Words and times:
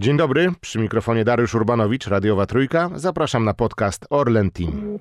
Dzień 0.00 0.16
dobry, 0.16 0.52
przy 0.60 0.78
mikrofonie 0.78 1.24
Dariusz 1.24 1.54
Urbanowicz, 1.54 2.06
Radiowa 2.06 2.46
Trójka. 2.46 2.90
Zapraszam 2.94 3.44
na 3.44 3.54
podcast 3.54 4.06
Orlen 4.10 4.50
Team. 4.50 4.98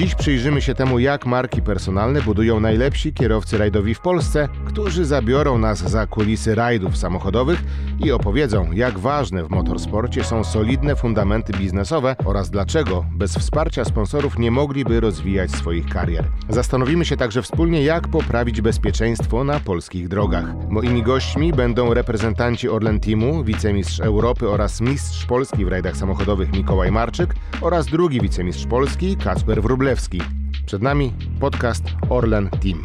Dziś 0.00 0.14
przyjrzymy 0.14 0.62
się 0.62 0.74
temu, 0.74 0.98
jak 0.98 1.26
marki 1.26 1.62
personalne 1.62 2.22
budują 2.22 2.60
najlepsi 2.60 3.12
kierowcy 3.12 3.58
rajdowi 3.58 3.94
w 3.94 4.00
Polsce, 4.00 4.48
którzy 4.64 5.04
zabiorą 5.04 5.58
nas 5.58 5.78
za 5.78 6.06
kulisy 6.06 6.54
rajdów 6.54 6.96
samochodowych 6.96 7.62
i 8.04 8.12
opowiedzą, 8.12 8.72
jak 8.72 8.98
ważne 8.98 9.44
w 9.44 9.50
motorsporcie 9.50 10.24
są 10.24 10.44
solidne 10.44 10.96
fundamenty 10.96 11.52
biznesowe 11.52 12.16
oraz 12.24 12.50
dlaczego 12.50 13.04
bez 13.12 13.36
wsparcia 13.36 13.84
sponsorów 13.84 14.38
nie 14.38 14.50
mogliby 14.50 15.00
rozwijać 15.00 15.50
swoich 15.50 15.86
karier. 15.88 16.24
Zastanowimy 16.48 17.04
się 17.04 17.16
także 17.16 17.42
wspólnie, 17.42 17.82
jak 17.82 18.08
poprawić 18.08 18.60
bezpieczeństwo 18.60 19.44
na 19.44 19.60
polskich 19.60 20.08
drogach. 20.08 20.44
Moimi 20.68 21.02
gośćmi 21.02 21.52
będą 21.52 21.94
reprezentanci 21.94 22.68
Orlen 22.68 23.00
Teamu, 23.00 23.44
wicemistrz 23.44 24.00
Europy 24.00 24.48
oraz 24.48 24.80
mistrz 24.80 25.26
Polski 25.26 25.64
w 25.64 25.68
rajdach 25.68 25.96
samochodowych 25.96 26.52
Mikołaj 26.52 26.92
Marczyk 26.92 27.34
oraz 27.60 27.86
drugi 27.86 28.20
wicemistrz 28.20 28.66
Polski 28.66 29.16
Kasper 29.16 29.62
Wróblewski. 29.90 30.20
Przed 30.66 30.82
nami 30.82 31.12
podcast 31.40 31.84
Orlen 32.08 32.50
Team. 32.50 32.84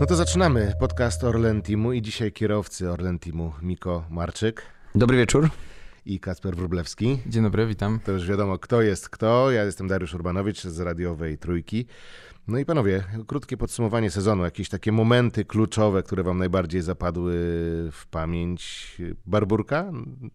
No 0.00 0.06
to 0.06 0.16
zaczynamy 0.16 0.72
podcast 0.80 1.24
Orlen 1.24 1.62
Teamu 1.62 1.92
i 1.92 2.02
dzisiaj 2.02 2.32
kierowcy 2.32 2.90
Orlen 2.90 3.18
Teamu 3.18 3.52
Miko 3.62 4.04
Marczyk 4.10 4.62
Dobry 4.94 5.16
wieczór. 5.16 5.48
i 6.06 6.20
Kasper 6.20 6.56
Wróblewski. 6.56 7.18
Dzień 7.26 7.42
dobry, 7.42 7.66
witam. 7.66 8.00
To 8.04 8.12
już 8.12 8.26
wiadomo, 8.26 8.58
kto 8.58 8.82
jest 8.82 9.08
kto. 9.08 9.50
Ja 9.50 9.64
jestem 9.64 9.88
Dariusz 9.88 10.14
Urbanowicz 10.14 10.62
z 10.62 10.80
radiowej 10.80 11.38
Trójki. 11.38 11.86
No 12.50 12.58
i 12.58 12.64
panowie, 12.64 13.04
krótkie 13.26 13.56
podsumowanie 13.56 14.10
sezonu, 14.10 14.44
jakieś 14.44 14.68
takie 14.68 14.92
momenty 14.92 15.44
kluczowe, 15.44 16.02
które 16.02 16.22
wam 16.22 16.38
najbardziej 16.38 16.82
zapadły 16.82 17.32
w 17.92 18.06
pamięć. 18.10 18.96
Barburka, 19.26 19.92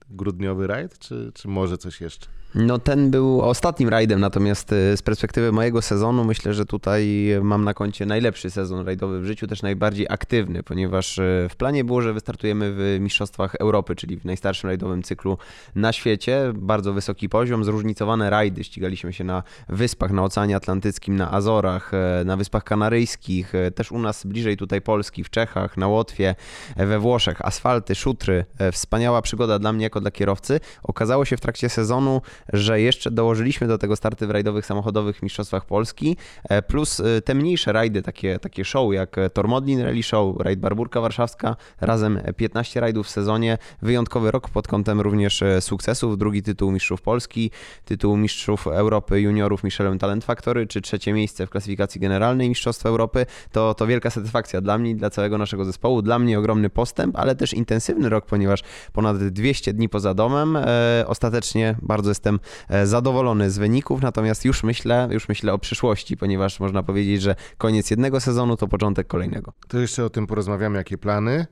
grudniowy 0.10 0.68
rajd, 0.68 1.00
czy, 1.00 1.32
czy 1.34 1.48
może 1.48 1.78
coś 1.78 2.02
jeszcze? 2.02 2.28
No 2.56 2.80
ten 2.80 3.12
był 3.12 3.42
ostatnim 3.42 3.90
rajdem, 3.90 4.20
natomiast 4.20 4.72
y, 4.72 4.98
z 4.98 5.02
perspektywy 5.02 5.52
mojego 5.52 5.82
sezonu 5.82 6.24
myślę, 6.24 6.54
że 6.54 6.66
tutaj 6.66 7.28
mam 7.42 7.64
na 7.64 7.74
koncie 7.74 8.06
najlepszy 8.06 8.50
sezon 8.50 8.86
rajdowy 8.86 9.22
w 9.22 9.26
życiu, 9.26 9.48
też 9.48 9.62
najbardziej 9.62 10.08
aktywny, 10.10 10.64
ponieważ 10.64 11.18
y, 11.18 11.48
w 11.50 11.56
planie 11.56 11.84
było, 11.84 12.02
że 12.02 12.14
wystartujemy 12.14 12.74
w 12.74 12.98
Mistrzostwach 13.00 13.56
Europy, 13.56 13.96
czyli 13.96 14.18
w 14.18 14.26
najstarszym 14.26 14.68
rajdowym 14.68 15.04
cyklu 15.04 15.38
na 15.76 15.94
świecie. 15.94 16.54
Bardzo 16.56 16.94
wysoki 16.94 17.30
poziom, 17.30 17.64
zróżnicowane 17.64 18.30
rajdy. 18.30 18.64
Ścigaliśmy 18.64 19.14
się 19.14 19.24
na 19.24 19.44
wyspach, 19.70 20.12
na 20.12 20.24
Oceanie 20.24 20.56
Atlantyckim, 20.56 21.16
na 21.16 21.32
Azorach, 21.32 21.92
e, 21.94 22.24
na 22.26 22.38
Wyspach 22.38 22.64
Kanaryjskich, 22.64 23.54
też 23.76 23.92
u 23.92 24.00
nas 24.00 24.26
bliżej 24.26 24.58
tutaj 24.58 24.82
Polski, 24.82 25.24
w 25.24 25.30
Czechach, 25.30 25.78
na 25.78 25.88
Łotwie, 25.88 26.36
e, 26.76 26.86
we 26.86 27.00
Włoszech, 27.00 27.46
asfalty, 27.46 27.96
szutry. 27.96 28.46
E, 28.58 28.72
Wspaniała 28.72 29.22
przygoda 29.22 29.60
dla 29.60 29.74
mnie 29.74 29.84
jako 29.84 30.02
dla 30.02 30.12
kierowcy. 30.12 30.60
Okazało 30.84 31.26
się 31.26 31.38
w 31.38 31.42
trakcie 31.42 31.70
sezonu, 31.70 32.22
że 32.54 32.82
jeszcze 32.82 33.12
dołożyliśmy 33.12 33.68
do 33.68 33.78
tego 33.78 33.96
starty 33.96 34.28
w 34.28 34.32
rajdowych 34.32 34.66
samochodowych 34.66 35.24
Mistrzostwach 35.24 35.66
Polski, 35.66 36.18
e, 36.50 36.62
plus 36.62 37.00
e, 37.00 37.22
te 37.22 37.36
mniejsze 37.36 37.74
rajdy, 37.74 38.02
takie, 38.02 38.40
takie 38.40 38.66
show 38.66 38.94
jak 38.94 39.16
Tormodlin 39.34 39.82
Rally 39.82 40.04
Show, 40.04 40.38
rajd 40.40 40.60
Barburka 40.60 41.02
Warszawska, 41.02 41.56
razem 41.82 42.20
15 42.38 42.80
rajdów 42.80 43.08
w 43.08 43.10
sezonie. 43.10 43.58
Wyjątkowy 43.82 44.32
rok 44.32 44.50
pod 44.50 44.68
kątem 44.68 45.02
również 45.02 45.42
e, 45.42 45.62
sukcesów, 45.62 46.18
drugi 46.18 46.44
tytuł 46.44 46.72
Mistrzów 46.72 47.02
Polski, 47.02 47.52
tytuł 47.86 48.18
Mistrzów 48.18 48.68
Europy 48.68 49.22
Juniorów 49.22 49.64
Michelin 49.64 50.00
Talent 50.00 50.24
Factory, 50.24 50.68
czy 50.68 50.82
trzecie 50.82 51.14
miejsce 51.14 51.48
w 51.48 51.50
klasyfikacji 51.50 52.02
generalnej 52.02 52.50
Mistrzostwa 52.50 52.90
Europy. 52.90 53.26
To, 53.52 53.74
to 53.74 53.88
wielka 53.88 54.10
satysfakcja 54.10 54.62
dla 54.62 54.78
mnie 54.78 54.96
dla 54.96 55.10
całego 55.10 55.38
naszego 55.38 55.66
zespołu. 55.66 56.02
Dla 56.02 56.20
mnie 56.20 56.40
ogromny 56.40 56.70
postęp, 56.70 57.16
ale 57.16 57.36
też 57.36 57.54
intensywny 57.54 58.10
rok, 58.10 58.26
ponieważ 58.26 58.64
ponad 58.94 59.18
200 59.18 59.74
dni 59.74 59.90
poza 59.90 60.14
domem. 60.14 60.58
Ostatecznie 61.08 61.76
bardzo 61.82 62.12
jestem 62.12 62.25
e, 62.70 62.88
zadowolony 62.88 63.50
z 63.50 63.58
wyników, 63.58 64.02
natomiast 64.02 64.46
już 64.46 64.64
myślę, 64.64 65.08
już 65.12 65.30
myślę 65.30 65.54
o 65.54 65.58
przyszłości, 65.58 66.18
ponieważ 66.18 66.60
można 66.60 66.84
powiedzieć, 66.84 67.22
że 67.22 67.36
koniec 67.58 67.92
jednego 67.92 68.20
sezonu 68.20 68.58
to 68.58 68.68
początek 68.68 69.08
kolejnego. 69.08 69.54
To 69.68 69.80
jeszcze 69.80 70.06
o 70.06 70.10
tym 70.10 70.28
porozmawiamy, 70.28 70.78
jakie 70.78 70.98
plany. 70.98 71.46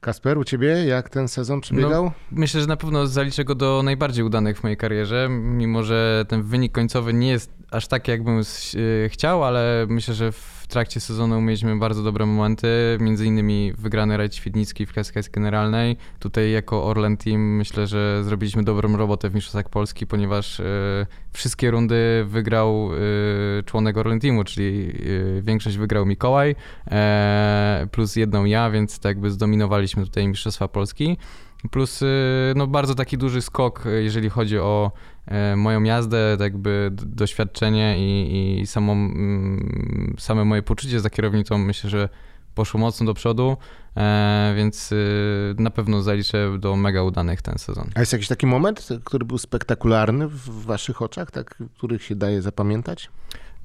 Kasper, 0.00 0.38
u 0.38 0.44
ciebie 0.44 0.68
jak 0.68 1.10
ten 1.10 1.28
sezon 1.28 1.60
przebiegał? 1.60 2.10
Myślę, 2.30 2.60
że 2.60 2.66
na 2.66 2.76
pewno 2.76 3.06
zaliczę 3.06 3.44
go 3.44 3.54
do 3.54 3.82
najbardziej 3.82 4.24
udanych 4.24 4.58
w 4.58 4.62
mojej 4.62 4.76
karierze, 4.76 5.28
mimo 5.30 5.82
że 5.82 6.24
ten 6.28 6.42
wynik 6.42 6.72
końcowy 6.72 7.12
nie 7.12 7.28
jest 7.28 7.50
aż 7.70 7.88
taki, 7.88 8.10
jakbym 8.10 8.38
e, 8.38 9.08
chciał, 9.08 9.44
ale 9.44 9.86
myślę, 9.88 10.14
że 10.14 10.32
w 10.32 10.55
trakcie 10.68 11.00
sezonu 11.00 11.40
mieliśmy 11.40 11.78
bardzo 11.78 12.02
dobre 12.02 12.26
momenty, 12.26 12.68
między 13.00 13.26
innymi 13.26 13.72
wygrany 13.78 14.16
rajd 14.16 14.34
Świdnicki 14.34 14.86
w 14.86 14.92
klasyfikacji 14.92 15.32
generalnej. 15.32 15.96
Tutaj 16.18 16.50
jako 16.50 16.84
Orlen 16.84 17.16
Team 17.16 17.40
myślę, 17.40 17.86
że 17.86 18.24
zrobiliśmy 18.24 18.64
dobrą 18.64 18.96
robotę 18.96 19.30
w 19.30 19.34
Mistrzostwach 19.34 19.68
Polski, 19.68 20.06
ponieważ 20.06 20.60
e, 20.60 20.64
wszystkie 21.32 21.70
rundy 21.70 22.24
wygrał 22.28 22.90
e, 23.58 23.62
członek 23.62 23.96
Orlen 23.96 24.20
Teamu, 24.20 24.44
czyli 24.44 24.92
e, 25.38 25.42
większość 25.42 25.76
wygrał 25.76 26.06
Mikołaj, 26.06 26.54
plus 27.90 28.16
jedną 28.16 28.44
ja, 28.44 28.70
więc 28.70 28.98
tak 28.98 29.10
jakby 29.10 29.30
zdominowaliśmy 29.30 30.04
tutaj 30.04 30.28
Mistrzostwa 30.28 30.68
Polski. 30.68 31.16
Plus 31.70 32.02
y, 32.02 32.06
no, 32.56 32.66
bardzo 32.66 32.94
taki 32.94 33.18
duży 33.18 33.42
skok, 33.42 33.86
y, 33.86 34.02
jeżeli 34.02 34.30
chodzi 34.30 34.58
o 34.58 34.92
e, 35.26 35.56
moją 35.56 35.82
jazdę, 35.82 36.36
tak 36.38 36.52
jakby 36.52 36.90
doświadczenie 36.92 37.98
i, 37.98 38.60
i 38.60 38.66
samą, 38.66 39.10
same 40.18 40.44
moje 40.44 40.62
poczucie 40.62 41.00
za 41.00 41.10
kierownicą 41.10 41.58
myślę, 41.58 41.90
że 41.90 42.08
poszło 42.56 42.80
mocno 42.80 43.06
do 43.06 43.14
przodu, 43.14 43.56
e, 43.96 44.54
więc 44.56 44.92
y, 44.92 45.54
na 45.58 45.70
pewno 45.70 46.02
zaliczę 46.02 46.58
do 46.58 46.76
mega 46.76 47.02
udanych 47.02 47.42
ten 47.42 47.58
sezon. 47.58 47.90
A 47.94 48.00
jest 48.00 48.12
jakiś 48.12 48.28
taki 48.28 48.46
moment, 48.46 48.88
który 49.04 49.24
był 49.24 49.38
spektakularny 49.38 50.28
w 50.28 50.64
waszych 50.64 51.02
oczach, 51.02 51.30
tak, 51.30 51.62
których 51.76 52.02
się 52.02 52.14
daje 52.14 52.42
zapamiętać? 52.42 53.10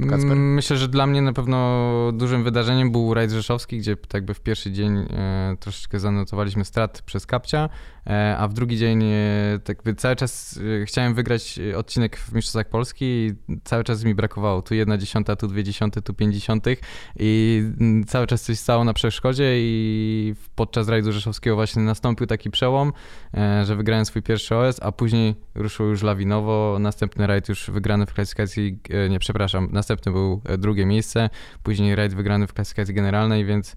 Kacper? 0.09 0.31
Mm, 0.31 0.53
Myślę, 0.53 0.77
że 0.77 0.87
dla 0.87 1.07
mnie 1.07 1.21
na 1.21 1.33
pewno 1.33 2.11
dużym 2.13 2.43
wydarzeniem 2.43 2.91
był 2.91 3.13
rajd 3.13 3.31
rzeszowski, 3.31 3.77
gdzie 3.77 3.97
jakby 4.13 4.33
w 4.33 4.41
pierwszy 4.41 4.71
dzień 4.71 4.97
e, 4.97 5.55
troszeczkę 5.59 5.99
zanotowaliśmy 5.99 6.65
strat 6.65 7.01
przez 7.01 7.25
kapcia, 7.25 7.69
e, 8.07 8.37
a 8.37 8.47
w 8.47 8.53
drugi 8.53 8.77
dzień 8.77 9.03
e, 9.03 9.59
tak 9.63 9.77
cały 9.97 10.15
czas 10.15 10.59
e, 10.81 10.85
chciałem 10.85 11.13
wygrać 11.13 11.59
e, 11.59 11.77
odcinek 11.77 12.17
w 12.17 12.33
Mistrzostwach 12.33 12.69
Polski 12.69 13.05
i 13.05 13.33
cały 13.63 13.83
czas 13.83 14.03
mi 14.03 14.15
brakowało. 14.15 14.61
Tu 14.61 14.75
jedna 14.75 14.97
dziesiąta, 14.97 15.35
tu 15.35 15.47
dwie 15.47 15.63
dziesiąte, 15.63 16.01
tu 16.01 16.13
pięć 16.13 16.33
dziesiątych 16.33 16.81
i 17.19 17.63
mm, 17.79 18.03
cały 18.03 18.27
czas 18.27 18.41
coś 18.41 18.59
stało 18.59 18.83
na 18.83 18.93
przeszkodzie 18.93 19.53
i 19.57 20.35
podczas 20.55 20.89
rajdu 20.89 21.11
rzeszowskiego 21.11 21.55
właśnie 21.55 21.81
nastąpił 21.81 22.27
taki 22.27 22.51
przełom, 22.51 22.93
e, 23.33 23.65
że 23.65 23.75
wygrałem 23.75 24.05
swój 24.05 24.21
pierwszy 24.21 24.55
OS, 24.55 24.79
a 24.81 24.91
później 24.91 25.35
ruszył 25.55 25.87
już 25.87 26.03
lawinowo. 26.03 26.77
Następny 26.79 27.27
rajd 27.27 27.49
już 27.49 27.69
wygrany 27.69 28.05
w 28.05 28.13
klasyfikacji, 28.13 28.79
nie 29.09 29.19
przepraszam, 29.19 29.67
następny 29.71 29.90
był 30.11 30.41
e, 30.45 30.57
drugie 30.57 30.85
miejsce, 30.85 31.29
później 31.63 31.95
rajd 31.95 32.13
wygrany 32.13 32.47
w 32.47 32.53
klasyfikacji 32.53 32.93
generalnej, 32.93 33.45
więc 33.45 33.75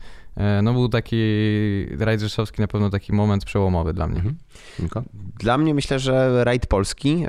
no 0.63 0.73
był 0.73 0.89
taki 0.89 1.17
rajd 1.99 2.21
rzeszowski 2.21 2.61
na 2.61 2.67
pewno 2.69 2.91
taki 2.91 3.13
moment 3.13 3.45
przełomowy 3.45 3.93
dla 3.93 4.07
mnie. 4.07 4.17
Mhm. 4.19 5.05
Dla 5.39 5.59
mnie 5.59 5.75
myślę, 5.75 5.99
że 5.99 6.45
rajd 6.45 6.67
Polski, 6.67 7.21
yy, 7.21 7.29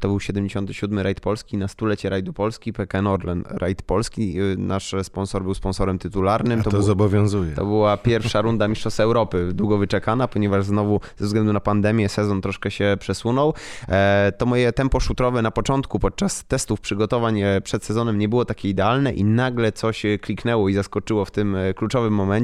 to 0.00 0.08
był 0.08 0.20
77. 0.20 0.98
rajd 0.98 1.20
Polski 1.20 1.56
na 1.56 1.68
stulecie 1.68 2.10
rajdu 2.10 2.32
Polski, 2.32 2.72
PKN 2.72 3.06
Orlen 3.06 3.44
rajd 3.50 3.82
Polski. 3.82 4.34
Yy, 4.34 4.56
Nasz 4.58 4.94
sponsor 5.02 5.42
był 5.42 5.54
sponsorem 5.54 5.98
tytularnym. 5.98 6.60
A 6.60 6.62
to, 6.62 6.70
był- 6.70 6.82
zobowiązuje. 6.82 7.52
To 7.54 7.64
była 7.64 7.96
pierwsza 7.96 8.40
runda 8.40 8.68
Mistrzostw 8.68 9.00
Europy, 9.00 9.50
długo 9.54 9.78
wyczekana, 9.78 10.28
ponieważ 10.28 10.64
znowu 10.64 11.00
ze 11.16 11.26
względu 11.26 11.52
na 11.52 11.60
pandemię 11.60 12.08
sezon 12.08 12.40
troszkę 12.40 12.70
się 12.70 12.96
przesunął. 13.00 13.54
E, 13.88 14.32
To 14.38 14.46
moje 14.46 14.72
tempo 14.72 15.00
szutrowe 15.00 15.42
na 15.42 15.50
początku 15.50 15.98
podczas 15.98 16.44
testów 16.44 16.80
przygotowań 16.80 17.40
e, 17.40 17.60
przed 17.60 17.84
sezonem 17.84 18.18
nie 18.18 18.28
było 18.28 18.44
takie 18.44 18.68
idealne 18.68 19.12
i 19.12 19.24
nagle 19.24 19.72
coś 19.72 20.04
e, 20.04 20.18
kliknęło 20.18 20.68
i 20.68 20.74
zaskoczyło 20.74 21.24
w 21.24 21.30
tym 21.30 21.56
e, 21.56 21.74
kluczowym 21.74 22.12
momencie. 22.14 22.37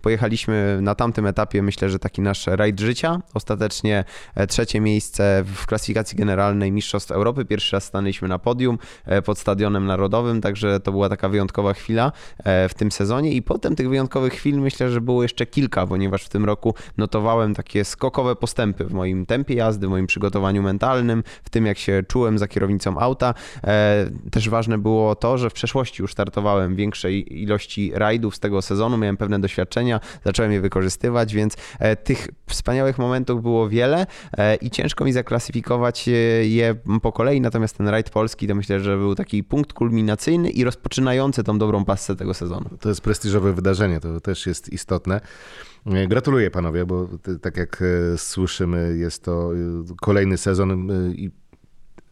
Pojechaliśmy 0.00 0.78
na 0.82 0.94
tamtym 0.94 1.26
etapie, 1.26 1.62
myślę, 1.62 1.90
że 1.90 1.98
taki 1.98 2.20
nasz 2.20 2.46
rajd 2.46 2.80
życia. 2.80 3.20
Ostatecznie 3.34 4.04
e, 4.34 4.46
trzecie 4.46 4.80
miejsce 4.80 5.44
w 5.54 5.66
klasyfikacji 5.66 6.18
generalnej 6.18 6.72
Mistrzostw 6.72 7.10
Europy. 7.10 7.44
Pierwszy 7.44 7.76
raz 7.76 7.84
stanęliśmy 7.84 8.28
na 8.28 8.38
podium 8.38 8.78
e, 9.04 9.22
pod 9.22 9.38
Stadionem 9.38 9.86
Narodowym, 9.86 10.40
także 10.40 10.80
to 10.80 10.92
była 10.92 11.08
taka 11.08 11.28
wyjątkowa 11.28 11.72
chwila 11.74 12.12
e, 12.38 12.68
w 12.68 12.74
tym 12.74 12.92
sezonie 12.92 13.32
i 13.32 13.42
potem 13.42 13.76
tych 13.76 13.88
wyjątkowych 13.88 14.32
chwil 14.32 14.60
myślę, 14.60 14.90
że 14.90 15.00
było 15.00 15.22
jeszcze 15.22 15.46
kilka, 15.46 15.86
ponieważ 15.86 16.24
w 16.24 16.28
tym 16.28 16.44
roku 16.44 16.74
notowałem 16.96 17.54
takie 17.54 17.84
skokowe 17.84 18.36
postępy 18.36 18.84
w 18.84 18.92
moim 18.92 19.26
tempie 19.26 19.54
jazdy, 19.54 19.86
w 19.86 19.90
moim 19.90 20.06
przygotowaniu 20.06 20.62
mentalnym, 20.62 21.22
w 21.44 21.50
tym 21.50 21.66
jak 21.66 21.78
się 21.78 22.02
czułem 22.08 22.38
za 22.38 22.48
kierownicą 22.48 22.98
auta. 22.98 23.34
Też 24.30 24.48
ważne 24.48 24.78
było 24.78 25.14
to, 25.14 25.38
że 25.38 25.50
w 25.50 25.52
przeszłości 25.52 26.02
już 26.02 26.12
startowałem 26.12 26.76
większej 26.76 27.42
ilości 27.42 27.92
rajdów 27.94 28.36
z 28.36 28.40
tego 28.40 28.62
sezonu, 28.62 28.98
miałem 28.98 29.16
pewne 29.16 29.37
pozytywne 29.38 29.48
doświadczenia, 29.48 30.00
zacząłem 30.24 30.52
je 30.52 30.60
wykorzystywać, 30.60 31.34
więc 31.34 31.56
tych 32.04 32.28
wspaniałych 32.46 32.98
momentów 32.98 33.42
było 33.42 33.68
wiele 33.68 34.06
i 34.60 34.70
ciężko 34.70 35.04
mi 35.04 35.12
zaklasyfikować 35.12 36.08
je 36.42 36.74
po 37.02 37.12
kolei, 37.12 37.40
natomiast 37.40 37.76
ten 37.76 37.88
rajd 37.88 38.10
polski 38.10 38.46
to 38.48 38.54
myślę, 38.54 38.80
że 38.80 38.96
był 38.96 39.14
taki 39.14 39.44
punkt 39.44 39.72
kulminacyjny 39.72 40.50
i 40.50 40.64
rozpoczynający 40.64 41.44
tą 41.44 41.58
dobrą 41.58 41.84
pasę 41.84 42.16
tego 42.16 42.34
sezonu. 42.34 42.70
To 42.80 42.88
jest 42.88 43.00
prestiżowe 43.00 43.52
wydarzenie, 43.52 44.00
to 44.00 44.20
też 44.20 44.46
jest 44.46 44.72
istotne. 44.72 45.20
Gratuluję 46.08 46.50
panowie, 46.50 46.86
bo 46.86 47.08
tak 47.42 47.56
jak 47.56 47.82
e, 47.82 48.18
słyszymy, 48.18 48.96
jest 48.98 49.24
to 49.24 49.52
e, 49.54 49.56
kolejny 50.00 50.36
sezon 50.38 50.90
e, 50.90 51.10
i 51.12 51.30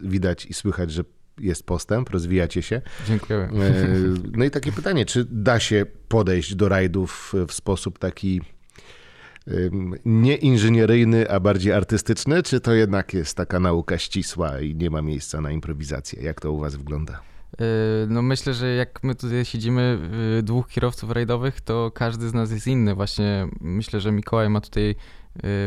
widać 0.00 0.46
i 0.46 0.54
słychać, 0.54 0.90
że 0.90 1.04
jest 1.40 1.66
postęp, 1.66 2.10
rozwijacie 2.10 2.62
się. 2.62 2.82
Dziękuję. 3.06 3.48
No 4.32 4.44
i 4.44 4.50
takie 4.50 4.72
pytanie, 4.72 5.04
czy 5.04 5.26
da 5.30 5.60
się 5.60 5.86
podejść 6.08 6.54
do 6.54 6.68
rajdów 6.68 7.32
w 7.48 7.52
sposób 7.52 7.98
taki 7.98 8.40
nie 10.04 10.36
inżynieryjny, 10.36 11.30
a 11.30 11.40
bardziej 11.40 11.72
artystyczny, 11.72 12.42
czy 12.42 12.60
to 12.60 12.72
jednak 12.72 13.14
jest 13.14 13.36
taka 13.36 13.60
nauka 13.60 13.98
ścisła 13.98 14.60
i 14.60 14.74
nie 14.74 14.90
ma 14.90 15.02
miejsca 15.02 15.40
na 15.40 15.50
improwizację? 15.50 16.22
Jak 16.22 16.40
to 16.40 16.52
u 16.52 16.60
was 16.60 16.76
wygląda? 16.76 17.20
Yy, 17.60 17.66
no 18.08 18.22
myślę, 18.22 18.54
że 18.54 18.74
jak 18.74 19.04
my 19.04 19.14
tutaj 19.14 19.44
siedzimy 19.44 19.98
dwóch 20.42 20.68
kierowców 20.68 21.10
rajdowych, 21.10 21.60
to 21.60 21.90
każdy 21.94 22.28
z 22.28 22.34
nas 22.34 22.50
jest 22.50 22.66
inny. 22.66 22.94
Właśnie 22.94 23.48
myślę, 23.60 24.00
że 24.00 24.12
Mikołaj 24.12 24.50
ma 24.50 24.60
tutaj 24.60 24.94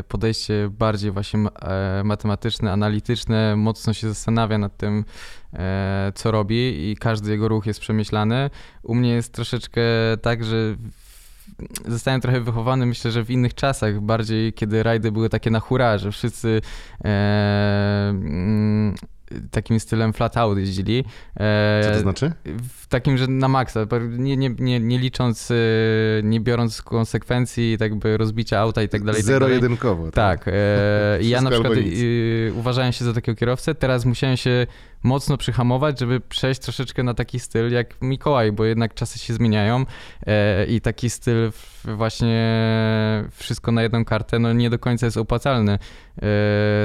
podejście 0.07 0.69
bardziej 0.69 1.11
właśnie 1.11 1.39
e, 1.39 2.01
matematyczne, 2.03 2.71
analityczne, 2.71 3.55
mocno 3.55 3.93
się 3.93 4.07
zastanawia 4.07 4.57
nad 4.57 4.77
tym, 4.77 5.05
e, 5.53 6.11
co 6.15 6.31
robi 6.31 6.91
i 6.91 6.95
każdy 6.95 7.31
jego 7.31 7.47
ruch 7.47 7.65
jest 7.65 7.79
przemyślany. 7.79 8.49
U 8.83 8.95
mnie 8.95 9.09
jest 9.09 9.33
troszeczkę 9.33 9.81
tak, 10.21 10.43
że 10.43 10.75
zostałem 11.87 12.21
trochę 12.21 12.41
wychowany, 12.41 12.85
myślę, 12.85 13.11
że 13.11 13.23
w 13.23 13.31
innych 13.31 13.53
czasach, 13.53 14.01
bardziej 14.01 14.53
kiedy 14.53 14.83
rajdy 14.83 15.11
były 15.11 15.29
takie 15.29 15.51
na 15.51 15.59
hura, 15.59 15.97
że 15.97 16.11
wszyscy 16.11 16.61
e, 17.05 18.13
takim 19.51 19.79
stylem 19.79 20.13
flat 20.13 20.37
out 20.37 20.57
jeździli. 20.57 21.05
E, 21.39 21.81
Co 21.83 21.91
to 21.91 21.99
znaczy? 21.99 22.31
W 22.79 22.87
takim, 22.87 23.17
że 23.17 23.27
na 23.27 23.47
maksa, 23.47 23.85
nie, 24.09 24.37
nie, 24.37 24.49
nie, 24.49 24.79
nie 24.79 24.99
licząc, 24.99 25.51
e, 25.51 25.55
nie 26.23 26.39
biorąc 26.39 26.81
konsekwencji 26.81 27.77
tak 27.79 27.95
by 27.95 28.17
rozbicia 28.17 28.59
auta 28.59 28.83
i 28.83 28.89
tak 28.89 29.03
dalej. 29.03 29.21
Tak 29.21 29.25
Zero-jedynkowo. 29.25 30.11
Tak. 30.11 30.45
tak. 30.45 30.53
E, 30.53 31.17
ja 31.21 31.41
na 31.41 31.49
przykład 31.49 31.73
uważałem 32.55 32.91
się 32.91 33.05
za 33.05 33.13
takiego 33.13 33.35
kierowcę, 33.35 33.75
teraz 33.75 34.05
musiałem 34.05 34.37
się 34.37 34.67
mocno 35.03 35.37
przyhamować, 35.37 35.99
żeby 35.99 36.19
przejść 36.19 36.61
troszeczkę 36.61 37.03
na 37.03 37.13
taki 37.13 37.39
styl 37.39 37.71
jak 37.71 38.01
Mikołaj, 38.01 38.51
bo 38.51 38.65
jednak 38.65 38.93
czasy 38.93 39.19
się 39.19 39.33
zmieniają 39.33 39.85
e, 40.25 40.65
i 40.65 40.81
taki 40.81 41.09
styl 41.09 41.51
właśnie 41.83 42.39
wszystko 43.31 43.71
na 43.71 43.83
jedną 43.83 44.05
kartę, 44.05 44.39
no 44.39 44.53
nie 44.53 44.69
do 44.69 44.79
końca 44.79 45.05
jest 45.05 45.17
opłacalny 45.17 45.79
e, 46.21 46.27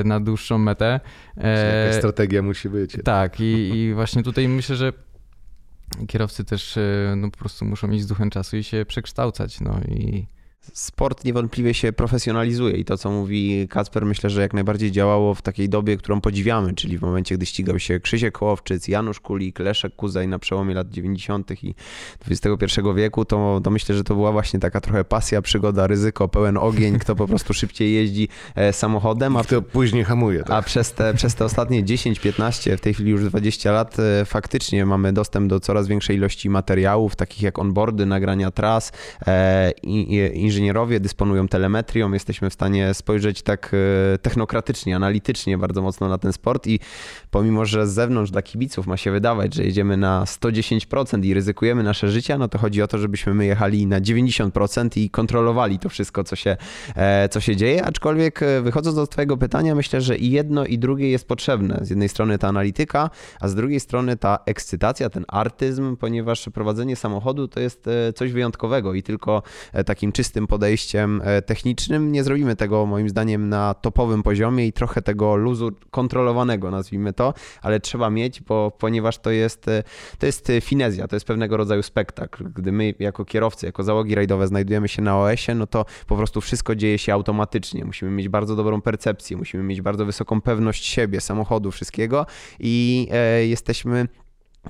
na 0.05 0.21
dłuższą 0.21 0.59
metę. 0.59 1.01
E, 1.37 1.83
jakaś 1.83 1.99
strategia 1.99 2.43
musi 2.43 2.69
być. 2.69 2.97
Tak 3.05 3.41
i, 3.41 3.77
i 3.77 3.95
właśnie 3.95 4.23
tutaj 4.23 4.49
myślę, 4.49 4.77
że 4.77 4.93
kierowcy 6.09 6.45
też 6.45 6.79
no, 7.17 7.31
po 7.31 7.39
prostu 7.39 7.65
muszą 7.65 7.91
iść 7.91 8.05
z 8.05 8.07
duchem 8.07 8.31
czasu 8.31 8.57
i 8.57 8.65
się 8.65 8.85
przekształcać, 8.89 9.61
no 9.61 9.81
i 9.89 10.27
sport 10.73 11.25
niewątpliwie 11.25 11.75
się 11.75 11.93
profesjonalizuje 11.93 12.77
i 12.77 12.85
to, 12.85 12.99
co 12.99 13.11
mówi 13.11 13.69
Kacper, 13.71 14.07
myślę, 14.07 14.31
że 14.31 14.41
jak 14.41 14.55
najbardziej 14.55 14.93
działało 14.93 15.35
w 15.35 15.43
takiej 15.43 15.69
dobie, 15.69 15.97
którą 15.97 16.21
podziwiamy, 16.21 16.75
czyli 16.75 16.99
w 16.99 17.03
momencie, 17.03 17.37
gdy 17.37 17.47
ścigał 17.47 17.79
się 17.79 18.01
Krzysiek 18.01 18.39
Kołowczyc, 18.39 18.89
Janusz 18.89 19.21
Kulik, 19.21 19.59
Leszek 19.59 19.97
Kuzaj 19.97 20.29
na 20.29 20.39
przełomie 20.39 20.75
lat 20.75 20.91
90. 20.91 21.65
i 21.65 21.75
XXI 22.31 22.81
wieku, 22.95 23.25
to, 23.25 23.61
to 23.65 23.71
myślę, 23.71 23.95
że 23.95 24.05
to 24.05 24.15
była 24.15 24.33
właśnie 24.33 24.61
taka 24.61 24.81
trochę 24.81 25.05
pasja, 25.05 25.43
przygoda, 25.43 25.87
ryzyko, 25.87 26.29
pełen 26.29 26.57
ogień, 26.57 26.99
kto 26.99 27.17
po 27.17 27.27
prostu 27.27 27.55
szybciej 27.55 27.95
jeździ 27.95 28.29
e, 28.55 28.73
samochodem. 28.73 29.37
A 29.37 29.43
kto 29.43 29.63
później 29.63 30.05
hamuje. 30.05 30.39
Tak? 30.39 30.51
A 30.51 30.63
przez 30.63 30.93
te, 30.93 31.15
przez 31.15 31.35
te 31.35 31.45
ostatnie 31.45 31.85
10-15, 31.85 32.77
w 32.77 32.81
tej 32.81 32.95
chwili 32.95 33.11
już 33.11 33.25
20 33.25 33.73
lat, 33.73 33.97
e, 33.99 34.25
faktycznie 34.25 34.87
mamy 34.87 35.13
dostęp 35.13 35.51
do 35.51 35.61
coraz 35.61 35.89
większej 35.89 36.17
ilości 36.17 36.51
materiałów, 36.51 37.17
takich 37.17 37.43
jak 37.43 37.59
onboardy, 37.59 38.07
nagrania 38.07 38.51
tras 38.51 38.93
e, 39.27 39.73
i, 39.83 40.15
i 40.35 40.51
inżynierowie 40.55 41.01
dysponują 41.01 41.49
telemetrią, 41.49 42.13
jesteśmy 42.13 42.51
w 42.51 42.53
stanie 42.53 42.95
spojrzeć 42.95 43.43
tak 43.43 43.73
e, 44.15 44.19
technokratycznie, 44.19 44.97
analitycznie 44.97 45.59
bardzo 45.59 45.83
mocno 45.83 46.09
na 46.09 46.19
ten 46.19 46.33
sport 46.33 46.67
i 46.67 46.81
pomimo, 47.31 47.65
że 47.65 47.87
z 47.87 47.93
zewnątrz 47.93 48.31
dla 48.31 48.43
kibiców 48.43 48.87
ma 48.87 48.97
się 48.97 49.11
wydawać, 49.11 49.55
że 49.55 49.65
jedziemy 49.65 49.97
na 49.97 50.25
110% 50.25 51.25
i 51.25 51.35
ryzykujemy 51.35 51.83
nasze 51.83 52.09
życia, 52.09 52.39
no 52.39 52.49
to 52.49 52.59
chodzi 52.59 52.83
o 52.83 52.87
to, 52.89 52.99
żebyśmy 52.99 53.35
my 53.35 53.47
jechali 53.47 53.87
na 53.87 54.01
90% 54.01 54.99
i 54.99 55.11
kontrolowali 55.11 55.79
to 55.79 55.89
wszystko, 55.89 56.25
co 56.25 56.37
się, 56.37 56.57
e, 56.97 57.29
co 57.29 57.41
się 57.41 57.57
dzieje, 57.57 57.85
aczkolwiek 57.85 58.43
e, 58.43 58.63
wychodząc 58.63 58.97
do 58.97 59.07
twojego 59.07 59.37
pytania, 59.37 59.75
myślę, 59.75 60.01
że 60.01 60.17
i 60.17 60.31
jedno 60.31 60.67
i 60.67 60.79
drugie 60.79 61.11
jest 61.11 61.29
potrzebne. 61.29 61.79
Z 61.83 61.91
jednej 61.91 62.09
strony 62.09 62.39
ta 62.39 62.49
analityka, 62.49 63.11
a 63.41 63.49
z 63.49 63.55
drugiej 63.55 63.81
strony 63.81 64.17
ta 64.17 64.39
ekscytacja, 64.47 65.11
ten 65.11 65.25
artyzm, 65.29 65.97
ponieważ 65.97 66.49
prowadzenie 66.55 66.97
samochodu 66.97 67.49
to 67.49 67.61
jest 67.61 67.85
coś 68.15 68.33
wyjątkowego 68.33 68.95
i 68.95 69.03
tylko 69.03 69.43
takim 69.87 70.13
czystym 70.13 70.44
podejściem 70.47 71.21
e, 71.25 71.43
technicznym. 71.43 72.13
Nie 72.13 72.25
zrobimy 72.25 72.57
tego 72.57 72.87
moim 72.87 73.09
zdaniem 73.09 73.49
na 73.49 73.75
topowym 73.75 74.23
poziomie 74.23 74.67
i 74.67 74.73
trochę 74.73 75.03
tego 75.03 75.37
luzu 75.37 75.71
kontrolowanego, 75.91 76.71
nazwijmy 76.71 77.13
to, 77.13 77.35
ale 77.63 77.81
trzeba 77.81 78.11
mieć, 78.11 78.41
bo 78.41 78.71
ponieważ 78.79 79.19
to 79.19 79.31
jest, 79.31 79.69
e, 79.69 79.83
to 80.19 80.27
jest 80.27 80.53
finezja, 80.61 81.09
to 81.09 81.17
jest 81.17 81.27
pewnego 81.27 81.57
rodzaju 81.57 81.83
spektakl. 81.83 82.45
Gdy 82.55 82.73
my 82.73 82.95
jako 82.99 83.25
kierowcy, 83.25 83.67
jako 83.67 83.83
załogi 83.83 84.15
rajdowe 84.15 84.47
znajdujemy 84.47 84.89
się 84.89 85.03
na 85.03 85.19
OS-ie, 85.19 85.55
no 85.55 85.67
to 85.67 85.85
po 86.07 86.17
prostu 86.17 86.41
wszystko 86.41 86.75
dzieje 86.75 86.99
się 86.99 87.13
automatycznie. 87.13 87.85
Musimy 87.85 88.11
mieć 88.11 88.29
bardzo 88.29 88.57
dobrą 88.57 88.81
percepcję, 88.83 89.37
musimy 89.37 89.63
mieć 89.63 89.81
bardzo 89.81 90.07
wysoką 90.07 90.41
pewność 90.41 90.87
siebie, 90.87 91.21
samochodu, 91.21 91.71
wszystkiego 91.71 92.27
i 92.61 93.09
e, 93.13 93.47
jesteśmy 93.47 94.09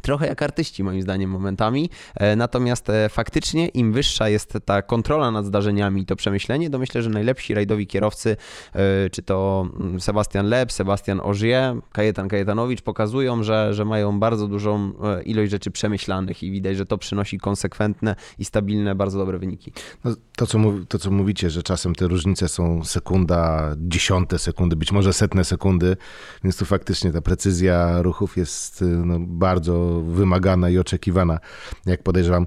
Trochę 0.02 0.26
jak 0.26 0.42
artyści, 0.42 0.84
moim 0.84 1.02
zdaniem, 1.02 1.30
momentami. 1.30 1.90
E, 2.14 2.36
natomiast 2.36 2.90
e, 2.90 3.08
faktycznie, 3.08 3.68
im 3.68 3.92
wyższa 3.92 4.28
jest 4.28 4.58
ta 4.64 4.82
kontrola 4.82 5.30
nad 5.30 5.46
zdarzeniami, 5.46 6.06
to 6.06 6.16
przemyślenie, 6.16 6.70
to 6.70 6.78
myślę, 6.78 7.02
że 7.02 7.10
najlepsi 7.10 7.54
rajdowi 7.54 7.86
kierowcy, 7.86 8.36
e, 8.72 9.10
czy 9.10 9.22
to 9.22 9.68
mm, 9.80 10.00
Sebastian 10.00 10.46
Leb, 10.46 10.72
Sebastian 10.72 11.20
Ogier, 11.20 11.74
Kajetan 11.92 12.28
Kajetanowicz, 12.28 12.82
pokazują, 12.82 13.42
że, 13.42 13.74
że 13.74 13.84
mają 13.84 14.20
bardzo 14.20 14.48
dużą 14.48 14.92
ilość 15.24 15.50
rzeczy 15.50 15.70
przemyślanych 15.70 16.42
i 16.42 16.50
widać, 16.50 16.76
że 16.76 16.86
to 16.86 16.98
przynosi 16.98 17.38
konsekwentne 17.38 18.16
i 18.38 18.44
stabilne, 18.44 18.94
bardzo 18.94 19.18
dobre 19.18 19.38
wyniki. 19.38 19.72
No, 20.04 20.14
to, 20.36 20.46
co 20.46 20.58
to, 20.88 20.98
co 20.98 21.10
mówicie, 21.10 21.50
że 21.50 21.62
czasem 21.62 21.94
te 21.94 22.08
różnice 22.08 22.48
są 22.48 22.84
sekunda, 22.84 23.70
dziesiąte 23.78 24.38
sekundy, 24.38 24.76
być 24.76 24.92
może 24.92 25.12
setne 25.12 25.44
sekundy, 25.44 25.96
więc 26.44 26.56
tu 26.56 26.64
faktycznie 26.64 27.12
ta 27.12 27.20
precyzja 27.20 28.02
ruchów 28.02 28.36
jest 28.36 28.84
no, 29.04 29.16
bardzo 29.20 29.83
wymagana 30.00 30.70
i 30.70 30.78
oczekiwana, 30.78 31.38
jak 31.86 32.02
podejrzewam. 32.02 32.46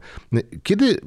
Kiedy 0.63 0.97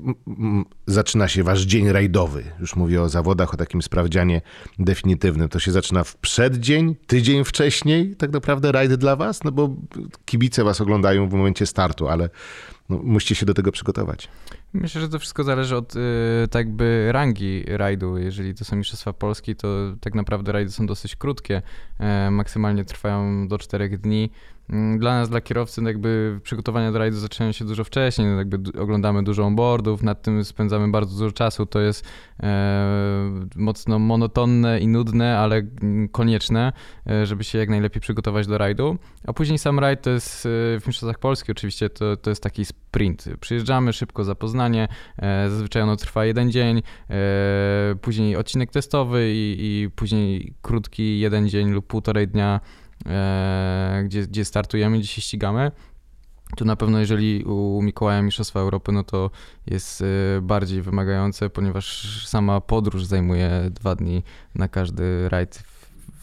zaczyna 0.86 1.28
się 1.28 1.42
wasz 1.42 1.60
dzień 1.60 1.92
rajdowy? 1.92 2.44
Już 2.60 2.76
mówię 2.76 3.02
o 3.02 3.08
zawodach, 3.08 3.54
o 3.54 3.56
takim 3.56 3.82
sprawdzianie 3.82 4.40
definitywnym. 4.78 5.48
To 5.48 5.58
się 5.58 5.72
zaczyna 5.72 6.04
w 6.04 6.16
przeddzień, 6.16 6.96
tydzień 7.06 7.44
wcześniej 7.44 8.16
tak 8.16 8.32
naprawdę 8.32 8.72
rajd 8.72 8.94
dla 8.94 9.16
was? 9.16 9.44
No 9.44 9.52
bo 9.52 9.76
kibice 10.24 10.64
was 10.64 10.80
oglądają 10.80 11.28
w 11.28 11.32
momencie 11.32 11.66
startu, 11.66 12.08
ale 12.08 12.30
no, 12.88 13.00
musicie 13.02 13.34
się 13.34 13.46
do 13.46 13.54
tego 13.54 13.72
przygotować. 13.72 14.28
Myślę, 14.72 15.00
że 15.00 15.08
to 15.08 15.18
wszystko 15.18 15.44
zależy 15.44 15.76
od 15.76 15.96
y, 15.96 15.98
tak 16.50 16.70
by 16.70 17.08
rangi 17.12 17.64
rajdu. 17.66 18.18
Jeżeli 18.18 18.54
to 18.54 18.64
są 18.64 18.76
Mistrzostwa 18.76 19.12
Polski, 19.12 19.56
to 19.56 19.68
tak 20.00 20.14
naprawdę 20.14 20.52
rajdy 20.52 20.70
są 20.70 20.86
dosyć 20.86 21.16
krótkie. 21.16 21.62
E, 21.98 22.30
maksymalnie 22.30 22.84
trwają 22.84 23.48
do 23.48 23.58
4 23.58 23.98
dni. 23.98 24.30
Mm, 24.72 24.98
dla 24.98 25.14
nas, 25.14 25.28
dla 25.28 25.40
kierowcy, 25.40 25.82
jakby 25.82 26.40
przygotowania 26.42 26.92
do 26.92 26.98
rajdu 26.98 27.16
zaczynają 27.16 27.52
się 27.52 27.64
dużo 27.64 27.84
wcześniej. 27.84 28.28
No 28.28 28.36
jakby 28.36 28.80
oglądamy 28.80 29.22
dużo 29.22 29.44
onboardów, 29.44 30.02
nad 30.02 30.22
tym 30.22 30.44
spędzamy 30.44 30.90
bardzo 30.90 31.18
dużo 31.18 31.32
czasu. 31.32 31.66
To 31.66 31.80
jest 31.80 32.04
e, 32.42 33.46
mocno 33.56 33.98
monotonne 33.98 34.80
i 34.80 34.88
nudne, 34.88 35.38
ale 35.38 35.62
konieczne, 36.12 36.72
e, 37.06 37.26
żeby 37.26 37.44
się 37.44 37.58
jak 37.58 37.68
najlepiej 37.68 38.00
przygotować 38.00 38.46
do 38.46 38.58
rajdu. 38.58 38.98
A 39.26 39.32
później 39.32 39.58
sam 39.58 39.78
rajd 39.78 40.02
to 40.02 40.10
jest 40.10 40.46
e, 40.46 40.48
w 40.80 40.82
Mistrzostwach 40.86 41.18
Polski 41.18 41.52
oczywiście, 41.52 41.90
to, 41.90 42.16
to 42.16 42.30
jest 42.30 42.42
taki 42.42 42.64
sprint. 42.64 43.24
Przyjeżdżamy, 43.40 43.92
szybko 43.92 44.24
zapoznanie, 44.24 44.88
zazwyczaj 45.48 45.82
ono 45.82 45.96
trwa 45.96 46.24
jeden 46.24 46.50
dzień, 46.50 46.82
później 48.00 48.36
odcinek 48.36 48.70
testowy 48.70 49.32
i, 49.34 49.56
i 49.60 49.90
później 49.90 50.54
krótki 50.62 51.20
jeden 51.20 51.48
dzień 51.48 51.70
lub 51.70 51.86
półtorej 51.86 52.28
dnia 52.28 52.60
gdzie, 54.04 54.26
gdzie 54.26 54.44
startujemy, 54.44 54.98
gdzie 54.98 55.08
się 55.08 55.22
ścigamy. 55.22 55.70
Tu 56.56 56.64
na 56.64 56.76
pewno, 56.76 56.98
jeżeli 56.98 57.44
u 57.44 57.82
Mikołaja 57.82 58.22
Mistrzostwa 58.22 58.60
Europy, 58.60 58.92
no 58.92 59.04
to 59.04 59.30
jest 59.66 60.02
e, 60.02 60.04
bardziej 60.42 60.82
wymagające, 60.82 61.50
ponieważ 61.50 62.26
sama 62.28 62.60
podróż 62.60 63.04
zajmuje 63.04 63.70
dwa 63.70 63.94
dni 63.94 64.22
na 64.54 64.68
każdy 64.68 65.28
rajd 65.28 65.62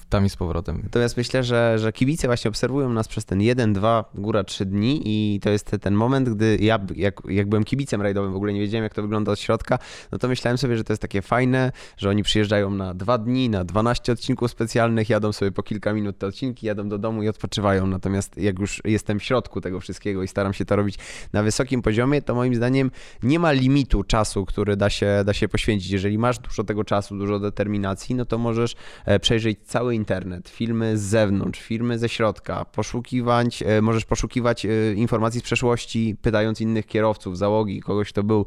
tam 0.10 0.26
i 0.26 0.30
z 0.30 0.36
powrotem. 0.36 0.80
Natomiast 0.84 1.18
myślę, 1.18 1.44
że, 1.44 1.80
że 1.80 1.94
kibice 1.94 2.28
właśnie 2.28 2.50
obserwują 2.50 2.90
nas 2.90 3.08
przez 3.08 3.26
ten 3.26 3.42
jeden, 3.42 3.74
dwa, 3.74 4.06
góra 4.16 4.44
trzy 4.44 4.66
dni 4.66 5.02
i 5.06 5.40
to 5.40 5.50
jest 5.50 5.72
ten 5.82 5.94
moment, 5.94 6.30
gdy 6.30 6.58
ja, 6.62 6.80
jak, 6.96 7.22
jak 7.30 7.50
byłem 7.50 7.64
kibicem 7.64 8.02
rajdowym, 8.02 8.34
w 8.34 8.36
ogóle 8.36 8.54
nie 8.54 8.60
wiedziałem, 8.60 8.84
jak 8.84 8.94
to 8.94 9.02
wygląda 9.02 9.32
od 9.32 9.40
środka, 9.40 9.80
no 10.12 10.18
to 10.18 10.28
myślałem 10.28 10.58
sobie, 10.58 10.78
że 10.78 10.84
to 10.84 10.94
jest 10.94 11.02
takie 11.02 11.22
fajne, 11.22 11.72
że 11.98 12.10
oni 12.10 12.24
przyjeżdżają 12.24 12.70
na 12.70 12.94
dwa 12.94 13.18
dni, 13.18 13.50
na 13.50 13.64
12 13.64 14.12
odcinków 14.12 14.52
specjalnych, 14.52 15.10
jadą 15.10 15.32
sobie 15.32 15.52
po 15.52 15.64
kilka 15.64 15.94
minut 15.94 16.18
te 16.18 16.28
odcinki, 16.28 16.68
jadą 16.68 16.90
do 16.90 16.98
domu 16.98 17.24
i 17.24 17.28
odpoczywają. 17.28 17.88
Natomiast 17.88 18.38
jak 18.38 18.60
już 18.60 18.82
jestem 18.86 19.20
w 19.20 19.24
środku 19.24 19.62
tego 19.62 19.80
wszystkiego 19.80 20.24
i 20.24 20.28
staram 20.28 20.54
się 20.54 20.66
to 20.66 20.76
robić 20.76 20.96
na 21.34 21.44
wysokim 21.44 21.82
poziomie, 21.82 22.22
to 22.22 22.36
moim 22.36 22.56
zdaniem 22.56 22.92
nie 23.24 23.40
ma 23.40 23.52
limitu 23.52 24.04
czasu, 24.04 24.46
który 24.46 24.76
da 24.76 24.90
się, 24.90 25.24
da 25.26 25.34
się 25.34 25.48
poświęcić. 25.48 25.92
Jeżeli 25.92 26.18
masz 26.18 26.40
dużo 26.40 26.64
tego 26.64 26.84
czasu, 26.84 27.18
dużo 27.18 27.40
determinacji, 27.40 28.16
no 28.16 28.26
to 28.26 28.38
możesz 28.38 28.76
e, 29.06 29.20
przejrzeć 29.20 29.60
cały 29.64 29.97
internet, 29.98 30.50
filmy 30.50 30.98
z 30.98 31.02
zewnątrz, 31.02 31.62
filmy 31.62 32.00
ze 32.00 32.10
środka, 32.10 32.66
poszukiwać, 32.66 33.64
e, 33.64 33.82
możesz 33.82 34.06
poszukiwać 34.06 34.66
e, 34.66 34.94
informacji 34.94 35.40
z 35.40 35.44
przeszłości, 35.44 36.16
pytając 36.22 36.62
innych 36.62 36.86
kierowców, 36.86 37.38
załogi, 37.38 37.82
kogoś, 37.82 38.10
kto 38.10 38.24
był 38.24 38.46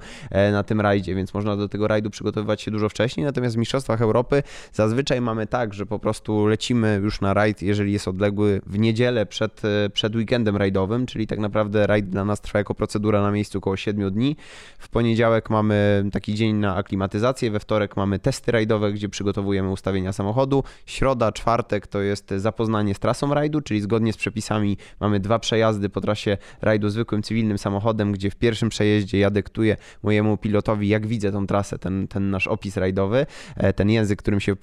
na 0.52 0.62
tym 0.62 0.80
rajdzie, 0.80 1.14
więc 1.14 1.34
można 1.34 1.56
do 1.56 1.68
tego 1.68 1.88
rajdu 1.88 2.10
przygotowywać 2.10 2.62
się 2.62 2.70
dużo 2.70 2.88
wcześniej. 2.88 3.26
Natomiast 3.26 3.56
w 3.56 3.58
Mistrzostwach 3.58 4.02
Europy 4.02 4.42
zazwyczaj 4.72 5.20
mamy 5.20 5.46
tak, 5.46 5.74
że 5.74 5.86
po 5.86 5.98
prostu 5.98 6.46
lecimy 6.46 7.00
już 7.02 7.20
na 7.20 7.34
rajd, 7.34 7.62
jeżeli 7.62 7.92
jest 7.92 8.08
odległy 8.08 8.60
w 8.66 8.78
niedzielę 8.78 9.26
przed, 9.26 9.62
przed 9.92 10.16
weekendem 10.16 10.56
rajdowym, 10.56 11.06
czyli 11.06 11.26
tak 11.26 11.38
naprawdę 11.38 11.86
rajd 11.86 12.08
dla 12.08 12.24
nas 12.24 12.40
trwa 12.40 12.58
jako 12.58 12.74
procedura 12.74 13.22
na 13.22 13.30
miejscu 13.30 13.58
około 13.58 13.76
7 13.76 14.10
dni. 14.10 14.36
W 14.78 14.88
poniedziałek 14.88 15.50
mamy 15.50 16.04
taki 16.12 16.34
dzień 16.34 16.56
na 16.56 16.76
aklimatyzację, 16.76 17.50
we 17.50 17.60
wtorek 17.60 17.96
mamy 17.96 18.18
testy 18.18 18.52
rajdowe, 18.52 18.92
gdzie 18.92 19.08
przygotowujemy 19.08 19.70
ustawienia 19.70 20.12
samochodu. 20.12 20.64
Środa, 20.86 21.32
czwartek 21.40 21.86
to 21.86 22.00
jest 22.00 22.30
zapoznanie 22.36 22.94
z 22.94 22.98
trasą 22.98 23.34
rajdu, 23.34 23.60
czyli 23.60 23.80
zgodnie 23.80 24.12
z 24.12 24.16
przepisami 24.16 24.76
mamy 25.00 25.20
dwa 25.20 25.38
przejazdy 25.38 25.88
po 25.88 26.00
trasie 26.00 26.36
rajdu 26.62 26.88
zwykłym 26.88 27.22
cywilnym 27.22 27.58
samochodem, 27.58 28.12
gdzie 28.12 28.30
w 28.30 28.36
pierwszym 28.36 28.68
przejeździe 28.68 29.18
ja 29.18 29.30
dyktuję 29.30 29.76
mojemu 30.02 30.36
pilotowi, 30.36 30.88
jak 30.88 31.06
widzę 31.06 31.32
tą 31.32 31.46
trasę, 31.46 31.78
ten, 31.78 32.08
ten 32.08 32.30
nasz 32.30 32.46
opis 32.46 32.76
rajdowy, 32.76 33.26
e, 33.56 33.72
ten 33.72 33.90
język, 33.90 34.18
którym 34.18 34.40
się 34.40 34.56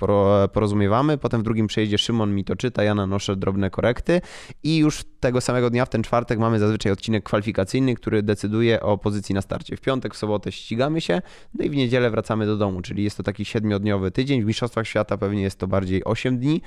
porozumiewamy. 0.53 1.17
Potem 1.17 1.41
w 1.41 1.43
drugim 1.43 1.67
przejeździe 1.67 1.97
Szymon 1.97 2.35
mi 2.35 2.43
to 2.43 2.55
czyta, 2.55 2.83
ja 2.83 2.95
nanoszę 2.95 3.35
drobne 3.35 3.69
korekty 3.69 4.21
i 4.63 4.77
już 4.77 5.03
tego 5.19 5.41
samego 5.41 5.69
dnia, 5.69 5.85
w 5.85 5.89
ten 5.89 6.03
czwartek 6.03 6.39
mamy 6.39 6.59
zazwyczaj 6.59 6.91
odcinek 6.91 7.23
kwalifikacyjny, 7.23 7.95
który 7.95 8.23
decyduje 8.23 8.81
o 8.81 8.97
pozycji 8.97 9.35
na 9.35 9.41
starcie. 9.41 9.77
W 9.77 9.81
piątek, 9.81 10.13
w 10.13 10.17
sobotę 10.17 10.51
ścigamy 10.51 11.01
się, 11.01 11.21
no 11.53 11.65
i 11.65 11.69
w 11.69 11.75
niedzielę 11.75 12.09
wracamy 12.09 12.45
do 12.45 12.57
domu, 12.57 12.81
czyli 12.81 13.03
jest 13.03 13.17
to 13.17 13.23
taki 13.23 13.45
siedmiodniowy 13.45 14.11
tydzień. 14.11 14.43
W 14.43 14.45
Mistrzostwach 14.45 14.87
Świata 14.87 15.17
pewnie 15.17 15.41
jest 15.41 15.59
to 15.59 15.67
bardziej 15.67 16.03
8 16.03 16.39
dni, 16.39 16.61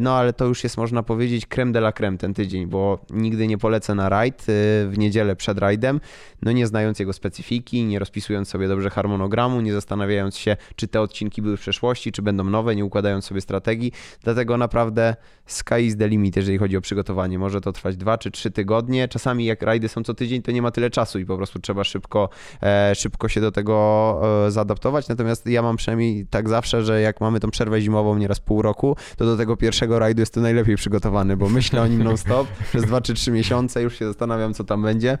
no 0.00 0.14
ale 0.14 0.32
to 0.32 0.44
już 0.44 0.64
jest, 0.64 0.76
można 0.76 1.02
powiedzieć, 1.02 1.46
creme 1.46 1.72
de 1.72 1.78
la 1.78 1.92
creme 1.92 2.18
ten 2.18 2.34
tydzień, 2.34 2.66
bo 2.66 2.98
nigdy 3.10 3.46
nie 3.46 3.58
polecę 3.58 3.94
na 3.94 4.08
rajd 4.08 4.42
e, 4.42 4.44
w 4.88 4.94
niedzielę 4.96 5.36
przed 5.36 5.58
rajdem, 5.58 6.00
no 6.42 6.52
nie 6.52 6.66
znając 6.66 6.98
jego 6.98 7.12
specyfiki, 7.12 7.84
nie 7.84 7.98
rozpisując 7.98 8.48
sobie 8.48 8.68
dobrze 8.68 8.90
harmonogramu, 8.90 9.60
nie 9.60 9.72
zastanawiając 9.72 10.36
się, 10.36 10.56
czy 10.76 10.88
te 10.88 11.00
odcinki 11.00 11.42
były 11.42 11.56
w 11.56 11.60
przeszłości, 11.60 12.12
czy 12.12 12.22
będą 12.22 12.44
nowe, 12.44 12.76
nie 12.76 12.84
układając 12.84 13.24
sobie 13.24 13.40
strategii. 13.40 13.92
Dlatego 14.22 14.56
naprawdę 14.56 15.16
sky 15.46 15.80
is 15.80 15.96
the 15.96 16.08
limit, 16.08 16.36
jeżeli 16.36 16.58
chodzi 16.58 16.76
o 16.76 16.80
przygotowanie. 16.80 17.38
Może 17.38 17.60
to 17.60 17.72
trwać 17.72 17.96
dwa 17.96 18.18
czy 18.18 18.30
trzy 18.30 18.50
tygodnie. 18.50 19.08
Czasami 19.08 19.44
jak 19.44 19.62
rajdy 19.62 19.88
są 19.88 20.02
co 20.02 20.14
tydzień, 20.14 20.42
to 20.42 20.52
nie 20.52 20.62
ma 20.62 20.70
tyle 20.70 20.90
czasu 20.90 21.18
i 21.18 21.26
po 21.26 21.36
prostu 21.36 21.58
trzeba 21.58 21.84
szybko, 21.84 22.28
e, 22.62 22.94
szybko 22.94 23.28
się 23.28 23.40
do 23.40 23.52
tego 23.52 24.20
e, 24.46 24.50
zaadaptować. 24.50 25.08
Natomiast 25.08 25.46
ja 25.46 25.62
mam 25.62 25.76
przynajmniej 25.76 26.26
tak 26.26 26.48
zawsze, 26.48 26.84
że 26.84 27.00
jak 27.00 27.20
mamy 27.20 27.40
tą 27.40 27.50
przerwę 27.50 27.80
zimową 27.80 28.18
nieraz 28.18 28.40
pół 28.40 28.62
roku, 28.62 28.96
to 29.16 29.24
do 29.24 29.36
tego 29.36 29.56
pierwszego 29.56 29.98
rajdu 29.98 30.20
jest 30.20 30.34
to 30.34 30.40
najlepiej 30.40 30.76
przygotowany, 30.76 31.36
bo 31.36 31.48
myślę 31.48 31.82
o 31.82 31.86
nim 31.86 32.02
non-stop 32.02 32.46
przez 32.68 32.84
dwa 32.84 33.00
czy 33.00 33.14
trzy 33.14 33.30
miesiące, 33.30 33.82
już 33.82 33.98
się 33.98 34.06
zastanawiam, 34.06 34.54
co 34.54 34.64
tam 34.64 34.82
będzie 34.82 35.18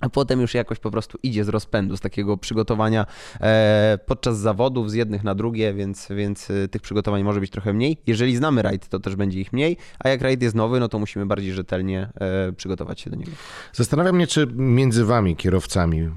a 0.00 0.08
potem 0.08 0.40
już 0.40 0.54
jakoś 0.54 0.78
po 0.78 0.90
prostu 0.90 1.18
idzie 1.22 1.44
z 1.44 1.48
rozpędu, 1.48 1.96
z 1.96 2.00
takiego 2.00 2.36
przygotowania 2.36 3.06
e, 3.40 3.98
podczas 4.06 4.38
zawodów 4.38 4.90
z 4.90 4.94
jednych 4.94 5.24
na 5.24 5.34
drugie, 5.34 5.74
więc, 5.74 6.08
więc 6.10 6.50
e, 6.50 6.68
tych 6.68 6.82
przygotowań 6.82 7.22
może 7.22 7.40
być 7.40 7.50
trochę 7.50 7.72
mniej. 7.72 7.98
Jeżeli 8.06 8.36
znamy 8.36 8.62
rajd, 8.62 8.88
to 8.88 9.00
też 9.00 9.16
będzie 9.16 9.40
ich 9.40 9.52
mniej, 9.52 9.76
a 9.98 10.08
jak 10.08 10.20
rajd 10.20 10.42
jest 10.42 10.54
nowy, 10.54 10.80
no 10.80 10.88
to 10.88 10.98
musimy 10.98 11.26
bardziej 11.26 11.52
rzetelnie 11.52 12.08
e, 12.20 12.52
przygotować 12.52 13.00
się 13.00 13.10
do 13.10 13.16
niego. 13.16 13.30
Zastanawiam 13.72 14.16
mnie, 14.16 14.26
czy 14.26 14.46
między 14.54 15.04
wami, 15.04 15.36
kierowcami, 15.36 16.10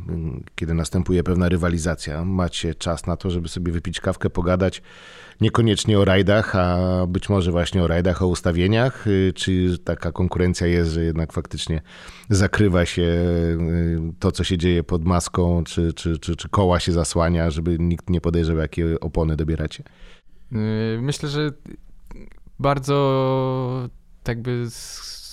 kiedy 0.55 0.73
następuje 0.73 1.23
pewna 1.23 1.49
rywalizacja, 1.49 2.25
macie 2.25 2.75
czas 2.75 3.05
na 3.05 3.17
to, 3.17 3.29
żeby 3.29 3.49
sobie 3.49 3.71
wypić 3.71 3.99
kawkę, 3.99 4.29
pogadać, 4.29 4.81
niekoniecznie 5.41 5.99
o 5.99 6.05
rajdach, 6.05 6.55
a 6.55 7.05
być 7.07 7.29
może 7.29 7.51
właśnie 7.51 7.83
o 7.83 7.87
rajdach, 7.87 8.21
o 8.21 8.27
ustawieniach, 8.27 9.07
y, 9.07 9.33
czy 9.35 9.77
taka 9.83 10.11
konkurencja 10.11 10.67
jest, 10.67 10.91
że 10.91 11.03
jednak 11.03 11.33
faktycznie 11.33 11.81
zakrywa 12.29 12.85
się 12.85 13.01
y, 13.01 13.99
to, 14.19 14.31
co 14.31 14.43
się 14.43 14.57
dzieje 14.57 14.83
pod 14.83 15.05
maską, 15.05 15.63
czy, 15.63 15.93
czy, 15.93 16.17
czy, 16.19 16.35
czy 16.35 16.49
koła 16.49 16.79
się 16.79 16.91
zasłania, 16.91 17.49
żeby 17.49 17.77
nikt 17.79 18.09
nie 18.09 18.21
podejrzewał, 18.21 18.61
jakie 18.61 18.99
opony 18.99 19.35
dobieracie? 19.35 19.83
Y, 20.51 20.99
myślę, 21.01 21.29
że 21.29 21.51
bardzo 22.59 23.89
tak 24.23 24.41
by 24.41 24.65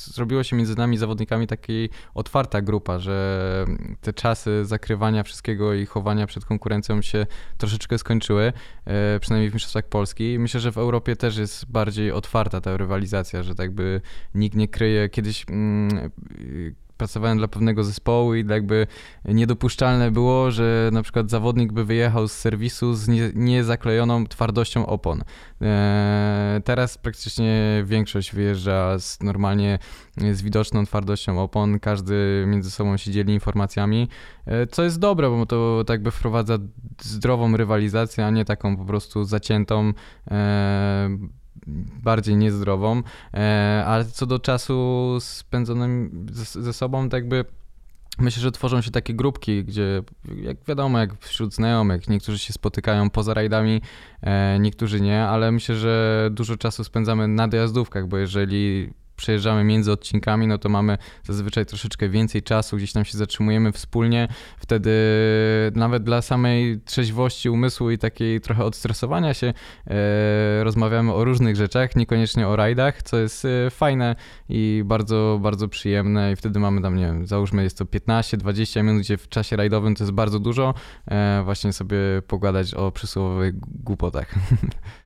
zrobiło 0.06 0.42
się 0.42 0.56
między 0.56 0.76
nami 0.76 0.96
zawodnikami 0.96 1.46
taka 1.46 1.72
otwarta 2.14 2.62
grupa, 2.62 2.98
że 2.98 3.66
te 4.00 4.12
czasy 4.12 4.64
zakrywania 4.64 5.22
wszystkiego 5.22 5.74
i 5.74 5.86
chowania 5.86 6.26
przed 6.26 6.44
konkurencją 6.44 7.02
się 7.02 7.26
troszeczkę 7.58 7.98
skończyły, 7.98 8.52
e, 8.84 9.20
przynajmniej 9.20 9.50
w 9.50 9.54
Mistrzostwach 9.54 9.88
Polski. 9.88 10.36
Myślę, 10.38 10.60
że 10.60 10.72
w 10.72 10.78
Europie 10.78 11.16
też 11.16 11.36
jest 11.36 11.70
bardziej 11.70 12.12
otwarta 12.12 12.60
ta 12.60 12.76
rywalizacja, 12.76 13.42
że 13.42 13.54
tak 13.54 13.70
by 13.70 14.00
nikt 14.34 14.56
nie 14.56 14.68
kryje. 14.68 15.08
Kiedyś 15.08 15.44
mm, 15.48 16.10
pracowałem 16.96 17.38
dla 17.38 17.48
pewnego 17.48 17.84
zespołu 17.84 18.34
i 18.34 18.46
jakby 18.46 18.86
niedopuszczalne 19.24 20.10
było, 20.10 20.50
że 20.50 20.90
na 20.92 21.02
przykład 21.02 21.30
zawodnik 21.30 21.72
by 21.72 21.84
wyjechał 21.84 22.28
z 22.28 22.32
serwisu 22.32 22.94
z 22.94 23.08
nie, 23.08 23.30
niezaklejoną 23.34 24.26
twardością 24.26 24.86
opon. 24.86 25.22
E, 25.62 26.60
teraz 26.64 26.98
praktycznie 26.98 27.82
większość 27.86 28.34
wyjeżdża 28.34 28.98
z 28.98 29.22
normalnie 29.22 29.78
z 30.32 30.42
widoczną 30.42 30.86
twardością 30.86 31.42
opon, 31.42 31.80
każdy 31.80 32.44
między 32.46 32.70
sobą 32.70 32.96
się 32.96 33.10
dzieli 33.10 33.34
informacjami, 33.34 34.08
e, 34.46 34.66
co 34.66 34.82
jest 34.82 34.98
dobre, 34.98 35.30
bo 35.30 35.46
to 35.46 35.84
tak 35.86 36.02
by 36.02 36.10
wprowadza 36.10 36.58
zdrową 37.02 37.56
rywalizację, 37.56 38.26
a 38.26 38.30
nie 38.30 38.44
taką 38.44 38.76
po 38.76 38.84
prostu 38.84 39.24
zaciętą 39.24 39.92
e, 40.30 41.08
bardziej 42.02 42.36
niezdrową, 42.36 43.02
e, 43.34 43.84
ale 43.86 44.04
co 44.04 44.26
do 44.26 44.38
czasu 44.38 45.16
spędzonym 45.20 46.26
ze 46.32 46.72
sobą, 46.72 47.08
tak 47.08 47.22
jakby 47.22 47.44
Myślę, 48.18 48.42
że 48.42 48.52
tworzą 48.52 48.82
się 48.82 48.90
takie 48.90 49.14
grupki, 49.14 49.64
gdzie 49.64 50.02
jak 50.42 50.56
wiadomo, 50.68 50.98
jak 50.98 51.14
wśród 51.20 51.54
znajomych, 51.54 52.08
niektórzy 52.08 52.38
się 52.38 52.52
spotykają 52.52 53.10
poza 53.10 53.34
rajdami, 53.34 53.80
e, 54.22 54.58
niektórzy 54.58 55.00
nie, 55.00 55.24
ale 55.24 55.52
myślę, 55.52 55.76
że 55.76 56.28
dużo 56.32 56.56
czasu 56.56 56.84
spędzamy 56.84 57.28
na 57.28 57.48
dojazdówkach, 57.48 58.08
bo 58.08 58.16
jeżeli 58.16 58.90
przejeżdżamy 59.16 59.64
między 59.64 59.92
odcinkami, 59.92 60.46
no 60.46 60.58
to 60.58 60.68
mamy 60.68 60.98
zazwyczaj 61.24 61.66
troszeczkę 61.66 62.08
więcej 62.08 62.42
czasu, 62.42 62.76
gdzieś 62.76 62.92
tam 62.92 63.04
się 63.04 63.18
zatrzymujemy 63.18 63.72
wspólnie, 63.72 64.28
wtedy 64.58 64.90
nawet 65.74 66.02
dla 66.02 66.22
samej 66.22 66.80
trzeźwości 66.80 67.50
umysłu 67.50 67.90
i 67.90 67.98
takiej 67.98 68.40
trochę 68.40 68.64
odstresowania 68.64 69.34
się 69.34 69.54
e, 69.86 70.64
rozmawiamy 70.64 71.12
o 71.12 71.24
różnych 71.24 71.56
rzeczach, 71.56 71.96
niekoniecznie 71.96 72.48
o 72.48 72.56
rajdach, 72.56 73.02
co 73.02 73.16
jest 73.16 73.44
e, 73.44 73.70
fajne 73.70 74.16
i 74.48 74.82
bardzo, 74.84 75.38
bardzo 75.42 75.68
przyjemne 75.68 76.32
i 76.32 76.36
wtedy 76.36 76.60
mamy 76.60 76.82
tam, 76.82 76.96
nie 76.96 77.06
wiem, 77.06 77.26
załóżmy 77.26 77.62
jest 77.62 77.78
to 77.78 77.84
15-20 77.84 78.82
minut, 78.84 79.02
gdzie 79.02 79.16
w 79.16 79.28
czasie 79.28 79.56
rajdowym 79.56 79.94
to 79.94 80.04
jest 80.04 80.12
bardzo 80.12 80.38
dużo, 80.38 80.74
e, 81.06 81.42
właśnie 81.44 81.72
sobie 81.72 81.98
pogadać 82.26 82.74
o 82.74 82.92
przysłowiowych 82.92 83.54
głupotach. 83.84 84.34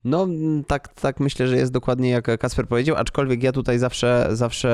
No 0.04 0.26
tak, 0.66 0.88
tak 0.88 1.20
myślę, 1.20 1.48
że 1.48 1.56
jest 1.56 1.72
dokładnie 1.72 2.10
jak 2.10 2.38
Kasper 2.38 2.68
powiedział, 2.68 2.96
aczkolwiek 2.96 3.42
ja 3.42 3.52
tutaj 3.52 3.78
zawsze 3.78 3.97
zawsze, 3.98 4.36
zawsze 4.36 4.68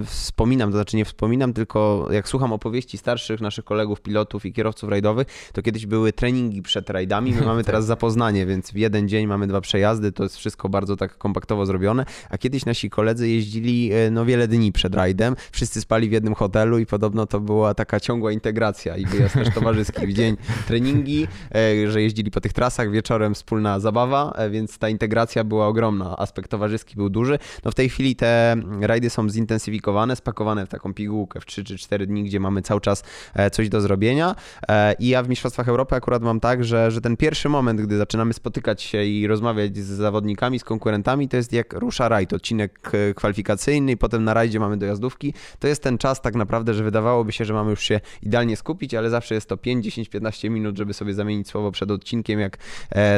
e, 0.00 0.04
wspominam, 0.04 0.70
to 0.70 0.76
znaczy 0.76 0.96
nie 0.96 1.04
wspominam, 1.04 1.52
tylko 1.52 2.08
jak 2.10 2.28
słucham 2.28 2.52
opowieści 2.52 2.98
starszych 2.98 3.40
naszych 3.40 3.64
kolegów, 3.64 4.00
pilotów 4.00 4.46
i 4.46 4.52
kierowców 4.52 4.90
rajdowych, 4.90 5.26
to 5.52 5.62
kiedyś 5.62 5.86
były 5.86 6.12
treningi 6.12 6.62
przed 6.62 6.90
rajdami, 6.90 7.32
my 7.32 7.42
mamy 7.50 7.64
teraz 7.64 7.86
zapoznanie, 7.86 8.46
więc 8.46 8.70
w 8.70 8.76
jeden 8.76 9.08
dzień 9.08 9.26
mamy 9.26 9.46
dwa 9.46 9.60
przejazdy, 9.60 10.12
to 10.12 10.22
jest 10.22 10.36
wszystko 10.36 10.68
bardzo 10.68 10.96
tak 10.96 11.18
kompaktowo 11.18 11.66
zrobione, 11.66 12.04
a 12.30 12.38
kiedyś 12.38 12.66
nasi 12.66 12.90
koledzy 12.90 13.28
jeździli 13.28 13.92
e, 13.92 14.10
no 14.10 14.24
wiele 14.24 14.48
dni 14.48 14.72
przed 14.72 14.94
rajdem, 14.94 15.36
wszyscy 15.52 15.80
spali 15.80 16.08
w 16.08 16.12
jednym 16.12 16.34
hotelu 16.34 16.78
i 16.78 16.86
podobno 16.86 17.26
to 17.26 17.40
była 17.40 17.74
taka 17.74 18.00
ciągła 18.00 18.32
integracja 18.32 18.96
i 18.96 19.06
wyjazd 19.06 19.34
też 19.34 19.54
towarzyski 19.54 20.06
w 20.06 20.12
dzień 20.12 20.36
treningi, 20.66 21.26
e, 21.54 21.90
że 21.90 22.02
jeździli 22.02 22.30
po 22.30 22.40
tych 22.40 22.52
trasach, 22.52 22.90
wieczorem 22.90 23.34
wspólna 23.34 23.80
zabawa, 23.80 24.32
więc 24.50 24.78
ta 24.78 24.88
integracja 24.88 25.44
była 25.44 25.66
ogromna, 25.66 26.16
aspekt 26.18 26.50
towarzyski 26.50 26.96
był 26.96 27.10
duży. 27.10 27.38
No 27.64 27.70
w 27.70 27.74
tej 27.74 27.88
chwili 27.88 28.16
te 28.16 28.49
rajdy 28.80 29.10
są 29.10 29.28
zintensyfikowane, 29.28 30.16
spakowane 30.16 30.66
w 30.66 30.68
taką 30.68 30.94
pigułkę 30.94 31.40
w 31.40 31.46
3 31.46 31.64
czy 31.64 31.78
4 31.78 32.06
dni, 32.06 32.24
gdzie 32.24 32.40
mamy 32.40 32.62
cały 32.62 32.80
czas 32.80 33.02
e, 33.34 33.50
coś 33.50 33.68
do 33.68 33.80
zrobienia. 33.80 34.34
E, 34.68 34.94
I 34.98 35.08
ja 35.08 35.22
w 35.22 35.28
Mistrzostwach 35.28 35.68
Europy 35.68 35.94
akurat 35.94 36.22
mam 36.22 36.40
tak, 36.40 36.64
że, 36.64 36.90
że 36.90 37.00
ten 37.00 37.16
pierwszy 37.16 37.48
moment, 37.48 37.80
gdy 37.80 37.96
zaczynamy 37.96 38.32
spotykać 38.32 38.82
się 38.82 39.04
i 39.04 39.26
rozmawiać 39.26 39.78
z 39.78 39.86
zawodnikami, 39.86 40.58
z 40.58 40.64
konkurentami, 40.64 41.28
to 41.28 41.36
jest 41.36 41.52
jak 41.52 41.72
rusza 41.72 42.08
rajd, 42.08 42.32
odcinek 42.32 42.90
e, 42.94 43.14
kwalifikacyjny 43.14 43.92
i 43.92 43.96
potem 43.96 44.24
na 44.24 44.34
rajdzie 44.34 44.60
mamy 44.60 44.76
dojazdówki. 44.76 45.34
To 45.58 45.68
jest 45.68 45.82
ten 45.82 45.98
czas 45.98 46.20
tak 46.20 46.34
naprawdę, 46.34 46.74
że 46.74 46.84
wydawałoby 46.84 47.32
się, 47.32 47.44
że 47.44 47.54
mamy 47.54 47.70
już 47.70 47.80
się 47.80 48.00
idealnie 48.22 48.56
skupić, 48.56 48.94
ale 48.94 49.10
zawsze 49.10 49.34
jest 49.34 49.48
to 49.48 49.56
5, 49.56 49.84
10, 49.84 50.08
15 50.08 50.50
minut, 50.50 50.78
żeby 50.78 50.94
sobie 50.94 51.14
zamienić 51.14 51.48
słowo 51.48 51.72
przed 51.72 51.90
odcinkiem, 51.90 52.40
jak 52.40 52.58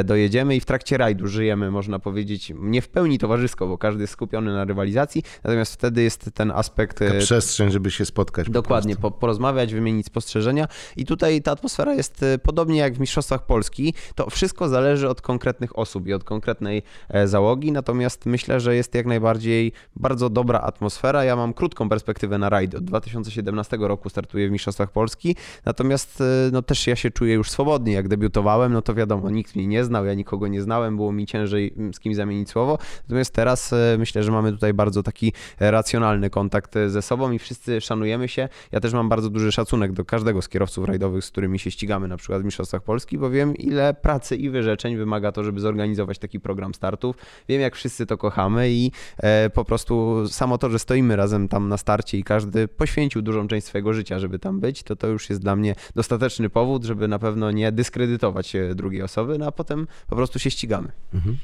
dojedziemy 0.03 0.55
i 0.55 0.59
w 0.59 0.65
trakcie 0.65 0.97
rajdu 0.97 1.27
żyjemy, 1.27 1.71
można 1.71 1.99
powiedzieć, 1.99 2.53
nie 2.55 2.81
w 2.81 2.89
pełni 2.89 3.19
towarzysko, 3.19 3.67
bo 3.67 3.77
każdy 3.77 4.03
jest 4.03 4.13
skupiony 4.13 4.53
na 4.53 4.65
rywalizacji, 4.65 5.22
natomiast 5.43 5.73
wtedy 5.73 6.03
jest 6.03 6.29
ten 6.33 6.51
aspekt... 6.51 6.99
Taka 6.99 7.19
przestrzeń, 7.19 7.71
żeby 7.71 7.91
się 7.91 8.05
spotkać. 8.05 8.49
Dokładnie, 8.49 8.95
po 8.95 9.11
porozmawiać, 9.11 9.73
wymienić 9.73 10.05
spostrzeżenia 10.05 10.67
i 10.97 11.05
tutaj 11.05 11.41
ta 11.41 11.51
atmosfera 11.51 11.93
jest 11.93 12.25
podobnie 12.43 12.79
jak 12.79 12.93
w 12.93 12.99
Mistrzostwach 12.99 13.45
Polski, 13.45 13.93
to 14.15 14.29
wszystko 14.29 14.69
zależy 14.69 15.09
od 15.09 15.21
konkretnych 15.21 15.79
osób 15.79 16.07
i 16.07 16.13
od 16.13 16.23
konkretnej 16.23 16.83
e, 17.09 17.27
załogi, 17.27 17.71
natomiast 17.71 18.25
myślę, 18.25 18.59
że 18.59 18.75
jest 18.75 18.95
jak 18.95 19.05
najbardziej 19.05 19.71
bardzo 19.95 20.29
dobra 20.29 20.59
atmosfera. 20.59 21.23
Ja 21.23 21.35
mam 21.35 21.53
krótką 21.53 21.89
perspektywę 21.89 22.37
na 22.37 22.49
rajd. 22.49 22.75
Od 22.75 22.83
2017 22.83 23.77
roku 23.79 24.09
startuję 24.09 24.49
w 24.49 24.51
Mistrzostwach 24.51 24.91
Polski, 24.91 25.35
natomiast 25.65 26.21
e, 26.21 26.23
no 26.51 26.61
też 26.61 26.87
ja 26.87 26.95
się 26.95 27.11
czuję 27.11 27.33
już 27.33 27.49
swobodnie. 27.51 27.93
Jak 27.93 28.07
debiutowałem, 28.07 28.73
no 28.73 28.81
to 28.81 28.93
wiadomo, 28.93 29.29
nikt 29.29 29.55
mnie 29.55 29.67
nie 29.67 29.83
znał, 29.83 30.05
ja 30.05 30.13
nikogo 30.13 30.47
nie 30.47 30.61
znałem, 30.61 30.95
było 30.95 31.11
mi 31.11 31.25
ciężej 31.25 31.73
mm, 31.77 31.93
z 31.93 31.99
kimś 31.99 32.15
zamienić 32.15 32.49
słowo. 32.49 32.77
Natomiast 33.03 33.33
teraz 33.33 33.73
e, 33.73 33.95
myślę, 33.99 34.23
że 34.23 34.31
mamy 34.31 34.51
tutaj 34.51 34.73
bardzo 34.73 35.03
taki 35.03 35.12
racjonalny 35.59 36.29
kontakt 36.29 36.75
ze 36.87 37.01
sobą 37.01 37.31
i 37.31 37.39
wszyscy 37.39 37.81
szanujemy 37.81 38.27
się. 38.27 38.49
Ja 38.71 38.79
też 38.79 38.93
mam 38.93 39.09
bardzo 39.09 39.29
duży 39.29 39.51
szacunek 39.51 39.93
do 39.93 40.05
każdego 40.05 40.41
z 40.41 40.49
kierowców 40.49 40.85
rajdowych, 40.85 41.25
z 41.25 41.31
którymi 41.31 41.59
się 41.59 41.71
ścigamy, 41.71 42.07
na 42.07 42.17
przykład 42.17 42.41
w 42.41 42.45
Mistrzostwach 42.45 42.83
Polski, 42.83 43.17
bo 43.17 43.29
wiem, 43.29 43.55
ile 43.55 43.93
pracy 43.93 44.35
i 44.35 44.49
wyrzeczeń 44.49 44.97
wymaga 44.97 45.31
to, 45.31 45.43
żeby 45.43 45.59
zorganizować 45.59 46.19
taki 46.19 46.39
program 46.39 46.73
startów. 46.73 47.15
Wiem, 47.47 47.61
jak 47.61 47.75
wszyscy 47.75 48.05
to 48.05 48.17
kochamy 48.17 48.71
i 48.71 48.91
e, 49.17 49.49
po 49.49 49.65
prostu 49.65 50.23
samo 50.27 50.57
to, 50.57 50.69
że 50.69 50.79
stoimy 50.79 51.15
razem 51.15 51.47
tam 51.47 51.69
na 51.69 51.77
starcie 51.77 52.17
i 52.17 52.23
każdy 52.23 52.67
poświęcił 52.67 53.21
dużą 53.21 53.47
część 53.47 53.67
swojego 53.67 53.93
życia, 53.93 54.19
żeby 54.19 54.39
tam 54.39 54.59
być, 54.59 54.83
to 54.83 54.95
to 54.95 55.07
już 55.07 55.29
jest 55.29 55.41
dla 55.41 55.55
mnie 55.55 55.75
dostateczny 55.95 56.49
powód, 56.49 56.83
żeby 56.83 57.07
na 57.07 57.19
pewno 57.19 57.51
nie 57.51 57.71
dyskredytować 57.71 58.53
drugiej 58.75 59.01
osoby, 59.01 59.37
no 59.37 59.45
a 59.45 59.51
potem 59.51 59.87
po 60.07 60.15
prostu 60.15 60.39
się 60.39 60.51
ścigamy. 60.51 60.91
Mhm. 61.13 61.37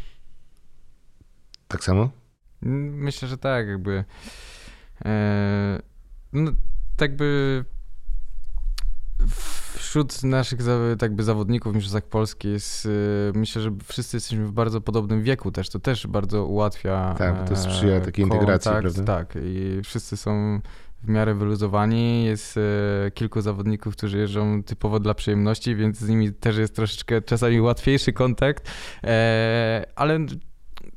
Tak 1.68 1.84
samo? 1.84 2.10
Myślę, 2.62 3.28
że 3.28 3.38
tak, 3.38 3.68
jakby. 3.68 4.04
E, 5.06 5.80
no, 6.34 6.52
tak 6.98 7.16
by 7.16 7.66
wśród 9.74 10.24
naszych 10.24 10.60
tak 11.00 11.16
by 11.16 11.24
zawodników 11.24 11.76
Mistrzostwach 11.76 12.04
Polski 12.04 12.50
jest, 12.50 12.86
y, 12.86 12.90
myślę, 13.36 13.62
że 13.62 13.72
wszyscy 13.84 14.18
jesteśmy 14.18 14.46
w 14.46 14.52
bardzo 14.52 14.82
podobnym 14.82 15.24
wieku 15.24 15.52
też, 15.52 15.70
to 15.70 15.80
też 15.80 16.08
bardzo 16.08 16.46
ułatwia 16.46 17.16
Tak, 17.18 17.50
to 17.50 17.56
sprzyja 17.56 18.02
takiej 18.02 18.26
integracji, 18.26 18.72
prawda? 18.72 19.04
Tak, 19.04 19.36
i 19.44 19.82
wszyscy 19.84 20.18
są 20.18 20.60
w 21.04 21.08
miarę 21.08 21.34
wyluzowani. 21.34 22.26
Jest 22.26 22.58
e, 22.58 23.12
kilku 23.12 23.42
zawodników, 23.42 23.96
którzy 23.96 24.18
jeżdżą 24.18 24.64
typowo 24.64 25.00
dla 25.00 25.14
przyjemności, 25.14 25.76
więc 25.76 25.98
z 25.98 26.10
nimi 26.10 26.34
też 26.34 26.58
jest 26.58 26.76
troszeczkę 26.76 27.22
czasami 27.22 27.62
łatwiejszy 27.62 28.14
kontakt, 28.14 28.72
e, 29.04 29.86
ale 29.96 30.20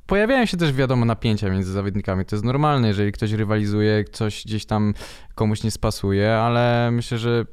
pojawiają 0.06 0.46
się 0.46 0.56
też, 0.56 0.72
wiadomo, 0.72 1.04
napięcia 1.04 1.50
między 1.50 1.72
zawodnikami. 1.72 2.24
To 2.24 2.36
jest 2.36 2.44
normalne, 2.44 2.88
jeżeli 2.88 3.12
ktoś 3.12 3.32
rywalizuje, 3.32 4.04
coś 4.12 4.44
gdzieś 4.44 4.66
tam 4.66 4.94
komuś 5.34 5.62
nie 5.62 5.70
spasuje, 5.70 6.34
ale 6.34 6.90
myślę, 6.90 7.18
że 7.18 7.44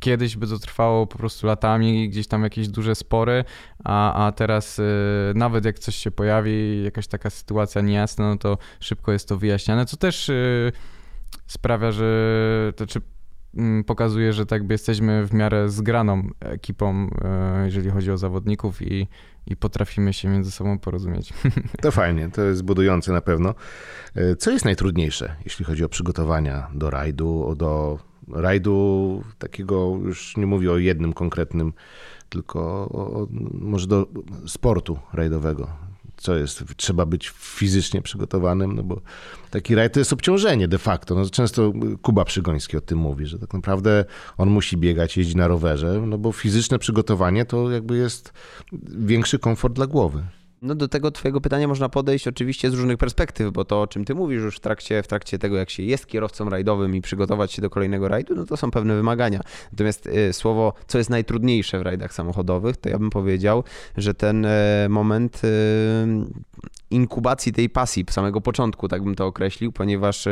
kiedyś 0.00 0.36
by 0.36 0.46
to 0.46 0.58
trwało 0.58 1.06
po 1.06 1.18
prostu 1.18 1.46
latami, 1.46 2.08
gdzieś 2.08 2.26
tam 2.26 2.42
jakieś 2.42 2.68
duże 2.68 2.94
spory, 2.94 3.44
a, 3.84 4.26
a 4.26 4.32
teraz 4.32 4.78
y, 4.78 4.82
nawet 5.34 5.64
jak 5.64 5.78
coś 5.78 5.96
się 5.96 6.10
pojawi, 6.10 6.82
jakaś 6.84 7.06
taka 7.06 7.30
sytuacja 7.30 7.82
niejasna, 7.82 8.28
no 8.28 8.38
to 8.38 8.58
szybko 8.80 9.12
jest 9.12 9.28
to 9.28 9.36
wyjaśniane, 9.36 9.86
co 9.86 9.96
też 9.96 10.28
y, 10.28 10.72
sprawia, 11.46 11.92
że 11.92 12.72
to 12.76 12.86
czy 12.86 12.98
mm, 12.98 13.17
pokazuje, 13.86 14.32
że 14.32 14.46
tak 14.46 14.70
jesteśmy 14.70 15.26
w 15.26 15.34
miarę 15.34 15.68
zgraną 15.68 16.28
ekipą, 16.40 17.06
y, 17.06 17.64
jeżeli 17.64 17.90
chodzi 17.90 18.10
o 18.10 18.18
zawodników 18.18 18.82
i, 18.82 19.08
i 19.46 19.56
potrafimy 19.56 20.12
się 20.12 20.28
między 20.28 20.50
sobą 20.50 20.78
porozumieć. 20.78 21.32
To 21.82 21.90
fajnie, 21.90 22.30
to 22.30 22.42
jest 22.42 22.62
budujące 22.62 23.12
na 23.12 23.20
pewno. 23.20 23.54
Y, 24.16 24.36
co 24.36 24.50
jest 24.50 24.64
najtrudniejsze, 24.64 25.36
jeśli 25.44 25.64
chodzi 25.64 25.84
o 25.84 25.88
przygotowania 25.88 26.68
do 26.74 26.90
rajdu, 26.90 27.54
do 27.56 27.98
rajdu 28.32 29.22
takiego, 29.38 29.98
już 30.04 30.36
nie 30.36 30.46
mówię 30.46 30.72
o 30.72 30.78
jednym 30.78 31.12
konkretnym, 31.12 31.72
tylko 32.28 32.60
o, 32.92 33.26
może 33.52 33.86
do 33.86 34.06
sportu 34.46 34.98
rajdowego. 35.12 35.68
Co 36.18 36.36
jest? 36.36 36.64
Trzeba 36.76 37.06
być 37.06 37.28
fizycznie 37.28 38.02
przygotowanym, 38.02 38.72
no 38.76 38.82
bo 38.82 39.00
taki 39.50 39.74
rajd 39.74 39.92
to 39.92 40.00
jest 40.00 40.12
obciążenie 40.12 40.68
de 40.68 40.78
facto. 40.78 41.14
No 41.14 41.30
często 41.30 41.72
Kuba 42.02 42.24
Przygoński 42.24 42.76
o 42.76 42.80
tym 42.80 42.98
mówi, 42.98 43.26
że 43.26 43.38
tak 43.38 43.54
naprawdę 43.54 44.04
on 44.36 44.50
musi 44.50 44.76
biegać, 44.76 45.16
jeździć 45.16 45.34
na 45.34 45.48
rowerze, 45.48 46.02
no 46.06 46.18
bo 46.18 46.32
fizyczne 46.32 46.78
przygotowanie 46.78 47.44
to 47.44 47.70
jakby 47.70 47.96
jest 47.96 48.32
większy 48.88 49.38
komfort 49.38 49.74
dla 49.74 49.86
głowy. 49.86 50.24
No 50.62 50.74
do 50.74 50.88
tego 50.88 51.10
twojego 51.10 51.40
pytania 51.40 51.68
można 51.68 51.88
podejść 51.88 52.28
oczywiście 52.28 52.70
z 52.70 52.74
różnych 52.74 52.98
perspektyw, 52.98 53.52
bo 53.52 53.64
to 53.64 53.82
o 53.82 53.86
czym 53.86 54.04
ty 54.04 54.14
mówisz 54.14 54.42
już 54.42 54.56
w 54.56 54.60
trakcie, 54.60 55.02
w 55.02 55.06
trakcie 55.06 55.38
tego, 55.38 55.56
jak 55.56 55.70
się 55.70 55.82
jest 55.82 56.06
kierowcą 56.06 56.50
rajdowym 56.50 56.96
i 56.96 57.00
przygotować 57.00 57.52
się 57.52 57.62
do 57.62 57.70
kolejnego 57.70 58.08
rajdu, 58.08 58.34
no 58.34 58.46
to 58.46 58.56
są 58.56 58.70
pewne 58.70 58.94
wymagania. 58.94 59.40
Natomiast 59.72 60.06
y, 60.06 60.32
słowo, 60.32 60.72
co 60.86 60.98
jest 60.98 61.10
najtrudniejsze 61.10 61.78
w 61.78 61.82
rajdach 61.82 62.14
samochodowych, 62.14 62.76
to 62.76 62.88
ja 62.88 62.98
bym 62.98 63.10
powiedział, 63.10 63.64
że 63.96 64.14
ten 64.14 64.44
y, 64.44 64.48
moment 64.88 65.44
y, 65.44 65.48
inkubacji 66.90 67.52
tej 67.52 67.70
pasji, 67.70 68.04
samego 68.10 68.40
początku, 68.40 68.88
tak 68.88 69.02
bym 69.02 69.14
to 69.14 69.26
określił, 69.26 69.72
ponieważ 69.72 70.28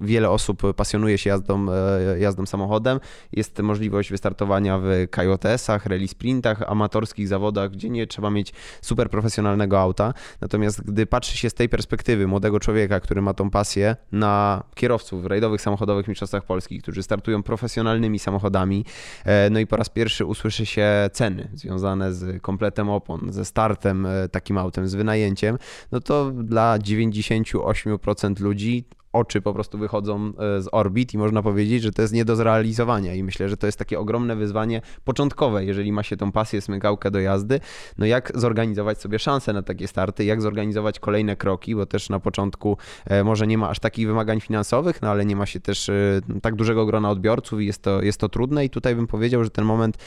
wiele 0.00 0.30
osób 0.30 0.62
pasjonuje 0.76 1.18
się 1.18 1.30
jazdą, 1.30 1.66
e, 1.70 2.18
jazdą 2.18 2.46
samochodem. 2.46 3.00
Jest 3.32 3.58
możliwość 3.58 4.10
wystartowania 4.10 4.78
w 4.78 4.86
KJS-ach, 5.10 5.86
rally 5.86 6.08
sprintach, 6.08 6.62
amatorskich 6.62 7.28
zawodach, 7.28 7.70
gdzie 7.70 7.90
nie 7.90 8.06
trzeba 8.06 8.30
mieć 8.30 8.52
super 8.82 9.10
profesjonalnego 9.10 9.80
auta. 9.80 10.14
Natomiast 10.40 10.82
gdy 10.82 11.06
patrzy 11.06 11.36
się 11.36 11.50
z 11.50 11.54
tej 11.54 11.68
perspektywy 11.68 12.26
młodego 12.26 12.60
człowieka, 12.60 13.00
który 13.00 13.22
ma 13.22 13.34
tą 13.34 13.50
pasję 13.50 13.96
na 14.12 14.62
kierowców 14.74 15.26
rajdowych 15.26 15.60
samochodowych 15.60 16.08
mistrzostwach 16.08 16.44
Polski, 16.44 16.78
którzy 16.78 17.02
startują 17.02 17.42
profesjonalnymi 17.42 18.18
samochodami, 18.18 18.84
e, 19.24 19.50
no 19.50 19.58
i 19.58 19.66
po 19.66 19.76
raz 19.76 19.88
pierwszy 19.88 20.26
usłyszy 20.26 20.66
się 20.66 21.10
ceny 21.12 21.48
związane 21.54 22.14
z 22.14 22.42
kompletem 22.42 22.90
opon, 22.90 23.32
ze 23.32 23.44
startem 23.44 24.06
e, 24.06 24.28
takim 24.28 24.58
autem, 24.58 24.88
z 24.88 24.94
wynajęciem, 24.94 25.58
no 25.92 26.00
to 26.00 26.30
dla 26.30 26.78
98% 26.78 28.40
ludzi 28.40 28.84
oczy 29.12 29.40
po 29.40 29.54
prostu 29.54 29.78
wychodzą 29.78 30.32
e, 30.38 30.62
z 30.62 30.68
orbit 30.72 31.14
i 31.14 31.18
można 31.18 31.42
powiedzieć, 31.42 31.82
że 31.82 31.92
to 31.92 32.02
jest 32.02 32.14
nie 32.14 32.24
do 32.24 32.36
zrealizowania. 32.36 33.14
I 33.14 33.22
myślę, 33.22 33.48
że 33.48 33.56
to 33.56 33.66
jest 33.66 33.78
takie 33.78 33.98
ogromne 33.98 34.36
wyzwanie 34.36 34.82
początkowe, 35.04 35.64
jeżeli 35.64 35.92
ma 35.92 36.02
się 36.02 36.16
tą 36.16 36.32
pasję, 36.32 36.60
smykałkę 36.60 37.10
do 37.10 37.20
jazdy, 37.20 37.60
no 37.98 38.06
jak 38.06 38.32
zorganizować 38.34 39.00
sobie 39.00 39.18
szansę 39.18 39.52
na 39.52 39.62
takie 39.62 39.88
starty, 39.88 40.24
jak 40.24 40.42
zorganizować 40.42 41.00
kolejne 41.00 41.36
kroki, 41.36 41.74
bo 41.74 41.86
też 41.86 42.08
na 42.08 42.20
początku 42.20 42.76
e, 43.06 43.24
może 43.24 43.46
nie 43.46 43.58
ma 43.58 43.68
aż 43.68 43.78
takich 43.78 44.06
wymagań 44.06 44.40
finansowych, 44.40 45.02
no 45.02 45.08
ale 45.08 45.24
nie 45.24 45.36
ma 45.36 45.46
się 45.46 45.60
też 45.60 45.88
e, 45.88 46.20
tak 46.42 46.54
dużego 46.54 46.86
grona 46.86 47.10
odbiorców 47.10 47.60
i 47.60 47.66
jest 47.66 47.82
to, 47.82 48.02
jest 48.02 48.20
to 48.20 48.28
trudne. 48.28 48.64
I 48.64 48.70
tutaj 48.70 48.96
bym 48.96 49.06
powiedział, 49.06 49.44
że 49.44 49.50
ten 49.50 49.64
moment 49.64 49.98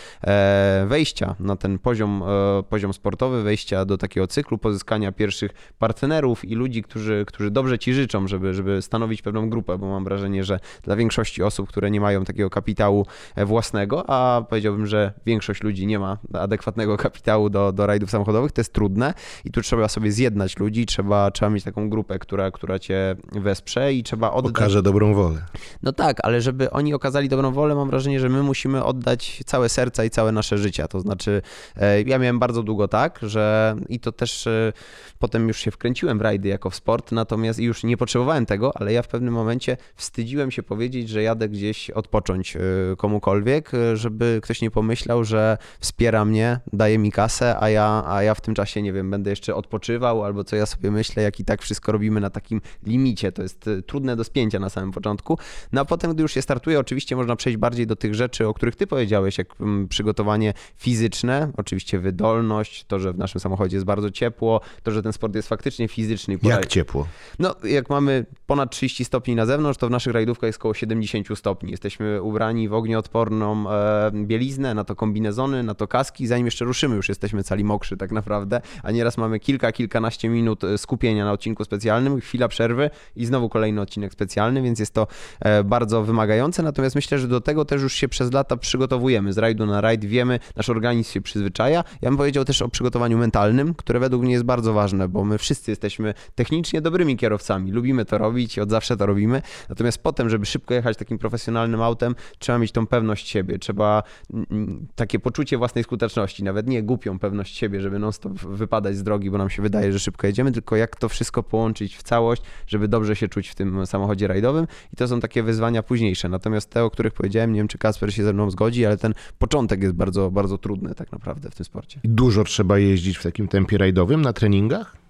wejścia 0.85 1.35
na 1.39 1.55
ten 1.55 1.79
poziom, 1.79 2.23
poziom 2.69 2.93
sportowy, 2.93 3.43
wejścia 3.43 3.85
do 3.85 3.97
takiego 3.97 4.27
cyklu, 4.27 4.57
pozyskania 4.57 5.11
pierwszych 5.11 5.51
partnerów 5.79 6.45
i 6.45 6.55
ludzi, 6.55 6.83
którzy, 6.83 7.23
którzy 7.27 7.51
dobrze 7.51 7.79
ci 7.79 7.93
życzą, 7.93 8.27
żeby, 8.27 8.53
żeby 8.53 8.81
stanowić 8.93 9.21
pewną 9.21 9.49
grupę, 9.49 9.77
bo 9.77 9.87
mam 9.87 10.03
wrażenie, 10.03 10.43
że 10.43 10.59
dla 10.83 10.95
większości 10.95 11.43
osób, 11.43 11.69
które 11.69 11.91
nie 11.91 12.01
mają 12.01 12.25
takiego 12.25 12.49
kapitału 12.49 13.05
e, 13.35 13.45
własnego, 13.45 14.03
a 14.09 14.41
powiedziałbym, 14.49 14.87
że 14.87 15.13
większość 15.25 15.63
ludzi 15.63 15.87
nie 15.87 15.99
ma 15.99 16.17
adekwatnego 16.33 16.97
kapitału 16.97 17.49
do, 17.49 17.71
do 17.71 17.87
rajdów 17.87 18.09
samochodowych, 18.09 18.51
to 18.51 18.61
jest 18.61 18.73
trudne 18.73 19.13
i 19.45 19.51
tu 19.51 19.61
trzeba 19.61 19.87
sobie 19.87 20.11
zjednać 20.11 20.57
ludzi, 20.57 20.85
trzeba, 20.85 21.31
trzeba 21.31 21.49
mieć 21.49 21.63
taką 21.63 21.89
grupę, 21.89 22.19
która, 22.19 22.51
która 22.51 22.79
cię 22.79 23.15
wesprze 23.31 23.93
i 23.93 24.03
trzeba 24.03 24.31
oddać... 24.31 24.51
Okaże 24.51 24.81
dobrą 24.81 25.13
wolę. 25.13 25.45
No 25.83 25.91
tak, 25.93 26.17
ale 26.23 26.41
żeby 26.41 26.71
oni 26.71 26.93
okazali 26.93 27.29
dobrą 27.29 27.51
wolę, 27.51 27.75
mam 27.75 27.89
wrażenie, 27.89 28.19
że 28.19 28.29
my 28.29 28.43
musimy 28.43 28.83
oddać 28.83 29.41
całe 29.45 29.69
serca 29.69 30.03
i 30.03 30.09
całe 30.09 30.31
nasze 30.31 30.57
życia, 30.57 30.87
to 30.87 30.99
znaczy 30.99 31.41
e, 31.75 32.01
ja 32.01 32.19
miałem 32.19 32.39
bardzo 32.39 32.63
długo 32.63 32.87
tak, 32.87 33.19
że 33.21 33.75
i 33.89 33.99
to 33.99 34.11
też 34.11 34.47
e, 34.47 34.73
potem 35.19 35.47
już 35.47 35.59
się 35.59 35.71
wkręciłem 35.71 36.17
w 36.17 36.21
rajdy 36.21 36.49
jako 36.49 36.69
w 36.69 36.75
sport, 36.75 37.11
natomiast 37.11 37.59
już 37.59 37.83
nie 37.83 37.97
potrzebowałem 37.97 38.45
tego, 38.45 38.73
ale 38.83 38.93
ja 38.93 39.01
w 39.01 39.07
pewnym 39.07 39.33
momencie 39.33 39.77
wstydziłem 39.95 40.51
się 40.51 40.63
powiedzieć, 40.63 41.09
że 41.09 41.23
jadę 41.23 41.49
gdzieś 41.49 41.89
odpocząć 41.89 42.57
komukolwiek, 42.97 43.71
żeby 43.93 44.39
ktoś 44.43 44.61
nie 44.61 44.71
pomyślał, 44.71 45.23
że 45.23 45.57
wspiera 45.79 46.25
mnie, 46.25 46.59
daje 46.73 46.97
mi 46.97 47.11
kasę, 47.11 47.59
a 47.59 47.69
ja, 47.69 48.03
a 48.07 48.23
ja 48.23 48.33
w 48.33 48.41
tym 48.41 48.55
czasie, 48.55 48.81
nie 48.81 48.93
wiem, 48.93 49.11
będę 49.11 49.29
jeszcze 49.29 49.55
odpoczywał, 49.55 50.23
albo 50.23 50.43
co 50.43 50.55
ja 50.55 50.65
sobie 50.65 50.91
myślę, 50.91 51.23
jak 51.23 51.39
i 51.39 51.45
tak 51.45 51.61
wszystko 51.61 51.91
robimy 51.91 52.21
na 52.21 52.29
takim 52.29 52.61
limicie. 52.85 53.31
To 53.31 53.41
jest 53.41 53.69
trudne 53.87 54.15
do 54.15 54.23
spięcia 54.23 54.59
na 54.59 54.69
samym 54.69 54.91
początku. 54.91 55.37
No 55.71 55.81
a 55.81 55.85
potem, 55.85 56.13
gdy 56.13 56.21
już 56.21 56.33
się 56.33 56.41
startuje, 56.41 56.79
oczywiście 56.79 57.15
można 57.15 57.35
przejść 57.35 57.57
bardziej 57.57 57.87
do 57.87 57.95
tych 57.95 58.15
rzeczy, 58.15 58.47
o 58.47 58.53
których 58.53 58.75
ty 58.75 58.87
powiedziałeś, 58.87 59.37
jak 59.37 59.61
mm, 59.61 59.87
przygotowanie 59.87 60.53
fizyczne, 60.75 61.51
oczywiście 61.57 61.99
wydolność, 61.99 62.85
to, 62.87 62.99
że 62.99 63.13
w 63.13 63.17
naszym 63.17 63.41
samochodzie 63.41 63.77
jest 63.77 63.85
bardzo 63.85 64.11
ciepło, 64.11 64.61
to, 64.83 64.91
że 64.91 65.03
ten 65.03 65.13
sport 65.13 65.35
jest 65.35 65.47
faktycznie 65.47 65.87
fizyczny. 65.87 66.37
Jak 66.43 66.65
ciepło? 66.65 67.07
No, 67.39 67.55
jak 67.63 67.89
mamy 67.89 68.25
ponad 68.47 68.72
30 68.73 69.05
stopni 69.05 69.35
na 69.35 69.45
zewnątrz, 69.45 69.79
to 69.79 69.87
w 69.87 69.91
naszych 69.91 70.13
rajdówkach 70.13 70.47
jest 70.47 70.59
około 70.59 70.73
70 70.73 71.27
stopni. 71.35 71.71
Jesteśmy 71.71 72.21
ubrani 72.21 72.69
w 72.69 72.73
ognioodporną 72.73 73.71
e, 73.71 74.11
bieliznę, 74.13 74.73
na 74.73 74.83
to 74.83 74.95
kombinezony, 74.95 75.63
na 75.63 75.73
to 75.73 75.87
kaski, 75.87 76.27
zanim 76.27 76.45
jeszcze 76.45 76.65
ruszymy, 76.65 76.95
już 76.95 77.09
jesteśmy 77.09 77.43
cali 77.43 77.63
mokrzy 77.63 77.97
tak 77.97 78.11
naprawdę, 78.11 78.61
a 78.83 78.91
nieraz 78.91 79.17
mamy 79.17 79.39
kilka, 79.39 79.71
kilkanaście 79.71 80.29
minut 80.29 80.63
e, 80.63 80.77
skupienia 80.77 81.25
na 81.25 81.31
odcinku 81.31 81.63
specjalnym, 81.63 82.21
chwila 82.21 82.47
przerwy 82.47 82.89
i 83.15 83.25
znowu 83.25 83.49
kolejny 83.49 83.81
odcinek 83.81 84.13
specjalny, 84.13 84.61
więc 84.61 84.79
jest 84.79 84.93
to 84.93 85.07
e, 85.39 85.63
bardzo 85.63 86.03
wymagające, 86.03 86.63
natomiast 86.63 86.95
myślę, 86.95 87.19
że 87.19 87.27
do 87.27 87.41
tego 87.41 87.65
też 87.65 87.81
już 87.81 87.93
się 87.93 88.07
przez 88.07 88.33
lata 88.33 88.57
przygotowujemy. 88.57 89.33
Z 89.33 89.37
rajdu 89.37 89.65
na 89.65 89.81
rajd 89.81 90.05
wiemy, 90.05 90.39
nasz 90.55 90.69
organizm 90.69 91.11
się 91.11 91.21
przyzwyczaja. 91.21 91.83
Ja 92.01 92.09
bym 92.09 92.17
powiedział 92.17 92.45
też 92.45 92.61
o 92.61 92.69
przygotowaniu 92.69 93.17
mentalnym, 93.17 93.73
które 93.73 93.99
według 93.99 94.23
mnie 94.23 94.33
jest 94.33 94.45
bardzo 94.45 94.73
ważne, 94.73 95.07
bo 95.07 95.23
my 95.23 95.37
wszyscy 95.37 95.71
jesteśmy 95.71 96.13
technicznie 96.35 96.81
dobrymi 96.81 97.17
kierowcami, 97.17 97.71
lubimy 97.71 98.05
to 98.05 98.17
robić 98.17 98.59
od 98.63 98.69
zawsze 98.69 98.97
to 98.97 99.05
robimy, 99.05 99.41
natomiast 99.69 100.03
potem, 100.03 100.29
żeby 100.29 100.45
szybko 100.45 100.73
jechać 100.73 100.97
takim 100.97 101.17
profesjonalnym 101.17 101.81
autem, 101.81 102.15
trzeba 102.39 102.57
mieć 102.59 102.71
tą 102.71 102.87
pewność 102.87 103.27
siebie, 103.27 103.59
trzeba 103.59 104.03
mm, 104.33 104.45
mm, 104.51 104.87
takie 104.95 105.19
poczucie 105.19 105.57
własnej 105.57 105.83
skuteczności, 105.83 106.43
nawet 106.43 106.67
nie 106.67 106.83
głupią 106.83 107.19
pewność 107.19 107.57
siebie, 107.57 107.81
żeby 107.81 107.99
non-stop 107.99 108.33
wypadać 108.39 108.97
z 108.97 109.03
drogi, 109.03 109.31
bo 109.31 109.37
nam 109.37 109.49
się 109.49 109.61
wydaje, 109.61 109.93
że 109.93 109.99
szybko 109.99 110.27
jedziemy, 110.27 110.51
tylko 110.51 110.75
jak 110.75 110.95
to 110.95 111.09
wszystko 111.09 111.43
połączyć 111.43 111.95
w 111.95 112.03
całość, 112.03 112.41
żeby 112.67 112.87
dobrze 112.87 113.15
się 113.15 113.27
czuć 113.27 113.49
w 113.49 113.55
tym 113.55 113.85
samochodzie 113.85 114.27
rajdowym 114.27 114.67
i 114.93 114.95
to 114.95 115.07
są 115.07 115.19
takie 115.19 115.43
wyzwania 115.43 115.83
późniejsze. 115.83 116.29
Natomiast 116.29 116.69
te, 116.69 116.83
o 116.83 116.89
których 116.89 117.13
powiedziałem, 117.13 117.53
nie 117.53 117.59
wiem, 117.59 117.67
czy 117.67 117.77
Kasper 117.77 118.13
się 118.13 118.23
ze 118.23 118.33
mną 118.33 118.51
zgodzi, 118.51 118.85
ale 118.85 118.97
ten 118.97 119.13
początek 119.39 119.83
jest 119.83 119.95
bardzo, 119.95 120.31
bardzo 120.31 120.57
trudny 120.57 120.95
tak 120.95 121.11
naprawdę 121.11 121.49
w 121.49 121.55
tym 121.55 121.65
sporcie. 121.65 121.99
Dużo 122.03 122.43
trzeba 122.43 122.79
jeździć 122.79 123.17
w 123.17 123.23
takim 123.23 123.47
tempie 123.47 123.77
rajdowym 123.77 124.21
na 124.21 124.33
treningach? 124.33 125.02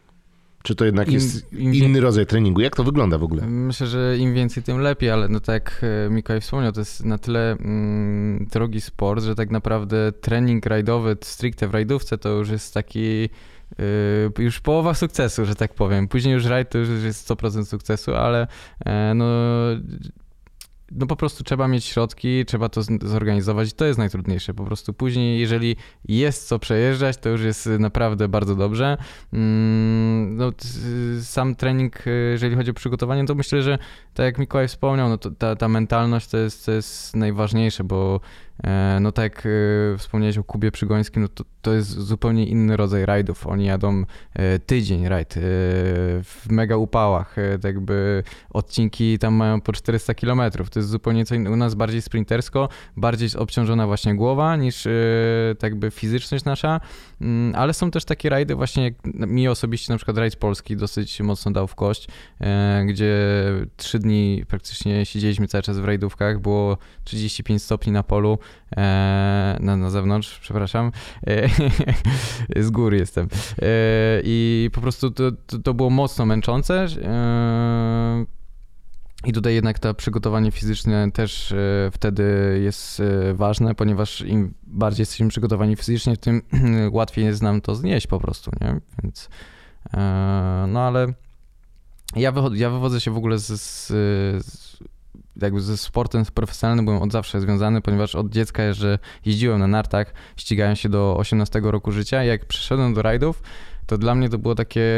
Czy 0.64 0.76
to 0.76 0.86
jednak 0.86 1.12
jest 1.12 1.54
im, 1.54 1.74
inny 1.74 2.02
rodzaj 2.02 2.26
treningu? 2.26 2.62
Jak 2.62 2.76
to 2.76 2.84
wygląda 2.84 3.18
w 3.18 3.24
ogóle? 3.24 3.48
Myślę, 3.48 3.88
że 3.88 4.18
im 4.18 4.34
więcej, 4.34 4.64
tym 4.64 4.78
lepiej, 4.78 5.10
ale 5.10 5.28
no 5.30 5.40
tak 5.40 5.54
jak 5.54 5.82
e, 5.84 6.10
Mikołaj 6.10 6.42
wspomniał, 6.42 6.72
to 6.72 6.82
jest 6.82 7.06
na 7.06 7.18
tyle 7.18 7.52
mm, 7.52 8.48
drogi 8.52 8.82
sport, 8.82 9.24
że 9.24 9.36
tak 9.36 9.52
naprawdę 9.52 10.12
trening 10.12 10.66
rajdowy 10.66 11.18
stricte 11.22 11.68
w 11.68 11.74
rajdówce 11.74 12.18
to 12.18 12.30
już 12.30 12.50
jest 12.50 12.74
taki 12.74 13.30
Yy, 14.38 14.44
już 14.44 14.60
połowa 14.60 14.94
sukcesu, 14.94 15.46
że 15.46 15.56
tak 15.56 15.74
powiem. 15.74 16.08
Później 16.08 16.34
już 16.34 16.46
rajd 16.46 16.70
to 16.70 16.78
już 16.78 17.04
jest 17.04 17.30
100% 17.30 17.66
sukcesu, 17.66 18.16
ale 18.16 18.48
e, 18.86 19.14
no 19.16 19.26
no 20.96 21.08
po 21.08 21.16
prostu 21.16 21.44
trzeba 21.44 21.68
mieć 21.68 21.86
środki, 21.86 22.46
trzeba 22.46 22.70
to 22.70 22.82
zorganizować 23.02 23.74
to 23.74 23.86
jest 23.86 24.00
najtrudniejsze. 24.00 24.54
Po 24.54 24.64
prostu 24.64 24.94
później, 24.94 25.40
jeżeli 25.40 25.76
jest 26.08 26.48
co 26.48 26.60
przejeżdżać, 26.60 27.18
to 27.18 27.30
już 27.30 27.42
jest 27.42 27.70
naprawdę 27.80 28.28
bardzo 28.28 28.56
dobrze. 28.56 28.98
Mm, 29.34 30.36
no, 30.36 30.52
sam 31.22 31.56
trening, 31.56 32.04
jeżeli 32.32 32.56
chodzi 32.56 32.72
o 32.72 32.74
przygotowanie, 32.74 33.26
to 33.26 33.36
myślę, 33.36 33.62
że 33.62 33.78
tak 34.14 34.24
jak 34.24 34.38
Mikołaj 34.38 34.68
wspomniał, 34.68 35.10
no 35.10 35.18
ta, 35.18 35.56
ta 35.56 35.68
mentalność 35.68 36.28
to 36.28 36.38
jest, 36.38 36.66
to 36.66 36.72
jest 36.72 37.16
najważniejsze, 37.16 37.84
bo 37.84 38.20
no 39.02 39.12
tak 39.12 39.24
jak 39.24 39.46
e, 39.46 39.98
wspomniałeś 39.98 40.38
o 40.38 40.44
Kubie 40.44 40.72
Przygońskim, 40.72 41.22
no 41.22 41.28
to, 41.28 41.44
to 41.62 41.74
jest 41.74 41.90
zupełnie 41.90 42.46
inny 42.46 42.78
rodzaj 42.78 43.06
rajdów. 43.06 43.48
Oni 43.48 43.66
jadą 43.66 44.04
e, 44.34 44.60
tydzień 44.60 45.08
rajd 45.08 45.34
w 46.24 46.46
mega 46.50 46.78
upałach, 46.78 47.36
tak 47.54 47.64
jakby 47.64 48.24
odcinki 48.50 49.20
tam 49.20 49.34
mają 49.34 49.62
po 49.62 49.74
400 49.74 50.14
km. 50.14 50.42
To 50.72 50.80
jest 50.80 50.90
zupełnie 50.90 51.26
co 51.26 51.36
innego. 51.36 51.54
U 51.54 51.58
nas 51.58 51.76
bardziej 51.76 52.02
sprintersko, 52.02 52.70
bardziej 52.98 53.30
obciążona 53.38 53.88
właśnie 53.88 54.16
głowa 54.16 54.56
niż 54.56 54.88
tak 55.60 55.72
jakby 55.72 55.92
fizyczność 55.92 56.46
nasza, 56.46 56.80
mm, 57.22 57.56
ale 57.56 57.74
są 57.74 57.92
też 57.92 58.06
takie 58.06 58.30
rajdy 58.30 58.56
właśnie, 58.56 58.84
jak 58.84 58.94
mi 59.14 59.48
osobiście 59.48 59.94
na 59.94 59.98
przykład 59.98 60.18
rajd 60.18 60.36
polski 60.36 60.76
dosyć 60.76 61.22
mocno 61.22 61.52
dał 61.52 61.68
w 61.68 61.76
kość, 61.76 62.08
gdzie 62.86 63.16
trzy 63.78 64.00
dni 64.00 64.44
praktycznie 64.48 65.06
siedzieliśmy 65.06 65.48
cały 65.48 65.62
czas 65.62 65.80
w 65.80 65.86
rajdówkach, 65.86 66.40
było 66.40 66.78
35 67.04 67.64
stopni 67.64 67.92
na 67.92 68.04
polu, 68.04 68.38
e, 68.78 69.58
na, 69.60 69.78
na 69.78 69.90
zewnątrz, 69.90 70.40
przepraszam, 70.40 70.92
e, 71.28 71.50
z 72.66 72.70
góry 72.70 72.98
jestem. 72.98 73.28
E, 73.62 73.68
I 74.24 74.70
po 74.74 74.82
prostu 74.82 75.12
to, 75.12 75.32
to, 75.32 75.60
to 75.60 75.74
było 75.74 75.90
mocno 75.90 76.26
męczące. 76.26 76.88
E, 77.04 78.26
i 79.26 79.34
tutaj 79.34 79.54
jednak 79.54 79.80
to 79.80 79.94
przygotowanie 79.94 80.52
fizyczne 80.52 81.12
też 81.12 81.52
e, 81.52 81.92
wtedy 81.94 82.60
jest 82.64 83.00
e, 83.00 83.34
ważne, 83.34 83.76
ponieważ 83.76 84.22
im 84.22 84.54
bardziej 84.64 85.02
jesteśmy 85.02 85.28
przygotowani 85.28 85.76
fizycznie, 85.76 86.18
tym 86.18 86.42
łatwiej 86.92 87.26
jest 87.26 87.42
nam 87.42 87.62
to 87.62 87.76
znieść 87.76 88.08
po 88.08 88.20
prostu, 88.20 88.52
nie? 88.62 88.80
Więc 89.04 89.30
no 90.68 90.80
ale 90.80 91.14
ja, 92.16 92.32
wychodzę, 92.32 92.58
ja 92.58 92.70
wywodzę 92.70 93.02
się 93.02 93.12
w 93.12 93.18
ogóle 93.18 93.40
z, 93.40 93.48
z, 93.62 93.88
z 94.46 94.63
jakby 95.42 95.62
ze 95.62 95.78
sportem 95.78 96.26
profesjonalnym 96.34 96.86
byłem 96.86 97.02
od 97.02 97.12
zawsze 97.12 97.42
związany, 97.42 97.82
ponieważ 97.82 98.16
od 98.16 98.30
dziecka 98.30 98.74
że 98.74 99.00
jeździłem 99.26 99.60
na 99.60 99.68
nartach, 99.68 100.14
ścigałem 100.38 100.76
się 100.76 100.90
do 100.90 101.18
18 101.18 101.62
roku 101.64 101.92
życia 101.92 102.24
jak 102.24 102.46
przyszedłem 102.46 102.94
do 102.94 103.02
rajdów, 103.02 103.42
to 103.86 103.98
dla 103.98 104.16
mnie 104.16 104.30
to 104.30 104.38
było 104.38 104.56
takie 104.56 104.92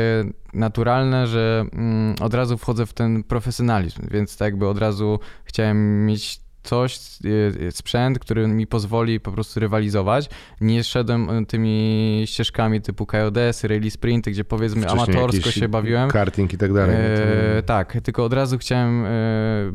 naturalne, 0.53 1.27
że 1.27 1.65
mm, 1.73 2.15
od 2.21 2.33
razu 2.33 2.57
wchodzę 2.57 2.85
w 2.85 2.93
ten 2.93 3.23
profesjonalizm, 3.23 4.01
więc 4.11 4.37
tak 4.37 4.45
jakby 4.45 4.67
od 4.67 4.77
razu 4.77 5.19
chciałem 5.45 6.05
mieć 6.05 6.44
coś, 6.65 6.99
y, 7.25 7.71
sprzęt, 7.71 8.19
który 8.19 8.47
mi 8.47 8.67
pozwoli 8.67 9.19
po 9.19 9.31
prostu 9.31 9.59
rywalizować. 9.59 10.29
Nie 10.61 10.83
szedłem 10.83 11.29
y, 11.29 11.45
tymi 11.45 12.23
ścieżkami 12.25 12.81
typu 12.81 13.05
KODS, 13.05 13.63
rally 13.63 13.91
sprinty, 13.91 14.31
gdzie 14.31 14.43
powiedzmy 14.43 14.81
Wcześniej 14.81 15.03
amatorsko 15.03 15.51
się 15.51 15.69
bawiłem. 15.69 16.09
Karting 16.09 16.53
i 16.53 16.57
tak 16.57 16.73
dalej. 16.73 16.95
E, 16.95 17.63
tak, 17.63 17.97
tylko 18.03 18.25
od 18.25 18.33
razu 18.33 18.57
chciałem, 18.57 19.05
e, 19.05 19.09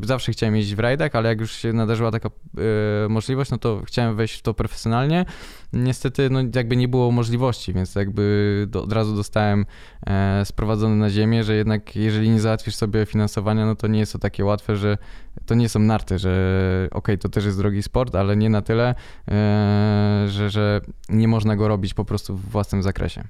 zawsze 0.03 0.31
chciałem 0.31 0.55
jeździć 0.55 0.75
w 0.75 0.79
rajdach, 0.79 1.15
ale 1.15 1.29
jak 1.29 1.39
już 1.39 1.51
się 1.51 1.73
nadarzyła 1.73 2.11
taka 2.11 2.29
e, 2.29 3.09
możliwość, 3.09 3.51
no 3.51 3.57
to 3.57 3.81
chciałem 3.85 4.15
wejść 4.15 4.39
w 4.39 4.41
to 4.41 4.53
profesjonalnie 4.53 5.25
niestety 5.73 6.29
no, 6.29 6.39
jakby 6.55 6.75
nie 6.75 6.87
było 6.87 7.11
możliwości, 7.11 7.73
więc 7.73 7.95
jakby 7.95 8.65
do, 8.69 8.83
od 8.83 8.93
razu 8.93 9.15
dostałem 9.15 9.65
e, 10.07 10.45
sprowadzony 10.45 10.95
na 10.95 11.09
ziemię, 11.09 11.43
że 11.43 11.55
jednak 11.55 11.95
jeżeli 11.95 12.29
nie 12.29 12.39
załatwisz 12.39 12.75
sobie 12.75 13.05
finansowania, 13.05 13.65
no 13.65 13.75
to 13.75 13.87
nie 13.87 13.99
jest 13.99 14.13
to 14.13 14.19
takie 14.19 14.45
łatwe, 14.45 14.75
że 14.75 14.97
to 15.45 15.55
nie 15.55 15.69
są 15.69 15.79
narty, 15.79 16.19
że 16.19 16.29
okej, 16.91 16.97
okay, 16.97 17.17
to 17.17 17.29
też 17.29 17.45
jest 17.45 17.57
drogi 17.57 17.83
sport, 17.83 18.15
ale 18.15 18.37
nie 18.37 18.49
na 18.49 18.61
tyle, 18.61 18.95
e, 19.27 20.25
że, 20.27 20.49
że 20.49 20.81
nie 21.09 21.27
można 21.27 21.55
go 21.55 21.67
robić 21.67 21.93
po 21.93 22.05
prostu 22.05 22.35
w 22.35 22.49
własnym 22.49 22.83
zakresie. 22.83 23.23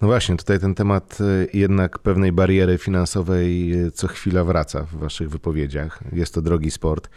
No 0.00 0.08
właśnie, 0.08 0.36
tutaj 0.36 0.60
ten 0.60 0.74
temat 0.74 1.18
e, 1.20 1.58
jednak 1.58 1.98
pewnej 1.98 2.32
bariery 2.32 2.78
finansowej 2.78 3.72
e, 3.72 3.90
co 3.90 4.08
chwila 4.08 4.44
wraca 4.44 4.82
w 4.82 4.96
waszych 4.96 5.30
wypowiedziach. 5.30 6.00
Jest 6.12 6.34
to 6.34 6.42
drogi 6.42 6.70
sport. 6.70 7.08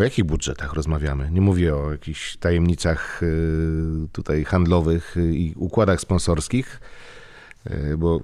O 0.00 0.02
jakich 0.02 0.24
budżetach 0.24 0.72
rozmawiamy? 0.72 1.30
Nie 1.30 1.40
mówię 1.40 1.76
o 1.76 1.92
jakichś 1.92 2.36
tajemnicach 2.36 3.22
y, 3.22 4.08
tutaj 4.12 4.44
handlowych 4.44 5.16
i 5.32 5.54
układach 5.56 6.00
sponsorskich, 6.00 6.80
y, 7.70 7.96
bo 7.98 8.20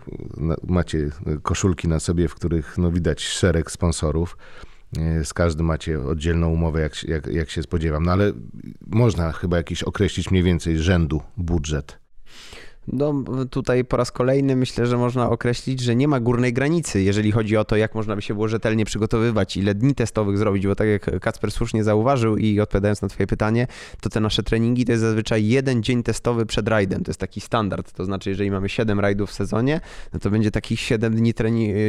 macie 0.67 1.11
koszulki 1.43 1.89
na 1.89 2.01
sobie, 2.01 2.29
w 2.29 2.35
których 2.35 2.79
no 2.79 2.93
widać 2.93 3.21
szereg 3.21 3.71
sponsorów. 3.71 4.37
Y, 5.21 5.25
z 5.25 5.35
każdym 5.35 5.67
macie 5.67 6.01
oddzielną 6.01 6.49
umowę, 6.49 6.81
jak, 6.81 7.05
jak, 7.05 7.27
jak 7.27 7.51
się 7.51 7.63
spodziewam. 7.63 8.05
No 8.05 8.13
ale 8.13 8.33
można 8.87 9.33
chyba 9.33 9.57
jakiś 9.57 9.83
określić 9.83 10.31
mniej 10.31 10.43
więcej 10.43 10.79
rzędu 10.79 11.23
budżet. 11.37 11.99
No 12.89 13.25
tutaj 13.51 13.85
po 13.85 13.97
raz 13.97 14.13
kolejny 14.13 14.57
myślę, 14.57 14.87
że 14.87 14.97
można 14.97 15.31
określić, 15.31 15.81
że 15.81 15.97
nie 15.97 16.09
ma 16.09 16.21
górnej 16.21 16.53
granicy, 16.53 17.03
jeżeli 17.03 17.33
chodzi 17.33 17.57
o 17.57 17.65
to, 17.65 17.77
jak 17.77 17.95
można 17.95 18.17
by 18.17 18.23
się 18.23 18.35
było 18.35 18.49
rzetelnie 18.49 18.85
przygotowywać, 18.85 19.57
ile 19.57 19.75
dni 19.75 19.95
testowych 19.95 20.39
zrobić, 20.39 20.67
bo 20.67 20.75
tak 20.75 20.89
jak 20.89 21.21
Kacper 21.21 21.51
słusznie 21.51 21.85
zauważył 21.85 22.37
i 22.37 22.61
odpowiadając 22.61 23.03
na 23.03 23.09
twoje 23.09 23.27
pytanie, 23.27 23.67
to 24.01 24.11
te 24.11 24.21
nasze 24.21 24.43
treningi 24.43 24.85
to 24.85 24.93
jest 24.93 25.03
zazwyczaj 25.03 25.47
jeden 25.47 25.83
dzień 25.83 26.03
testowy 26.03 26.47
przed 26.47 26.69
rajdem, 26.69 27.05
to 27.05 27.11
jest 27.11 27.21
taki 27.21 27.41
standard, 27.41 27.93
to 27.93 28.05
znaczy 28.05 28.31
jeżeli 28.31 28.51
mamy 28.51 28.69
7 28.69 29.01
rajdów 29.01 29.31
w 29.31 29.33
sezonie, 29.33 29.81
no 30.13 30.21
to 30.21 30.31
będzie 30.31 30.51
takich 30.51 30.81
7 30.81 31.17
dni 31.17 31.35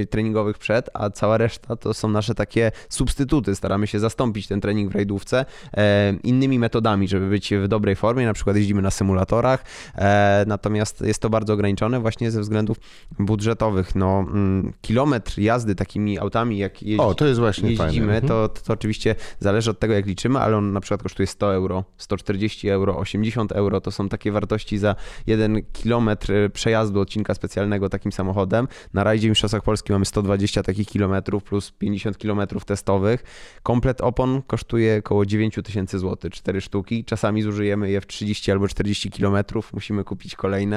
treningowych 0.10 0.58
przed, 0.58 0.90
a 0.94 1.10
cała 1.10 1.38
reszta 1.38 1.76
to 1.76 1.94
są 1.94 2.10
nasze 2.10 2.36
takie 2.36 2.72
substytuty, 2.90 3.56
staramy 3.56 3.88
się 3.88 4.00
zastąpić 4.00 4.48
ten 4.48 4.62
trening 4.62 4.92
w 4.92 4.96
rajdówce 4.96 5.46
e, 5.74 6.14
innymi 6.24 6.60
metodami, 6.60 7.08
żeby 7.08 7.30
być 7.30 7.54
w 7.54 7.68
dobrej 7.68 7.96
formie, 7.96 8.26
na 8.26 8.34
przykład 8.34 8.56
jeździmy 8.56 8.82
na 8.82 8.92
symulatorach, 8.92 9.64
e, 9.96 10.44
natomiast 10.48 10.87
natomiast 10.88 11.08
jest 11.08 11.22
to 11.22 11.30
bardzo 11.30 11.54
ograniczone 11.54 12.00
właśnie 12.00 12.32
ze 12.32 12.42
względów 12.42 12.78
budżetowych. 13.20 13.96
No, 13.96 14.20
mm, 14.20 14.74
kilometr 14.82 15.40
jazdy 15.40 15.76
takimi 15.76 16.20
autami, 16.20 16.58
jak 16.58 16.84
jeździ, 16.84 17.00
O, 17.00 17.14
to 17.14 17.26
jest 17.26 17.40
właśnie 17.40 17.70
jeździmy. 17.70 18.14
Mhm. 18.14 18.28
to, 18.28 18.50
to, 18.50 18.62
to 18.62 18.74
oczywiście 18.74 19.16
zależy 19.40 19.72
od 19.72 19.80
tego, 19.80 19.94
jak 19.94 20.06
liczymy, 20.06 20.40
ale 20.40 20.58
on 20.58 20.74
na 20.74 20.80
przykład 20.82 21.04
kosztuje 21.04 21.28
100 21.28 21.54
euro, 21.54 21.84
140 21.98 22.70
euro, 22.70 22.98
80 22.98 23.52
euro. 23.52 23.82
To 23.82 23.92
są 23.92 24.10
takie 24.10 24.32
wartości 24.32 24.78
za 24.78 24.96
jeden 25.28 25.62
kilometr 25.74 26.34
przejazdu 26.54 27.00
odcinka 27.00 27.34
specjalnego 27.34 27.90
takim 27.90 28.12
samochodem. 28.12 28.68
Na 28.94 29.04
rajdzie 29.04 29.28
w 29.28 29.30
Mistrzostwach 29.30 29.64
Polski 29.64 29.92
mamy 29.92 30.06
120 30.06 30.64
takich 30.64 30.88
kilometrów 30.88 31.44
plus 31.44 31.72
50 31.72 32.18
kilometrów 32.18 32.66
testowych. 32.66 33.24
Komplet 33.64 34.02
opon 34.02 34.42
kosztuje 34.48 34.98
około 35.00 35.26
9 35.26 35.56
tysięcy 35.64 36.00
złotych, 36.00 36.34
4 36.34 36.62
sztuki. 36.62 37.06
Czasami 37.06 37.42
zużyjemy 37.42 37.90
je 37.90 38.02
w 38.02 38.08
30 38.08 38.52
albo 38.52 38.68
40 38.68 39.12
kilometrów, 39.12 39.74
musimy 39.74 40.04
kupić 40.04 40.36
kolejne. 40.36 40.77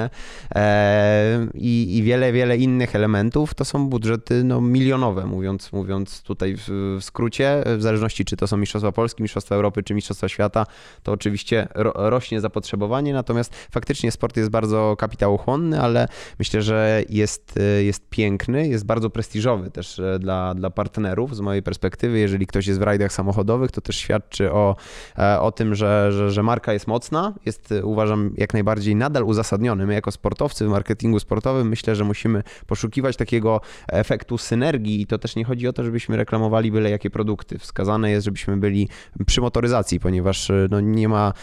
Eee, 0.55 1.47
i, 1.53 1.97
I 1.97 2.03
wiele, 2.03 2.31
wiele 2.31 2.57
innych 2.57 2.95
elementów. 2.95 3.53
To 3.53 3.65
są 3.65 3.89
budżety 3.89 4.43
no, 4.43 4.61
milionowe, 4.61 5.25
mówiąc, 5.25 5.71
mówiąc 5.73 6.21
tutaj 6.21 6.55
w, 6.57 6.97
w 6.99 7.03
skrócie. 7.03 7.63
W 7.77 7.81
zależności, 7.81 8.25
czy 8.25 8.37
to 8.37 8.47
są 8.47 8.57
Mistrzostwa 8.57 8.91
Polski, 8.91 9.23
Mistrzostwa 9.23 9.55
Europy, 9.55 9.83
czy 9.83 9.93
Mistrzostwa 9.93 10.29
Świata, 10.29 10.65
to 11.03 11.11
oczywiście 11.11 11.67
ro, 11.75 11.93
rośnie 11.95 12.41
zapotrzebowanie. 12.41 13.13
Natomiast 13.13 13.55
faktycznie 13.71 14.11
sport 14.11 14.37
jest 14.37 14.49
bardzo 14.49 14.95
kapitałochłonny, 14.97 15.81
ale 15.81 16.07
myślę, 16.39 16.61
że 16.61 17.03
jest, 17.09 17.59
jest 17.81 18.09
piękny, 18.09 18.67
jest 18.67 18.85
bardzo 18.85 19.09
prestiżowy 19.09 19.71
też 19.71 19.99
e, 19.99 20.19
dla, 20.19 20.55
dla 20.55 20.69
partnerów 20.69 21.35
z 21.35 21.39
mojej 21.39 21.63
perspektywy. 21.63 22.19
Jeżeli 22.19 22.47
ktoś 22.47 22.67
jest 22.67 22.79
w 22.79 22.83
rajdach 22.83 23.13
samochodowych, 23.13 23.71
to 23.71 23.81
też 23.81 23.95
świadczy 23.95 24.51
o, 24.51 24.75
e, 25.17 25.39
o 25.39 25.51
tym, 25.51 25.75
że, 25.75 26.11
że, 26.11 26.31
że 26.31 26.43
marka 26.43 26.73
jest 26.73 26.87
mocna. 26.87 27.33
Jest, 27.45 27.71
e, 27.71 27.85
uważam, 27.85 28.33
jak 28.37 28.53
najbardziej 28.53 28.95
nadal 28.95 29.23
uzasadniony. 29.23 29.85
My 29.91 29.95
jako 29.95 30.11
sportowcy 30.11 30.65
w 30.65 30.69
marketingu 30.69 31.19
sportowym 31.19 31.69
myślę, 31.69 31.95
że 31.95 32.03
musimy 32.03 32.43
poszukiwać 32.67 33.17
takiego 33.17 33.61
efektu 33.87 34.37
synergii 34.37 35.01
i 35.01 35.07
to 35.07 35.17
też 35.17 35.35
nie 35.35 35.45
chodzi 35.45 35.67
o 35.67 35.73
to, 35.73 35.83
żebyśmy 35.83 36.17
reklamowali 36.17 36.71
byle 36.71 36.89
jakie 36.89 37.09
produkty. 37.09 37.57
Wskazane 37.57 38.11
jest, 38.11 38.25
żebyśmy 38.25 38.57
byli 38.57 38.89
przy 39.25 39.41
motoryzacji, 39.41 39.99
ponieważ 39.99 40.51
no, 40.69 40.79
nie 40.79 41.09
ma 41.09 41.33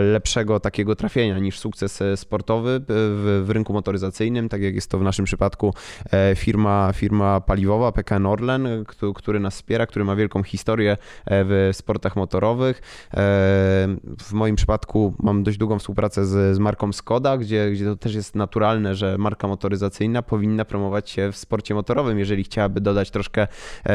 lepszego 0.00 0.60
takiego 0.60 0.96
trafienia 0.96 1.38
niż 1.38 1.58
sukces 1.58 2.02
sportowy 2.16 2.80
w, 2.88 3.42
w 3.46 3.50
rynku 3.50 3.72
motoryzacyjnym, 3.72 4.48
tak 4.48 4.62
jak 4.62 4.74
jest 4.74 4.90
to 4.90 4.98
w 4.98 5.02
naszym 5.02 5.24
przypadku 5.24 5.74
firma, 6.36 6.92
firma 6.94 7.40
paliwowa 7.40 7.92
PKN 7.92 8.26
Orlen, 8.26 8.68
który 9.14 9.40
nas 9.40 9.54
wspiera, 9.54 9.86
który 9.86 10.04
ma 10.04 10.16
wielką 10.16 10.42
historię 10.42 10.96
w 11.26 11.70
sportach 11.72 12.16
motorowych. 12.16 12.82
W 14.18 14.32
moim 14.32 14.56
przypadku 14.56 15.14
mam 15.22 15.42
dość 15.42 15.58
długą 15.58 15.78
współpracę 15.78 16.26
z, 16.26 16.56
z 16.56 16.58
marką 16.58 16.92
Skoda, 16.92 17.38
gdzie, 17.38 17.70
gdzie 17.72 17.83
to 17.84 17.96
też 17.96 18.14
jest 18.14 18.34
naturalne, 18.34 18.94
że 18.94 19.18
marka 19.18 19.48
motoryzacyjna 19.48 20.22
powinna 20.22 20.64
promować 20.64 21.10
się 21.10 21.32
w 21.32 21.36
sporcie 21.36 21.74
motorowym, 21.74 22.18
jeżeli 22.18 22.44
chciałaby 22.44 22.80
dodać 22.80 23.10
troszkę, 23.10 23.46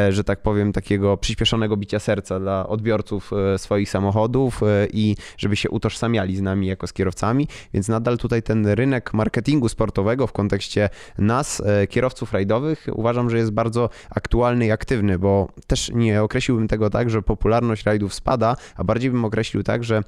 że 0.09 0.23
tak 0.23 0.41
powiem, 0.41 0.73
takiego 0.73 1.17
przyspieszonego 1.17 1.77
bicia 1.77 1.99
serca 1.99 2.39
dla 2.39 2.67
odbiorców 2.67 3.31
swoich 3.57 3.89
samochodów 3.89 4.61
i 4.93 5.15
żeby 5.37 5.55
się 5.55 5.69
utożsamiali 5.69 6.35
z 6.35 6.41
nami 6.41 6.67
jako 6.67 6.87
z 6.87 6.93
kierowcami, 6.93 7.47
więc 7.73 7.87
nadal 7.87 8.17
tutaj 8.17 8.43
ten 8.43 8.67
rynek 8.67 9.13
marketingu 9.13 9.69
sportowego 9.69 10.27
w 10.27 10.31
kontekście 10.31 10.89
nas, 11.17 11.61
kierowców 11.89 12.33
rajdowych, 12.33 12.87
uważam, 12.93 13.29
że 13.29 13.37
jest 13.37 13.51
bardzo 13.51 13.89
aktualny 14.09 14.65
i 14.65 14.71
aktywny, 14.71 15.19
bo 15.19 15.47
też 15.67 15.91
nie 15.93 16.23
określiłbym 16.23 16.67
tego 16.67 16.89
tak, 16.89 17.09
że 17.09 17.21
popularność 17.21 17.85
rajdów 17.85 18.13
spada, 18.13 18.55
a 18.75 18.83
bardziej 18.83 19.11
bym 19.11 19.25
określił 19.25 19.63
tak, 19.63 19.83
że 19.83 20.03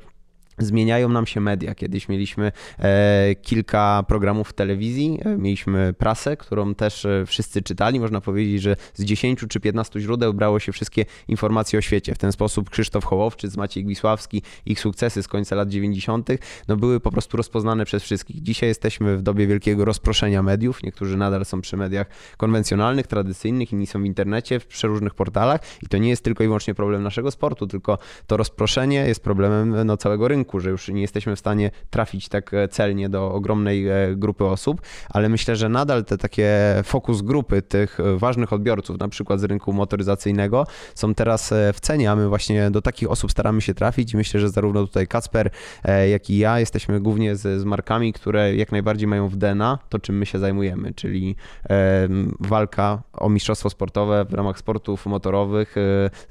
Zmieniają 0.58 1.10
nam 1.10 1.28
się 1.28 1.42
media. 1.42 1.76
Kiedyś 1.76 2.10
mieliśmy 2.10 2.52
e, 2.80 3.36
kilka 3.36 4.04
programów 4.08 4.50
w 4.50 4.54
telewizji, 4.54 5.20
e, 5.26 5.38
mieliśmy 5.38 5.94
prasę, 5.94 6.38
którą 6.38 6.76
też 6.76 7.06
e, 7.06 7.26
wszyscy 7.26 7.62
czytali. 7.62 8.00
Można 8.00 8.22
powiedzieć, 8.22 8.62
że 8.62 8.76
z 8.94 9.04
10 9.04 9.46
czy 9.50 9.60
15 9.60 10.00
źródeł 10.00 10.34
brało 10.34 10.60
się 10.60 10.72
wszystkie 10.72 11.06
informacje 11.28 11.80
o 11.80 11.82
świecie. 11.82 12.16
W 12.16 12.18
ten 12.18 12.32
sposób 12.32 12.70
Krzysztof 12.70 13.06
Hołowczyc, 13.06 13.58
Maciej 13.58 13.86
Wisławski, 13.86 14.42
ich 14.66 14.80
sukcesy 14.80 15.24
z 15.24 15.28
końca 15.28 15.56
lat 15.56 15.70
90. 15.70 16.30
No, 16.68 16.78
były 16.78 17.00
po 17.00 17.12
prostu 17.12 17.38
rozpoznane 17.38 17.86
przez 17.86 18.04
wszystkich. 18.04 18.42
Dzisiaj 18.42 18.70
jesteśmy 18.70 19.18
w 19.18 19.22
dobie 19.22 19.48
wielkiego 19.48 19.86
rozproszenia 19.86 20.44
mediów. 20.44 20.84
Niektórzy 20.84 21.18
nadal 21.18 21.46
są 21.46 21.62
przy 21.62 21.78
mediach 21.78 22.08
konwencjonalnych, 22.38 23.08
tradycyjnych, 23.08 23.72
inni 23.72 23.88
są 23.88 24.02
w 24.02 24.06
internecie, 24.06 24.60
w 24.60 24.68
przeróżnych 24.68 25.14
portalach 25.14 25.62
i 25.84 25.88
to 25.88 25.98
nie 25.98 26.10
jest 26.10 26.24
tylko 26.24 26.44
i 26.44 26.48
wyłącznie 26.48 26.76
problem 26.76 27.04
naszego 27.04 27.32
sportu, 27.32 27.68
tylko 27.68 27.98
to 28.28 28.38
rozproszenie 28.38 29.06
jest 29.08 29.24
problemem 29.24 29.86
no, 29.86 29.98
całego 29.98 30.28
rynku 30.28 30.41
że 30.60 30.70
już 30.70 30.88
nie 30.88 31.02
jesteśmy 31.02 31.36
w 31.36 31.40
stanie 31.40 31.72
trafić 31.90 32.30
tak 32.30 32.52
celnie 32.72 33.10
do 33.10 33.32
ogromnej 33.34 33.86
grupy 34.16 34.46
osób, 34.46 34.82
ale 35.10 35.30
myślę, 35.30 35.56
że 35.56 35.70
nadal 35.70 36.06
te 36.06 36.18
takie 36.18 36.52
fokus 36.84 37.22
grupy 37.22 37.62
tych 37.62 37.98
ważnych 38.18 38.54
odbiorców, 38.54 39.00
na 39.00 39.08
przykład 39.08 39.40
z 39.40 39.44
rynku 39.44 39.74
motoryzacyjnego, 39.74 40.68
są 40.96 41.14
teraz 41.14 41.54
w 41.74 41.80
cenie, 41.80 42.12
a 42.12 42.16
my 42.16 42.30
właśnie 42.30 42.72
do 42.72 42.82
takich 42.82 43.12
osób 43.12 43.32
staramy 43.32 43.62
się 43.62 43.74
trafić 43.74 44.14
myślę, 44.14 44.40
że 44.40 44.50
zarówno 44.50 44.88
tutaj 44.88 45.08
Kacper, 45.08 45.50
jak 46.12 46.30
i 46.30 46.38
ja 46.38 46.60
jesteśmy 46.60 47.00
głównie 47.00 47.36
z, 47.36 47.62
z 47.62 47.64
markami, 47.64 48.14
które 48.14 48.56
jak 48.56 48.72
najbardziej 48.72 49.08
mają 49.08 49.28
w 49.28 49.36
DNA 49.36 49.80
to, 49.90 50.00
czym 50.00 50.18
my 50.18 50.26
się 50.26 50.40
zajmujemy, 50.40 50.94
czyli 50.94 51.36
walka 52.40 53.02
o 53.14 53.30
mistrzostwo 53.30 53.70
sportowe 53.70 54.26
w 54.26 54.34
ramach 54.34 54.60
sportów 54.60 55.06
motorowych 55.06 55.76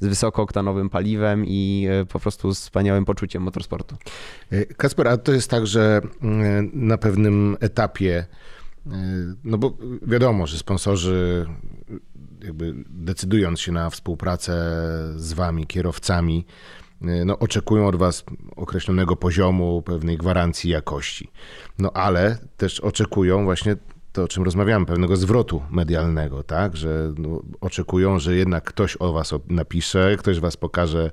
z 0.01 0.07
wysokooktanowym 0.07 0.91
paliwem 0.91 1.45
i 1.47 1.89
po 2.13 2.21
prostu 2.21 2.55
z 2.55 2.61
wspaniałym 2.61 3.05
poczuciem 3.05 3.43
motorsportu. 3.43 3.97
Kasper, 4.77 5.09
a 5.09 5.17
to 5.17 5.33
jest 5.33 5.51
tak, 5.51 5.67
że 5.67 6.01
mm, 6.23 6.71
na 6.75 6.99
pewnym 6.99 7.57
etapie, 7.61 8.27
no 9.45 9.59
bo 9.59 9.77
wiadomo, 10.03 10.47
że 10.47 10.59
sponsorzy 10.59 11.47
jakby 12.45 12.75
decydując 12.89 13.61
się 13.61 13.73
na 13.73 13.91
współpracę 13.91 14.53
z 15.17 15.33
wami, 15.33 15.67
kierowcami, 15.67 16.47
no, 17.01 17.39
oczekują 17.39 17.87
od 17.89 17.97
was 17.97 18.25
określonego 18.57 19.17
poziomu, 19.17 19.83
pewnej 19.83 20.17
gwarancji 20.19 20.71
jakości. 20.71 21.31
No 21.79 21.93
ale 21.93 22.39
też 22.57 22.81
oczekują 22.81 23.45
właśnie 23.45 23.77
to, 24.13 24.23
o 24.23 24.29
czym 24.29 24.43
rozmawiamy, 24.43 24.87
pewnego 24.87 25.17
zwrotu 25.17 25.63
medialnego, 25.71 26.43
tak? 26.43 26.77
Że 26.77 27.13
no, 27.19 27.43
oczekują, 27.61 28.19
że 28.19 28.37
jednak 28.37 28.65
ktoś 28.65 28.97
o 29.01 29.13
was 29.13 29.35
napisze, 29.49 30.17
ktoś 30.19 30.41
was 30.41 30.57
pokaże 30.57 31.11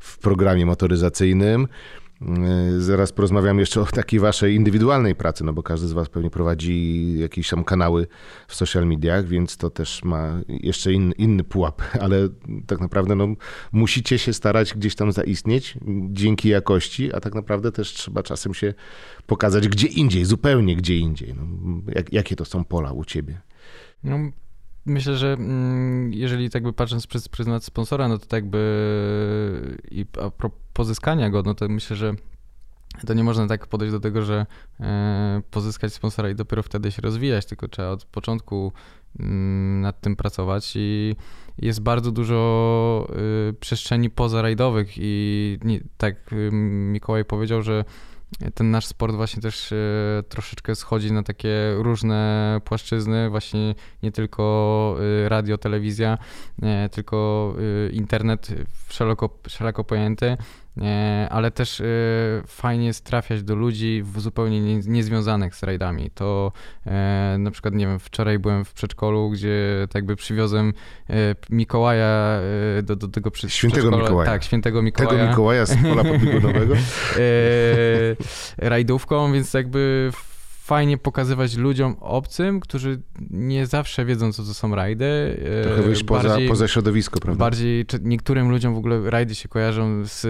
w 0.00 0.18
programie 0.18 0.66
motoryzacyjnym. 0.66 1.68
Zaraz 2.78 3.12
porozmawiam 3.12 3.58
jeszcze 3.58 3.80
o 3.80 3.84
takiej 3.84 4.20
waszej 4.20 4.54
indywidualnej 4.54 5.14
pracy, 5.14 5.44
no 5.44 5.52
bo 5.52 5.62
każdy 5.62 5.88
z 5.88 5.92
was 5.92 6.08
pewnie 6.08 6.30
prowadzi 6.30 7.14
jakieś 7.18 7.48
tam 7.48 7.64
kanały 7.64 8.06
w 8.48 8.54
social 8.54 8.86
mediach, 8.86 9.26
więc 9.26 9.56
to 9.56 9.70
też 9.70 10.04
ma 10.04 10.40
jeszcze 10.48 10.92
inny, 10.92 11.14
inny 11.14 11.44
pułap, 11.44 11.82
ale 12.04 12.28
tak 12.66 12.80
naprawdę 12.80 13.14
no, 13.14 13.28
musicie 13.72 14.18
się 14.18 14.32
starać 14.32 14.74
gdzieś 14.74 14.94
tam 14.94 15.12
zaistnieć 15.12 15.78
dzięki 16.10 16.48
jakości, 16.48 17.12
a 17.14 17.20
tak 17.20 17.34
naprawdę 17.34 17.72
też 17.72 17.92
trzeba 17.92 18.22
czasem 18.22 18.54
się 18.54 18.74
pokazać 19.26 19.68
gdzie 19.68 19.86
indziej, 19.86 20.24
zupełnie 20.24 20.76
gdzie 20.76 20.96
indziej. 20.96 21.34
No, 21.34 21.42
jak, 21.94 22.12
jakie 22.12 22.36
to 22.36 22.44
są 22.44 22.64
pola 22.64 22.92
u 22.92 23.04
ciebie? 23.04 23.40
No, 24.04 24.18
myślę, 24.88 25.16
że 25.16 25.32
mm, 25.32 26.12
jeżeli 26.12 26.50
tak 26.50 26.62
by 26.62 26.72
patrząc 26.72 27.06
przez 27.06 27.28
pryzmat 27.28 27.64
sponsora, 27.64 28.08
no 28.08 28.18
to 28.18 28.26
tak 28.26 28.46
by 28.46 29.78
i 29.90 30.06
a 30.22 30.30
propos 30.30 30.68
pozyskania 30.78 31.30
go, 31.30 31.42
no 31.42 31.54
to 31.54 31.68
myślę, 31.68 31.96
że 31.96 32.14
to 33.06 33.14
nie 33.14 33.24
można 33.24 33.46
tak 33.46 33.66
podejść 33.66 33.92
do 33.92 34.00
tego, 34.00 34.22
że 34.22 34.46
e, 34.80 35.42
pozyskać 35.50 35.92
sponsora 35.92 36.30
i 36.30 36.34
dopiero 36.34 36.62
wtedy 36.62 36.92
się 36.92 37.02
rozwijać, 37.02 37.46
tylko 37.46 37.68
trzeba 37.68 37.88
od 37.88 38.04
początku 38.04 38.72
mm, 39.20 39.80
nad 39.80 40.00
tym 40.00 40.16
pracować 40.16 40.72
i 40.76 41.16
jest 41.58 41.80
bardzo 41.80 42.12
dużo 42.12 43.08
y, 43.50 43.52
przestrzeni 43.52 44.10
pozarajdowych 44.10 44.92
i 44.96 45.58
tak 45.96 46.32
y, 46.32 46.50
Mikołaj 46.52 47.24
powiedział, 47.24 47.62
że 47.62 47.84
ten 48.54 48.70
nasz 48.70 48.86
sport 48.86 49.14
właśnie 49.14 49.42
też 49.42 49.72
e, 49.72 49.76
troszeczkę 50.28 50.74
schodzi 50.74 51.12
na 51.12 51.22
takie 51.22 51.74
różne 51.76 52.60
płaszczyzny, 52.64 53.30
właśnie 53.30 53.74
nie 54.02 54.12
tylko 54.12 54.96
e, 55.24 55.28
radio, 55.28 55.58
telewizja, 55.58 56.18
nie, 56.58 56.88
tylko 56.92 57.54
e, 57.86 57.90
internet 57.90 58.48
szeroko, 58.88 59.38
szeroko 59.46 59.84
pojęty, 59.84 60.36
ale 61.30 61.50
też 61.50 61.82
fajnie 62.46 62.86
jest 62.86 63.04
trafiać 63.04 63.42
do 63.42 63.54
ludzi 63.54 64.04
zupełnie 64.16 64.76
niezwiązanych 64.76 65.54
z 65.54 65.62
rajdami. 65.62 66.10
To 66.14 66.52
na 67.38 67.50
przykład, 67.50 67.74
nie 67.74 67.86
wiem, 67.86 67.98
wczoraj 67.98 68.38
byłem 68.38 68.64
w 68.64 68.72
przedszkolu, 68.72 69.30
gdzie 69.30 69.86
tak 69.88 69.94
jakby 69.94 70.16
przywiozłem 70.16 70.72
Mikołaja 71.50 72.40
do, 72.82 72.96
do 72.96 73.08
tego 73.08 73.30
przedszkola. 73.30 73.72
Świętego 73.72 73.98
Mikołaja. 73.98 74.30
Tak, 74.30 74.44
świętego 74.44 74.82
Mikołaja. 74.82 75.18
Tego 75.18 75.30
Mikołaja 75.30 75.66
z 75.66 75.76
pola 75.82 76.04
podbiegunowego. 76.12 76.74
rajdówką, 78.58 79.32
więc 79.32 79.54
jakby 79.54 80.10
fajnie 80.68 80.98
pokazywać 80.98 81.56
ludziom 81.56 81.96
obcym, 82.00 82.60
którzy 82.60 83.02
nie 83.30 83.66
zawsze 83.66 84.04
wiedzą, 84.04 84.32
co 84.32 84.42
to 84.42 84.54
są 84.54 84.74
rajdy. 84.74 85.40
Trochę 85.62 85.82
wyjść 85.82 86.04
poza, 86.04 86.36
poza 86.48 86.68
środowisko, 86.68 87.20
prawda? 87.20 87.38
Bardziej, 87.38 87.86
niektórym 88.02 88.50
ludziom 88.50 88.74
w 88.74 88.78
ogóle 88.78 89.10
rajdy 89.10 89.34
się 89.34 89.48
kojarzą 89.48 90.04
z 90.04 90.26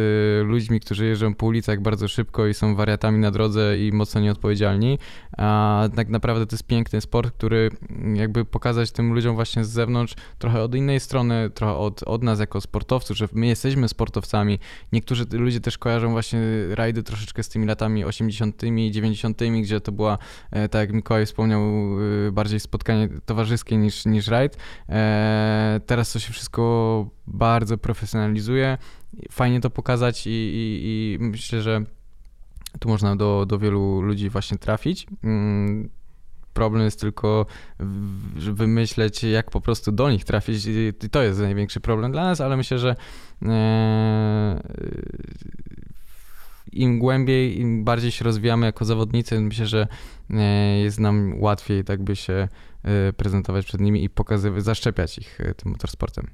ludźmi, 0.46 0.80
którzy 0.80 1.06
jeżdżą 1.06 1.34
po 1.34 1.46
ulicach 1.46 1.80
bardzo 1.80 2.08
szybko 2.08 2.46
i 2.46 2.54
są 2.54 2.74
wariatami 2.74 3.18
na 3.18 3.30
drodze 3.30 3.78
i 3.78 3.92
mocno 3.92 4.20
nieodpowiedzialni, 4.20 4.98
a 5.38 5.88
tak 5.96 6.08
naprawdę 6.08 6.46
to 6.46 6.54
jest 6.54 6.66
piękny 6.66 7.00
sport, 7.00 7.34
który 7.34 7.70
jakby 8.14 8.44
pokazać 8.44 8.92
tym 8.92 9.14
ludziom 9.14 9.34
właśnie 9.34 9.64
z 9.64 9.68
zewnątrz 9.68 10.14
trochę 10.38 10.62
od 10.62 10.74
innej 10.74 11.00
strony, 11.00 11.50
trochę 11.50 11.74
od, 11.74 12.02
od 12.02 12.22
nas 12.22 12.40
jako 12.40 12.60
sportowców, 12.60 13.16
że 13.16 13.28
my 13.32 13.46
jesteśmy 13.46 13.88
sportowcami. 13.88 14.58
Niektórzy 14.92 15.24
ludzie 15.32 15.60
też 15.60 15.78
kojarzą 15.78 16.10
właśnie 16.10 16.40
rajdy 16.70 17.02
troszeczkę 17.02 17.42
z 17.42 17.48
tymi 17.48 17.66
latami 17.66 18.04
80., 18.04 18.62
90., 18.90 19.42
gdzie 19.62 19.80
to 19.80 19.92
była, 19.92 20.14
e, 20.14 20.18
tak 20.50 20.74
jak 20.74 20.92
Mikołaj 20.92 21.26
wspomniał, 21.26 21.60
e, 22.28 22.32
bardziej 22.32 22.60
spotkanie 22.60 23.08
towarzyskie 23.26 23.76
niż, 23.76 24.06
niż 24.06 24.28
rajd. 24.28 24.56
E, 24.88 25.80
teraz 25.86 26.12
to 26.12 26.18
się 26.18 26.32
wszystko 26.32 27.06
bardzo 27.26 27.78
profesjonalizuje. 27.78 28.78
Fajnie 29.30 29.60
to 29.60 29.70
pokazać 29.70 30.26
i, 30.26 30.30
i, 30.30 30.84
i 30.84 31.24
myślę, 31.24 31.62
że 31.62 31.84
tu 32.80 32.88
można 32.88 33.16
do, 33.16 33.46
do 33.46 33.58
wielu 33.58 34.00
ludzi 34.00 34.30
właśnie 34.30 34.58
trafić. 34.58 35.06
Mm, 35.24 35.90
problem 36.52 36.84
jest 36.84 37.00
tylko 37.00 37.46
wymyśleć, 38.52 39.24
jak 39.24 39.50
po 39.50 39.60
prostu 39.60 39.92
do 39.92 40.10
nich 40.10 40.24
trafić. 40.24 40.66
I 40.66 41.10
to 41.10 41.22
jest 41.22 41.40
największy 41.40 41.80
problem 41.80 42.12
dla 42.12 42.24
nas, 42.24 42.40
ale 42.40 42.56
myślę, 42.56 42.78
że 42.78 42.96
im 46.72 46.98
głębiej, 46.98 47.60
im 47.60 47.84
bardziej 47.84 48.10
się 48.10 48.24
rozwijamy 48.24 48.66
jako 48.66 48.84
zawodnicy, 48.84 49.40
myślę, 49.40 49.66
że 49.66 49.80
e, 49.82 49.88
jest 50.82 51.00
nam 51.00 51.34
łatwiej 51.40 51.84
tak 51.84 52.02
by 52.02 52.16
się 52.16 52.48
e, 52.82 53.12
prezentować 53.12 53.66
przed 53.66 53.80
nimi 53.80 54.04
i 54.04 54.10
pokazywać, 54.10 54.64
zaszczepiać 54.64 55.18
ich 55.18 55.40
e, 55.40 55.54
tym 55.54 55.72
motorsportem. 55.72 56.30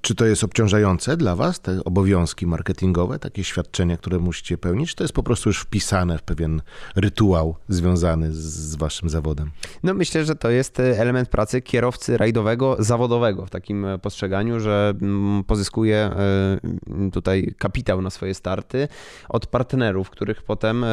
Czy 0.00 0.14
to 0.14 0.24
jest 0.24 0.44
obciążające 0.44 1.16
dla 1.16 1.36
Was, 1.36 1.60
te 1.60 1.84
obowiązki 1.84 2.46
marketingowe, 2.46 3.18
takie 3.18 3.44
świadczenia, 3.44 3.96
które 3.96 4.18
musicie 4.18 4.58
pełnić? 4.58 4.90
Czy 4.90 4.96
to 4.96 5.04
jest 5.04 5.14
po 5.14 5.22
prostu 5.22 5.48
już 5.48 5.60
wpisane 5.60 6.18
w 6.18 6.22
pewien 6.22 6.62
rytuał 6.96 7.56
związany 7.68 8.32
z, 8.32 8.74
Waszym 8.74 9.08
zawodem? 9.08 9.50
No 9.82 9.94
myślę, 9.94 10.24
że 10.24 10.36
to 10.36 10.50
jest 10.50 10.80
e, 10.80 10.98
element 10.98 11.28
pracy 11.28 11.62
kierowcy 11.62 12.16
rajdowego, 12.16 12.76
zawodowego 12.78 13.46
w 13.46 13.50
takim 13.50 13.84
e, 13.84 13.98
postrzeganiu, 13.98 14.60
że 14.60 14.94
mm, 15.02 15.44
pozyskuje 15.44 15.96
e, 15.96 17.10
tutaj 17.12 17.54
kapitał 17.58 18.02
na 18.02 18.10
swoje 18.10 18.34
starty 18.34 18.88
od 19.28 19.46
partnerów, 19.46 20.10
których 20.10 20.42
potem 20.42 20.84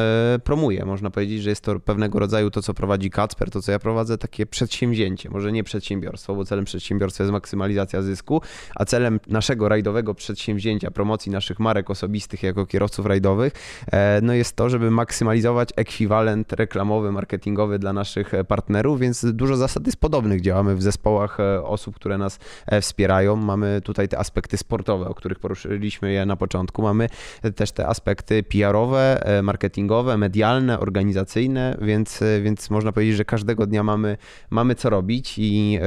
promuje. 0.44 0.84
Można 0.84 1.10
powiedzieć, 1.10 1.42
że 1.42 1.50
jest 1.50 1.64
to 1.64 1.80
pewnego 1.92 2.18
rodzaju 2.18 2.50
to, 2.50 2.62
co 2.62 2.74
prowadzi 2.74 3.10
Kacper, 3.10 3.50
to, 3.50 3.62
co 3.62 3.72
ja 3.72 3.78
prowadzę, 3.78 4.18
takie 4.18 4.46
przedsięwzięcie, 4.46 5.30
może 5.30 5.52
nie 5.52 5.64
przedsiębiorstwo, 5.64 6.34
bo 6.34 6.44
celem 6.44 6.64
przedsiębiorstwa 6.64 7.24
jest 7.24 7.32
maksymalizacja 7.32 8.02
zysku, 8.02 8.42
a 8.74 8.84
celem 8.84 9.20
naszego 9.26 9.68
rajdowego 9.68 10.14
przedsięwzięcia, 10.14 10.90
promocji 10.90 11.32
naszych 11.32 11.58
marek 11.58 11.90
osobistych 11.90 12.42
jako 12.42 12.66
kierowców 12.66 13.06
rajdowych, 13.06 13.52
e, 13.92 14.20
no 14.22 14.34
jest 14.34 14.56
to, 14.56 14.68
żeby 14.68 14.90
maksymalizować 14.90 15.68
ekwiwalent 15.76 16.52
reklamowy, 16.52 17.12
marketingowy 17.12 17.78
dla 17.78 17.92
naszych 17.92 18.32
partnerów, 18.48 19.00
więc 19.00 19.26
dużo 19.32 19.56
zasad 19.56 19.86
jest 19.86 19.98
podobnych. 19.98 20.40
Działamy 20.40 20.76
w 20.76 20.82
zespołach 20.82 21.40
e, 21.40 21.62
osób, 21.64 21.94
które 21.94 22.18
nas 22.18 22.38
e, 22.66 22.80
wspierają. 22.80 23.36
Mamy 23.36 23.80
tutaj 23.84 24.08
te 24.08 24.18
aspekty 24.18 24.56
sportowe, 24.56 25.08
o 25.08 25.14
których 25.14 25.38
poruszyliśmy 25.38 26.12
je 26.12 26.26
na 26.26 26.36
początku. 26.36 26.82
Mamy 26.82 27.08
też 27.56 27.72
te 27.72 27.86
aspekty 27.86 28.42
PR-owe, 28.42 29.24
marketingowe, 29.42 30.16
medialne, 30.16 30.80
organizacyjne, 30.80 31.76
więc, 31.82 32.20
więc 32.42 32.70
można 32.70 32.92
powiedzieć, 32.92 33.16
że 33.16 33.24
każdego 33.24 33.66
dnia 33.66 33.82
mamy, 33.82 34.16
mamy 34.50 34.74
co 34.74 34.90
robić 34.90 35.34
i 35.38 35.78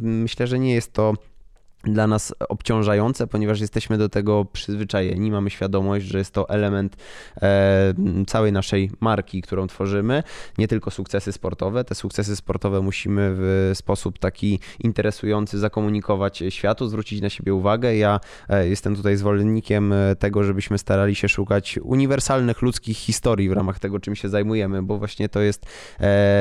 myślę, 0.00 0.46
że 0.46 0.58
nie 0.58 0.74
jest 0.74 0.92
to 0.92 1.14
dla 1.92 2.06
nas 2.06 2.34
obciążające, 2.48 3.26
ponieważ 3.26 3.60
jesteśmy 3.60 3.98
do 3.98 4.08
tego 4.08 4.44
przyzwyczajeni, 4.44 5.30
mamy 5.30 5.50
świadomość, 5.50 6.06
że 6.06 6.18
jest 6.18 6.30
to 6.30 6.48
element 6.48 6.96
e, 7.42 7.94
całej 8.26 8.52
naszej 8.52 8.90
marki, 9.00 9.42
którą 9.42 9.66
tworzymy, 9.66 10.22
nie 10.58 10.68
tylko 10.68 10.90
sukcesy 10.90 11.32
sportowe. 11.32 11.84
Te 11.84 11.94
sukcesy 11.94 12.36
sportowe 12.36 12.80
musimy 12.80 13.32
w 13.34 13.70
sposób 13.74 14.18
taki 14.18 14.60
interesujący 14.78 15.58
zakomunikować 15.58 16.42
światu, 16.48 16.88
zwrócić 16.88 17.20
na 17.20 17.30
siebie 17.30 17.54
uwagę. 17.54 17.96
Ja 17.96 18.20
e, 18.48 18.68
jestem 18.68 18.96
tutaj 18.96 19.16
zwolennikiem 19.16 19.92
e, 19.92 20.16
tego, 20.16 20.44
żebyśmy 20.44 20.78
starali 20.78 21.14
się 21.14 21.28
szukać 21.28 21.78
uniwersalnych 21.82 22.62
ludzkich 22.62 22.96
historii 22.96 23.48
w 23.48 23.52
ramach 23.52 23.78
tego, 23.78 24.00
czym 24.00 24.16
się 24.16 24.28
zajmujemy, 24.28 24.82
bo 24.82 24.98
właśnie 24.98 25.28
to 25.28 25.40
jest, 25.40 25.66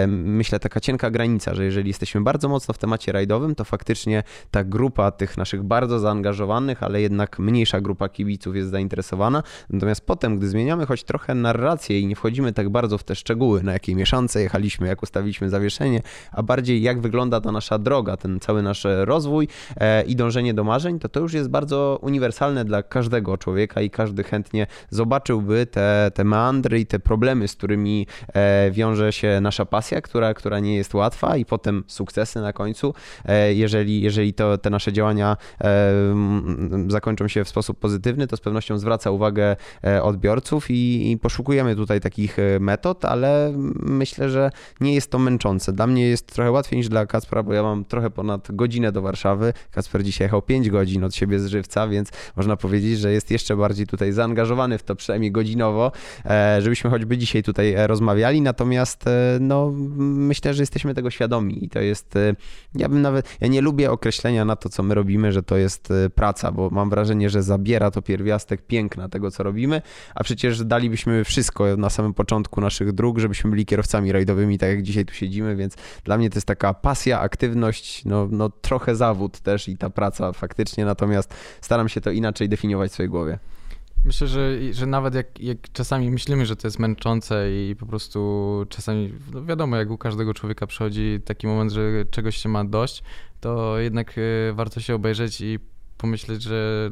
myślę, 0.08 0.60
taka 0.60 0.80
cienka 0.80 1.12
granica, 1.12 1.54
że 1.54 1.66
jeżeli 1.66 1.88
jesteśmy 1.88 2.22
bardzo 2.22 2.50
mocno 2.50 2.74
w 2.74 2.78
temacie 2.78 3.12
rajdowym, 3.12 3.56
to 3.56 3.64
faktycznie 3.64 4.24
ta 4.52 4.64
grupa 4.64 5.12
tych 5.12 5.35
naszych 5.38 5.64
bardzo 5.64 6.00
zaangażowanych, 6.00 6.84
ale 6.84 7.02
jednak 7.02 7.40
mniejsza 7.40 7.82
grupa 7.82 8.10
kibiców 8.10 8.56
jest 8.56 8.70
zainteresowana. 8.70 9.44
Natomiast 9.70 10.06
potem, 10.06 10.38
gdy 10.38 10.48
zmieniamy 10.48 10.86
choć 10.86 11.04
trochę 11.04 11.36
narrację 11.36 12.00
i 12.00 12.08
nie 12.08 12.16
wchodzimy 12.16 12.54
tak 12.54 12.70
bardzo 12.70 12.98
w 12.98 13.04
te 13.04 13.16
szczegóły, 13.16 13.64
na 13.64 13.74
jakiej 13.74 13.96
mieszance 13.96 14.42
jechaliśmy, 14.42 14.88
jak 14.88 15.04
ustawiliśmy 15.04 15.50
zawieszenie, 15.50 16.02
a 16.32 16.44
bardziej 16.44 16.82
jak 16.82 17.02
wygląda 17.02 17.42
ta 17.42 17.52
nasza 17.52 17.80
droga, 17.80 18.18
ten 18.18 18.40
cały 18.40 18.64
nasz 18.64 18.86
rozwój 18.86 19.48
e, 19.78 20.04
i 20.04 20.16
dążenie 20.16 20.54
do 20.54 20.64
marzeń, 20.64 21.00
to 21.00 21.10
to 21.10 21.20
już 21.20 21.34
jest 21.34 21.50
bardzo 21.50 22.00
uniwersalne 22.02 22.66
dla 22.66 22.84
każdego 22.84 23.38
człowieka 23.38 23.82
i 23.82 23.90
każdy 23.90 24.24
chętnie 24.24 24.68
zobaczyłby 24.90 25.66
te, 25.66 26.12
te 26.14 26.24
meandry 26.24 26.80
i 26.80 26.86
te 26.86 27.00
problemy, 27.00 27.48
z 27.48 27.56
którymi 27.56 28.08
e, 28.34 28.72
wiąże 28.72 29.14
się 29.14 29.42
nasza 29.42 29.66
pasja, 29.66 30.02
która, 30.02 30.34
która 30.34 30.60
nie 30.60 30.76
jest 30.76 30.94
łatwa 30.94 31.38
i 31.38 31.46
potem 31.46 31.84
sukcesy 31.88 32.42
na 32.42 32.54
końcu, 32.54 32.94
e, 33.26 33.54
jeżeli, 33.54 34.02
jeżeli 34.02 34.34
to, 34.34 34.58
te 34.58 34.70
nasze 34.70 34.94
działania 34.94 35.15
działania 35.16 35.38
zakończą 36.88 37.28
się 37.28 37.44
w 37.44 37.50
sposób 37.50 37.80
pozytywny, 37.80 38.28
to 38.28 38.38
z 38.38 38.40
pewnością 38.40 38.78
zwraca 38.78 39.12
uwagę 39.12 39.56
e, 39.84 40.04
odbiorców 40.04 40.66
i, 40.70 41.18
poszukujemy 41.22 41.76
tutaj 41.76 42.02
takich 42.02 42.40
e, 42.40 42.60
metod, 42.60 43.06
ale 43.06 43.54
myślę, 43.84 44.30
że 44.30 44.50
nie 44.82 44.94
jest 44.94 45.12
to 45.12 45.20
męczące. 45.20 45.74
Dla 45.74 45.88
mnie 45.88 46.08
jest 46.08 46.28
trochę 46.28 46.52
łatwiej 46.52 46.78
niż 46.78 46.90
dla 46.90 47.06
Kacpra, 47.06 47.44
bo 47.44 47.54
ja 47.54 47.64
mam 47.64 47.86
trochę 47.86 48.10
ponad 48.10 48.48
godzinę 48.52 48.92
do 48.92 49.02
Warszawy. 49.02 49.54
Kacper 49.72 50.04
dzisiaj 50.04 50.26
jechał 50.26 50.42
5 50.42 50.70
godzin 50.70 51.04
od 51.04 51.16
siebie 51.16 51.40
z 51.40 51.48
żywca, 51.48 51.88
więc 51.88 52.10
można 52.36 52.58
powiedzieć, 52.58 53.00
że 53.00 53.12
jest 53.12 53.32
jeszcze 53.32 53.56
bardziej 53.56 53.88
tutaj 53.88 54.12
zaangażowany 54.12 54.78
w 54.78 54.84
to 54.84 54.96
przynajmniej 54.96 55.32
godzinowo, 55.32 55.92
e, 56.26 56.62
żebyśmy 56.62 56.90
choćby 56.90 57.18
dzisiaj 57.18 57.44
tutaj 57.44 57.76
rozmawiali. 57.88 58.42
Natomiast 58.42 59.06
no, 59.40 59.72
myślę, 59.98 60.54
że 60.54 60.64
jesteśmy 60.64 60.94
tego 60.94 61.10
świadomi 61.10 61.66
i 61.66 61.70
to 61.70 61.80
jest, 61.80 62.14
ja 62.76 62.90
bym 62.90 63.02
nawet, 63.02 63.38
ja 63.42 63.48
nie 63.48 63.62
lubię 63.62 63.92
określenia 63.92 64.46
na 64.46 64.56
to, 64.56 64.70
co 64.70 64.84
my 64.84 64.96
robimy 64.96 65.05
robimy, 65.06 65.32
że 65.32 65.44
to 65.44 65.58
jest 65.58 65.92
y, 65.92 66.10
praca, 66.10 66.52
bo 66.52 66.70
mam 66.70 66.90
wrażenie, 66.90 67.30
że 67.30 67.44
zabiera 67.44 67.92
to 67.92 68.02
pierwiastek 68.02 68.62
piękna 68.62 69.10
tego, 69.10 69.32
co 69.32 69.44
robimy, 69.44 69.82
a 70.16 70.24
przecież 70.24 70.64
dalibyśmy 70.64 71.24
wszystko 71.24 71.78
na 71.78 71.90
samym 71.90 72.14
początku 72.14 72.62
naszych 72.62 72.92
dróg, 72.92 73.20
żebyśmy 73.20 73.50
byli 73.50 73.66
kierowcami 73.66 74.12
rajdowymi, 74.12 74.58
tak 74.58 74.70
jak 74.70 74.82
dzisiaj 74.82 75.06
tu 75.06 75.14
siedzimy, 75.14 75.56
więc 75.56 75.76
dla 76.04 76.18
mnie 76.18 76.30
to 76.30 76.38
jest 76.38 76.48
taka 76.48 76.74
pasja, 76.74 77.20
aktywność, 77.20 78.06
no, 78.06 78.28
no 78.32 78.50
trochę 78.50 78.96
zawód 78.96 79.40
też 79.40 79.68
i 79.68 79.78
ta 79.78 79.90
praca 79.90 80.32
faktycznie, 80.32 80.86
natomiast 80.86 81.34
staram 81.62 81.90
się 81.90 82.02
to 82.02 82.12
inaczej 82.12 82.50
definiować 82.50 82.92
w 82.92 82.94
swojej 82.94 83.10
głowie. 83.10 83.40
Myślę, 84.06 84.28
że, 84.28 84.74
że 84.74 84.86
nawet 84.86 85.16
jak, 85.16 85.40
jak 85.40 85.58
czasami 85.74 86.12
myślimy, 86.12 86.46
że 86.46 86.56
to 86.56 86.68
jest 86.68 86.80
męczące 86.80 87.52
i 87.52 87.76
po 87.80 87.86
prostu 87.86 88.66
czasami, 88.70 89.14
no 89.34 89.46
wiadomo, 89.46 89.78
jak 89.78 89.90
u 89.90 89.98
każdego 89.98 90.34
człowieka 90.34 90.68
przychodzi 90.68 91.20
taki 91.26 91.48
moment, 91.48 91.72
że 91.72 92.06
czegoś 92.12 92.38
się 92.38 92.50
ma 92.50 92.66
dość, 92.66 93.04
to 93.42 93.80
jednak 93.80 94.16
e, 94.18 94.54
warto 94.54 94.80
się 94.80 94.96
obejrzeć 94.96 95.42
i 95.42 95.60
pomyśleć, 95.98 96.42
że 96.42 96.90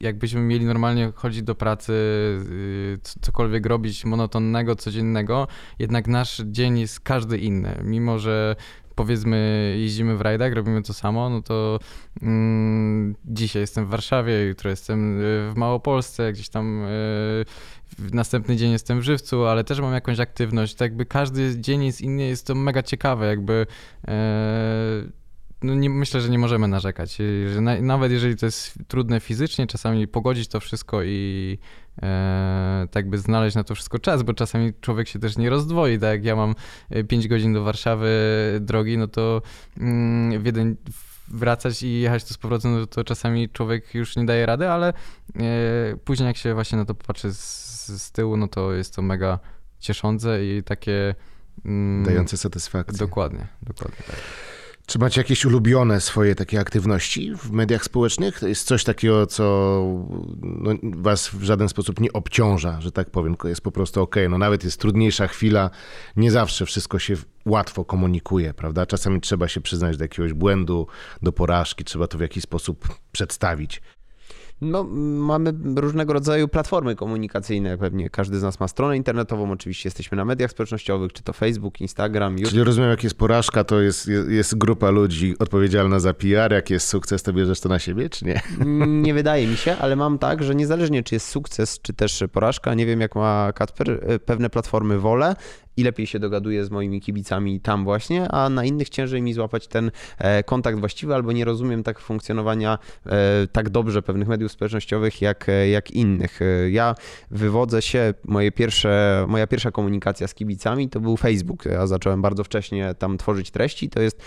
jakbyśmy 0.00 0.40
mieli 0.40 0.64
normalnie 0.64 1.12
chodzić 1.14 1.42
do 1.42 1.54
pracy, 1.54 1.92
y, 1.92 2.98
cokolwiek 3.20 3.66
robić 3.66 4.04
monotonnego, 4.04 4.76
codziennego, 4.76 5.48
jednak 5.78 6.06
nasz 6.06 6.42
dzień 6.46 6.78
jest 6.78 7.00
każdy 7.00 7.38
inny. 7.38 7.80
Mimo, 7.84 8.18
że 8.18 8.56
powiedzmy 8.98 9.74
jeździmy 9.78 10.16
w 10.16 10.20
rajdach, 10.20 10.52
robimy 10.52 10.82
to 10.82 10.94
samo, 10.94 11.30
no 11.30 11.42
to 11.42 11.78
mm, 12.22 13.14
dzisiaj 13.24 13.62
jestem 13.62 13.86
w 13.86 13.88
Warszawie, 13.88 14.44
jutro 14.44 14.70
jestem 14.70 15.20
y, 15.20 15.22
w 15.52 15.52
Małopolsce, 15.56 16.32
gdzieś 16.32 16.48
tam 16.48 16.82
y, 16.82 17.44
następny 18.12 18.56
dzień 18.56 18.72
jestem 18.72 19.00
w 19.00 19.02
Żywcu, 19.02 19.44
ale 19.46 19.64
też 19.64 19.80
mam 19.80 19.92
jakąś 19.94 20.20
aktywność. 20.20 20.74
Tak 20.74 20.90
jakby 20.90 21.06
każdy 21.06 21.60
dzień 21.60 21.84
jest 21.84 22.00
inny, 22.00 22.22
jest 22.22 22.46
to 22.46 22.54
mega 22.54 22.82
ciekawe, 22.82 23.26
jakby 23.26 23.66
y, 24.08 24.08
no 25.62 25.74
nie, 25.74 25.90
myślę, 25.90 26.20
że 26.20 26.28
nie 26.28 26.38
możemy 26.38 26.68
narzekać. 26.68 27.18
Że 27.54 27.60
na, 27.60 27.80
nawet 27.80 28.12
jeżeli 28.12 28.36
to 28.36 28.46
jest 28.46 28.78
trudne 28.88 29.20
fizycznie, 29.20 29.66
czasami 29.66 30.08
pogodzić 30.08 30.48
to 30.48 30.60
wszystko 30.60 31.02
i 31.02 31.58
e, 31.58 31.87
tak 32.90 33.10
by 33.10 33.18
znaleźć 33.18 33.56
na 33.56 33.64
to 33.64 33.74
wszystko 33.74 33.98
czas, 33.98 34.22
bo 34.22 34.34
czasami 34.34 34.72
człowiek 34.80 35.08
się 35.08 35.18
też 35.18 35.36
nie 35.36 35.50
rozdwoi. 35.50 35.98
Tak 35.98 36.10
jak 36.10 36.24
ja 36.24 36.36
mam 36.36 36.54
5 37.08 37.24
e, 37.24 37.28
godzin 37.28 37.52
do 37.52 37.64
Warszawy 37.64 38.08
drogi, 38.60 38.98
no 38.98 39.08
to 39.08 39.42
mm, 39.78 40.42
w 40.42 40.46
jeden 40.46 40.76
wracać 41.28 41.82
i 41.82 42.00
jechać 42.00 42.24
tu 42.24 42.34
z 42.34 42.38
powrotem, 42.38 42.80
no 42.80 42.86
to 42.86 43.04
czasami 43.04 43.48
człowiek 43.48 43.94
już 43.94 44.16
nie 44.16 44.26
daje 44.26 44.46
rady, 44.46 44.68
ale 44.68 44.88
e, 44.88 44.92
później 46.04 46.26
jak 46.26 46.36
się 46.36 46.54
właśnie 46.54 46.78
na 46.78 46.84
to 46.84 46.94
popatrzy 46.94 47.34
z, 47.34 47.86
z 48.02 48.12
tyłu, 48.12 48.36
no 48.36 48.48
to 48.48 48.72
jest 48.72 48.94
to 48.94 49.02
mega 49.02 49.38
cieszące 49.78 50.44
i 50.44 50.62
takie... 50.62 51.14
Mm, 51.64 52.04
Dające 52.04 52.36
satysfakcję. 52.36 52.98
Dokładnie, 52.98 53.46
dokładnie 53.62 53.98
tak. 54.06 54.16
Czy 54.88 54.98
macie 54.98 55.20
jakieś 55.20 55.44
ulubione 55.44 56.00
swoje 56.00 56.34
takie 56.34 56.60
aktywności 56.60 57.34
w 57.34 57.50
mediach 57.50 57.84
społecznych? 57.84 58.40
To 58.40 58.48
jest 58.48 58.66
coś 58.66 58.84
takiego, 58.84 59.26
co 59.26 59.44
no, 60.42 60.70
was 60.82 61.28
w 61.28 61.42
żaden 61.42 61.68
sposób 61.68 62.00
nie 62.00 62.12
obciąża, 62.12 62.80
że 62.80 62.92
tak 62.92 63.10
powiem, 63.10 63.36
jest 63.44 63.60
po 63.60 63.70
prostu 63.70 64.02
ok. 64.02 64.16
No 64.30 64.38
nawet 64.38 64.64
jest 64.64 64.80
trudniejsza 64.80 65.26
chwila, 65.26 65.70
nie 66.16 66.30
zawsze 66.30 66.66
wszystko 66.66 66.98
się 66.98 67.14
łatwo 67.46 67.84
komunikuje, 67.84 68.54
prawda? 68.54 68.86
Czasami 68.86 69.20
trzeba 69.20 69.48
się 69.48 69.60
przyznać 69.60 69.96
do 69.96 70.04
jakiegoś 70.04 70.32
błędu, 70.32 70.86
do 71.22 71.32
porażki, 71.32 71.84
trzeba 71.84 72.06
to 72.06 72.18
w 72.18 72.20
jakiś 72.20 72.42
sposób 72.42 72.88
przedstawić. 73.12 73.82
No, 74.60 74.84
mamy 74.84 75.52
różnego 75.76 76.12
rodzaju 76.12 76.48
platformy 76.48 76.96
komunikacyjne. 76.96 77.78
Pewnie 77.78 78.10
każdy 78.10 78.38
z 78.38 78.42
nas 78.42 78.60
ma 78.60 78.68
stronę 78.68 78.96
internetową. 78.96 79.52
Oczywiście 79.52 79.86
jesteśmy 79.86 80.16
na 80.16 80.24
mediach 80.24 80.50
społecznościowych, 80.50 81.12
czy 81.12 81.22
to 81.22 81.32
Facebook, 81.32 81.80
Instagram, 81.80 82.32
YouTube. 82.32 82.50
Czyli 82.50 82.64
rozumiem, 82.64 82.90
jak 82.90 83.04
jest 83.04 83.16
porażka, 83.16 83.64
to 83.64 83.80
jest, 83.80 84.10
jest 84.28 84.58
grupa 84.58 84.90
ludzi 84.90 85.34
odpowiedzialna 85.38 86.00
za 86.00 86.14
PR. 86.14 86.52
Jak 86.52 86.70
jest 86.70 86.88
sukces, 86.88 87.22
to 87.22 87.32
bierzesz 87.32 87.60
to 87.60 87.68
na 87.68 87.78
siebie, 87.78 88.10
czy 88.10 88.24
nie? 88.24 88.40
Nie 88.86 89.14
wydaje 89.20 89.46
mi 89.46 89.56
się, 89.56 89.76
ale 89.76 89.96
mam 89.96 90.18
tak, 90.18 90.42
że 90.42 90.54
niezależnie 90.54 91.02
czy 91.02 91.14
jest 91.14 91.28
sukces, 91.28 91.80
czy 91.82 91.92
też 91.92 92.24
porażka, 92.32 92.74
nie 92.74 92.86
wiem 92.86 93.00
jak 93.00 93.14
ma 93.14 93.52
Kacper, 93.52 94.00
pewne 94.24 94.50
platformy 94.50 94.98
wolę 94.98 95.36
i 95.78 95.84
lepiej 95.84 96.06
się 96.06 96.18
dogaduję 96.18 96.64
z 96.64 96.70
moimi 96.70 97.00
kibicami 97.00 97.60
tam 97.60 97.84
właśnie, 97.84 98.28
a 98.28 98.48
na 98.48 98.64
innych 98.64 98.88
ciężej 98.88 99.22
mi 99.22 99.34
złapać 99.34 99.66
ten 99.66 99.90
e, 100.18 100.42
kontakt 100.42 100.78
właściwy, 100.78 101.14
albo 101.14 101.32
nie 101.32 101.44
rozumiem 101.44 101.82
tak 101.82 101.98
funkcjonowania 101.98 102.78
e, 103.06 103.46
tak 103.52 103.70
dobrze 103.70 104.02
pewnych 104.02 104.28
mediów 104.28 104.52
społecznościowych 104.52 105.22
jak, 105.22 105.48
e, 105.48 105.68
jak 105.68 105.90
innych. 105.90 106.40
Ja 106.70 106.94
wywodzę 107.30 107.82
się, 107.82 108.14
moje 108.24 108.52
pierwsze, 108.52 109.24
moja 109.28 109.46
pierwsza 109.46 109.70
komunikacja 109.70 110.26
z 110.28 110.34
kibicami 110.34 110.88
to 110.88 111.00
był 111.00 111.16
Facebook. 111.16 111.64
Ja 111.64 111.86
zacząłem 111.86 112.22
bardzo 112.22 112.44
wcześnie 112.44 112.94
tam 112.98 113.18
tworzyć 113.18 113.50
treści. 113.50 113.90
To 113.90 114.00
jest 114.00 114.22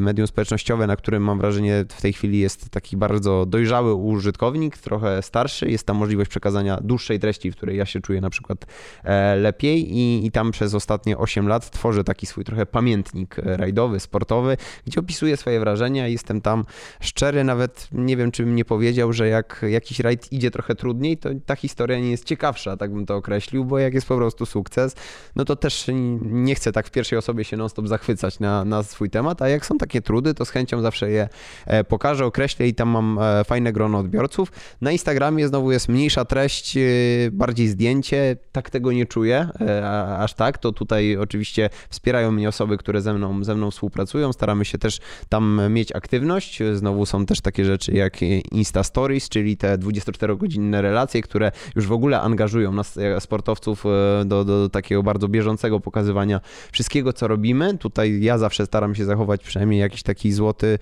medium 0.00 0.26
społecznościowe, 0.26 0.86
na 0.86 0.96
którym 0.96 1.22
mam 1.22 1.38
wrażenie 1.38 1.84
w 1.88 2.02
tej 2.02 2.12
chwili 2.12 2.38
jest 2.38 2.70
taki 2.70 2.96
bardzo 2.96 3.46
dojrzały 3.46 3.94
użytkownik, 3.94 4.78
trochę 4.78 5.22
starszy. 5.22 5.70
Jest 5.70 5.86
tam 5.86 5.96
możliwość 5.96 6.30
przekazania 6.30 6.78
dłuższej 6.80 7.20
treści, 7.20 7.50
w 7.50 7.56
której 7.56 7.76
ja 7.76 7.86
się 7.86 8.00
czuję 8.00 8.20
na 8.20 8.30
przykład 8.30 8.66
lepiej 9.36 9.96
i, 9.96 10.26
i 10.26 10.30
tam 10.30 10.50
przez 10.50 10.71
przez 10.72 10.82
ostatnie 10.82 11.18
8 11.18 11.48
lat 11.48 11.70
tworzę 11.70 12.04
taki 12.04 12.26
swój 12.26 12.44
trochę 12.44 12.66
pamiętnik 12.66 13.36
rajdowy, 13.44 14.00
sportowy, 14.00 14.56
gdzie 14.86 15.00
opisuję 15.00 15.36
swoje 15.36 15.60
wrażenia. 15.60 16.08
Jestem 16.08 16.40
tam 16.40 16.64
szczery, 17.00 17.44
nawet 17.44 17.88
nie 17.92 18.16
wiem, 18.16 18.30
czy 18.30 18.44
bym 18.44 18.56
nie 18.56 18.64
powiedział, 18.64 19.12
że 19.12 19.28
jak 19.28 19.64
jakiś 19.68 20.00
rajd 20.00 20.32
idzie 20.32 20.50
trochę 20.50 20.74
trudniej, 20.74 21.16
to 21.18 21.28
ta 21.46 21.56
historia 21.56 21.98
nie 21.98 22.10
jest 22.10 22.24
ciekawsza, 22.24 22.76
tak 22.76 22.92
bym 22.92 23.06
to 23.06 23.16
określił, 23.16 23.64
bo 23.64 23.78
jak 23.78 23.94
jest 23.94 24.06
po 24.06 24.16
prostu 24.16 24.46
sukces, 24.46 24.96
no 25.36 25.44
to 25.44 25.56
też 25.56 25.86
nie 26.22 26.54
chcę 26.54 26.72
tak 26.72 26.86
w 26.86 26.90
pierwszej 26.90 27.18
osobie 27.18 27.44
się 27.44 27.56
non-stop 27.56 27.88
zachwycać 27.88 28.40
na, 28.40 28.64
na 28.64 28.82
swój 28.82 29.10
temat, 29.10 29.42
a 29.42 29.48
jak 29.48 29.66
są 29.66 29.78
takie 29.78 30.02
trudy, 30.02 30.34
to 30.34 30.44
z 30.44 30.50
chęcią 30.50 30.80
zawsze 30.80 31.10
je 31.10 31.28
e, 31.66 31.84
pokażę, 31.84 32.26
określę 32.26 32.68
i 32.68 32.74
tam 32.74 32.88
mam 32.88 33.18
e, 33.18 33.44
fajne 33.44 33.72
grono 33.72 33.98
odbiorców. 33.98 34.52
Na 34.80 34.92
Instagramie 34.92 35.48
znowu 35.48 35.72
jest 35.72 35.88
mniejsza 35.88 36.24
treść, 36.24 36.76
e, 36.76 36.80
bardziej 37.32 37.68
zdjęcie, 37.68 38.36
tak 38.52 38.70
tego 38.70 38.92
nie 38.92 39.06
czuję, 39.06 39.48
aż 40.18 40.34
tak, 40.34 40.58
to 40.62 40.72
tutaj 40.72 41.16
oczywiście 41.16 41.70
wspierają 41.90 42.32
mnie 42.32 42.48
osoby, 42.48 42.78
które 42.78 43.00
ze 43.00 43.14
mną, 43.14 43.44
ze 43.44 43.54
mną 43.54 43.70
współpracują. 43.70 44.32
Staramy 44.32 44.64
się 44.64 44.78
też 44.78 45.00
tam 45.28 45.60
mieć 45.70 45.92
aktywność. 45.92 46.58
Znowu 46.74 47.06
są 47.06 47.26
też 47.26 47.40
takie 47.40 47.64
rzeczy 47.64 47.92
jak 47.92 48.22
Insta 48.52 48.82
Stories, 48.82 49.28
czyli 49.28 49.56
te 49.56 49.78
24-godzinne 49.78 50.82
relacje, 50.82 51.22
które 51.22 51.52
już 51.76 51.86
w 51.86 51.92
ogóle 51.92 52.20
angażują 52.20 52.72
nas, 52.72 52.96
e, 52.96 53.20
sportowców, 53.20 53.84
e, 53.86 54.24
do, 54.24 54.44
do 54.44 54.68
takiego 54.68 55.02
bardzo 55.02 55.28
bieżącego 55.28 55.80
pokazywania 55.80 56.40
wszystkiego, 56.72 57.12
co 57.12 57.28
robimy. 57.28 57.78
Tutaj 57.78 58.22
ja 58.22 58.38
zawsze 58.38 58.66
staram 58.66 58.94
się 58.94 59.04
zachować 59.04 59.42
przynajmniej 59.42 59.80
jakiś 59.80 60.02
taki 60.02 60.32
złoty 60.32 60.78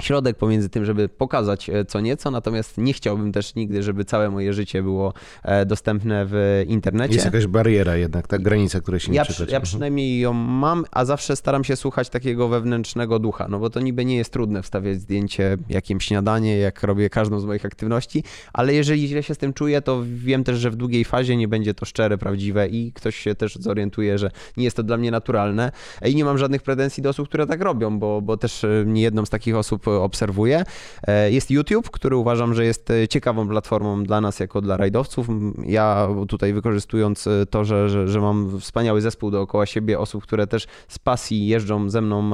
środek 0.00 0.36
pomiędzy 0.36 0.68
tym, 0.68 0.84
żeby 0.84 1.08
pokazać 1.08 1.70
e, 1.70 1.84
co 1.84 2.00
nieco, 2.00 2.30
natomiast 2.30 2.78
nie 2.78 2.92
chciałbym 2.92 3.32
też 3.32 3.54
nigdy, 3.54 3.82
żeby 3.82 4.04
całe 4.04 4.30
moje 4.30 4.52
życie 4.52 4.82
było 4.82 5.14
e, 5.42 5.66
dostępne 5.66 6.26
w 6.28 6.64
internecie. 6.68 7.14
Jest 7.14 7.24
jakaś 7.24 7.46
bariera 7.46 7.96
jednak, 7.96 8.26
ta 8.26 8.38
granica, 8.38 8.80
której 8.80 9.00
się 9.00 9.12
nie 9.12 9.16
ja, 9.16 9.24
przy, 9.24 9.46
ja 9.50 9.60
przynajmniej 9.60 10.20
ją 10.20 10.32
mam, 10.32 10.84
a 10.90 11.04
zawsze 11.04 11.36
staram 11.36 11.64
się 11.64 11.76
słuchać 11.76 12.08
takiego 12.08 12.48
wewnętrznego 12.48 13.18
ducha, 13.18 13.46
no 13.48 13.58
bo 13.58 13.70
to 13.70 13.80
niby 13.80 14.04
nie 14.04 14.16
jest 14.16 14.32
trudne 14.32 14.62
wstawiać 14.62 15.00
zdjęcie, 15.00 15.56
jakim 15.68 16.00
śniadanie, 16.00 16.58
jak 16.58 16.82
robię 16.82 17.10
każdą 17.10 17.40
z 17.40 17.44
moich 17.44 17.64
aktywności, 17.64 18.24
ale 18.52 18.74
jeżeli 18.74 19.08
źle 19.08 19.22
się 19.22 19.34
z 19.34 19.38
tym 19.38 19.52
czuję, 19.52 19.82
to 19.82 20.02
wiem 20.14 20.44
też, 20.44 20.58
że 20.58 20.70
w 20.70 20.76
długiej 20.76 21.04
fazie 21.04 21.36
nie 21.36 21.48
będzie 21.48 21.74
to 21.74 21.86
szczere, 21.86 22.18
prawdziwe 22.18 22.68
i 22.68 22.92
ktoś 22.92 23.16
się 23.16 23.34
też 23.34 23.56
zorientuje, 23.56 24.18
że 24.18 24.30
nie 24.56 24.64
jest 24.64 24.76
to 24.76 24.82
dla 24.82 24.96
mnie 24.96 25.10
naturalne. 25.10 25.72
I 26.04 26.14
nie 26.14 26.24
mam 26.24 26.38
żadnych 26.38 26.62
pretensji 26.62 27.02
do 27.02 27.10
osób, 27.10 27.28
które 27.28 27.46
tak 27.46 27.60
robią, 27.60 27.98
bo, 27.98 28.22
bo 28.22 28.36
też 28.36 28.64
e, 28.64 28.84
nie 28.86 29.02
jedną 29.02 29.26
z 29.26 29.30
takich 29.30 29.56
osób 29.56 29.83
obserwuję. 29.86 30.64
E, 31.06 31.30
jest 31.30 31.50
YouTube, 31.50 31.90
który 31.90 32.16
uważam, 32.16 32.54
że 32.54 32.64
jest 32.64 32.90
e, 32.90 33.08
ciekawą 33.08 33.48
platformą 33.48 34.04
dla 34.04 34.20
nas 34.20 34.40
jako 34.40 34.60
dla 34.60 34.76
rajdowców. 34.76 35.26
Ja 35.66 36.08
tutaj 36.28 36.52
wykorzystując 36.52 37.26
e, 37.26 37.46
to, 37.46 37.64
że, 37.64 37.88
że, 37.88 38.08
że 38.08 38.20
mam 38.20 38.60
wspaniały 38.60 39.00
zespół 39.00 39.30
dookoła 39.30 39.66
siebie, 39.66 39.98
osób, 39.98 40.22
które 40.22 40.46
też 40.46 40.66
z 40.88 40.98
pasji 40.98 41.46
jeżdżą 41.46 41.90
ze 41.90 42.00
mną 42.00 42.30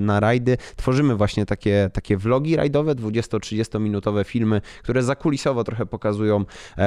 na 0.00 0.20
rajdy, 0.20 0.56
tworzymy 0.76 1.16
właśnie 1.16 1.46
takie, 1.46 1.90
takie 1.92 2.16
vlogi 2.16 2.56
rajdowe, 2.56 2.94
20-30 2.94 3.80
minutowe 3.80 4.24
filmy, 4.24 4.60
które 4.82 5.02
zakulisowo 5.02 5.64
trochę 5.64 5.86
pokazują 5.86 6.44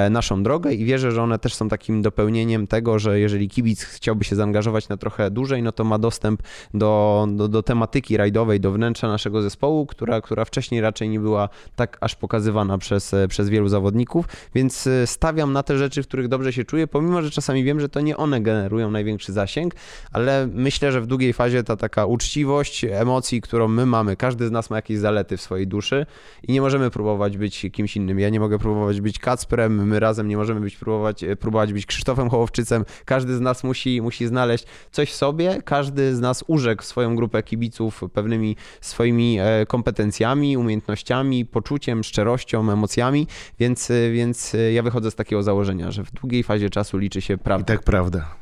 naszą 0.09 0.43
drogę 0.43 0.73
i 0.73 0.85
wierzę, 0.85 1.11
że 1.11 1.23
one 1.23 1.39
też 1.39 1.53
są 1.53 1.69
takim 1.69 2.01
dopełnieniem 2.01 2.67
tego, 2.67 2.99
że 2.99 3.19
jeżeli 3.19 3.49
kibic 3.49 3.83
chciałby 3.83 4.23
się 4.23 4.35
zaangażować 4.35 4.89
na 4.89 4.97
trochę 4.97 5.31
dłużej, 5.31 5.63
no 5.63 5.71
to 5.71 5.83
ma 5.83 5.99
dostęp 5.99 6.43
do, 6.73 7.27
do, 7.31 7.47
do 7.47 7.63
tematyki 7.63 8.17
rajdowej, 8.17 8.59
do 8.59 8.71
wnętrza 8.71 9.07
naszego 9.07 9.41
zespołu, 9.41 9.85
która, 9.99 10.21
która 10.21 10.45
wcześniej 10.45 10.81
raczej 10.81 11.09
nie 11.09 11.19
była 11.19 11.49
tak 11.75 11.97
aż 12.01 12.15
pokazywana 12.15 12.77
przez, 12.77 13.13
e, 13.13 13.27
przez 13.27 13.49
wielu 13.49 13.67
zawodników, 13.67 14.25
więc 14.55 14.87
e, 14.87 15.07
stawiam 15.07 15.53
na 15.53 15.63
te 15.63 15.77
rzeczy, 15.77 16.03
w 16.03 16.07
których 16.07 16.27
dobrze 16.27 16.53
się 16.53 16.63
czuję, 16.63 16.87
pomimo, 16.87 17.21
że 17.21 17.31
czasami 17.31 17.63
wiem, 17.63 17.79
że 17.79 17.89
to 17.89 18.01
nie 18.01 18.17
one 18.17 18.41
generują 18.41 18.91
największy 18.91 19.33
zasięg, 19.33 19.73
ale 20.11 20.47
myślę, 20.53 20.91
że 20.91 21.01
w 21.01 21.07
długiej 21.07 21.33
fazie 21.33 21.63
ta 21.63 21.75
taka 21.75 22.05
uczciwość 22.05 22.85
emocji, 22.85 23.41
którą 23.41 23.67
my 23.67 23.85
mamy, 23.85 24.15
każdy 24.15 24.47
z 24.47 24.51
nas 24.51 24.69
ma 24.69 24.75
jakieś 24.75 24.97
zalety 24.97 25.37
w 25.37 25.41
swojej 25.41 25.67
duszy 25.67 26.05
i 26.43 26.51
nie 26.51 26.61
możemy 26.61 26.89
próbować 26.89 27.37
być 27.37 27.65
kimś 27.71 27.95
innym. 27.95 28.19
Ja 28.19 28.29
nie 28.29 28.39
mogę 28.39 28.59
próbować 28.59 29.01
być 29.01 29.19
Kacprem, 29.19 29.87
my 29.87 29.99
razem 29.99 30.27
nie 30.27 30.37
możemy 30.37 30.59
być 30.59 30.75
próbować, 30.77 31.23
e, 31.23 31.35
próbować 31.35 31.73
być 31.73 31.85
Krzysztofem 31.85 32.29
Hołowczycem. 32.29 32.85
Każdy 33.05 33.35
z 33.35 33.41
nas 33.41 33.63
musi, 33.63 34.01
musi 34.01 34.27
znaleźć 34.27 34.65
coś 34.91 35.11
w 35.11 35.15
sobie, 35.15 35.61
każdy 35.65 36.15
z 36.15 36.19
nas 36.19 36.43
urzekł 36.47 36.83
swoją 36.83 37.15
grupę 37.15 37.43
kibiców 37.43 38.01
pewnymi 38.13 38.55
swoimi 38.81 39.37
kompetencjami, 39.67 39.88
kompetencjami, 39.89 40.57
umiejętnościami, 40.57 41.45
poczuciem, 41.45 42.03
szczerością, 42.03 42.71
emocjami, 42.71 43.27
więc, 43.59 43.91
więc 44.11 44.55
ja 44.73 44.83
wychodzę 44.83 45.11
z 45.11 45.15
takiego 45.15 45.43
założenia, 45.43 45.91
że 45.91 46.03
w 46.03 46.11
długiej 46.11 46.43
fazie 46.43 46.69
czasu 46.69 46.97
liczy 46.97 47.21
się 47.21 47.37
prawda. 47.37 47.73
I 47.73 47.77
tak 47.77 47.85
prawda. 47.85 48.35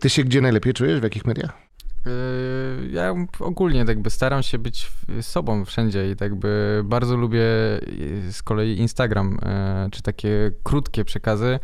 Ty 0.00 0.10
się 0.10 0.24
gdzie 0.24 0.40
najlepiej 0.40 0.74
czujesz? 0.74 1.00
W 1.00 1.02
jakich 1.02 1.24
mediach? 1.24 1.52
Yy, 2.06 2.12
ja 2.90 3.14
ogólnie 3.40 3.84
tak 3.84 4.00
by 4.02 4.10
staram 4.10 4.42
się 4.42 4.58
być 4.58 4.92
sobą 5.20 5.64
wszędzie 5.64 6.10
i 6.10 6.16
tak 6.16 6.34
by 6.34 6.82
bardzo 6.84 7.16
lubię 7.16 7.42
z 8.30 8.42
kolei 8.42 8.78
Instagram, 8.78 9.38
czy 9.92 10.02
takie 10.02 10.50
krótkie 10.62 11.04
przekazy. 11.04 11.58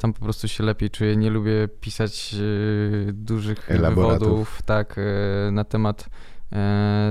Tam 0.00 0.12
po 0.12 0.20
prostu 0.20 0.48
się 0.48 0.64
lepiej 0.64 0.90
czuję. 0.90 1.16
Nie 1.16 1.30
lubię 1.30 1.68
pisać 1.80 2.36
dużych 3.12 3.68
wywodów 3.68 4.62
tak, 4.62 4.96
na 5.52 5.64
temat 5.64 6.06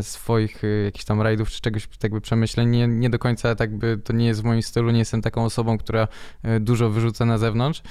swoich 0.02 0.64
e, 0.64 0.68
jakichś 0.68 1.06
tam 1.06 1.22
rajdów 1.22 1.50
czy 1.50 1.62
czegoś 1.62 1.88
tak 1.88 2.12
by 2.12 2.22
przemyśleń. 2.22 2.70
Nie, 2.70 2.88
nie 2.88 3.10
do 3.10 3.20
końca 3.20 3.56
tak 3.56 3.78
by 3.78 3.98
to 4.04 4.14
nie 4.14 4.26
jest 4.26 4.42
w 4.42 4.44
moim 4.44 4.62
stylu, 4.62 4.92
nie 4.92 5.00
jestem 5.00 5.22
taką 5.22 5.46
osobą, 5.46 5.78
która 5.78 6.08
e, 6.44 6.60
dużo 6.60 6.90
wyrzuca 6.90 7.26
na 7.26 7.38
zewnątrz, 7.38 7.82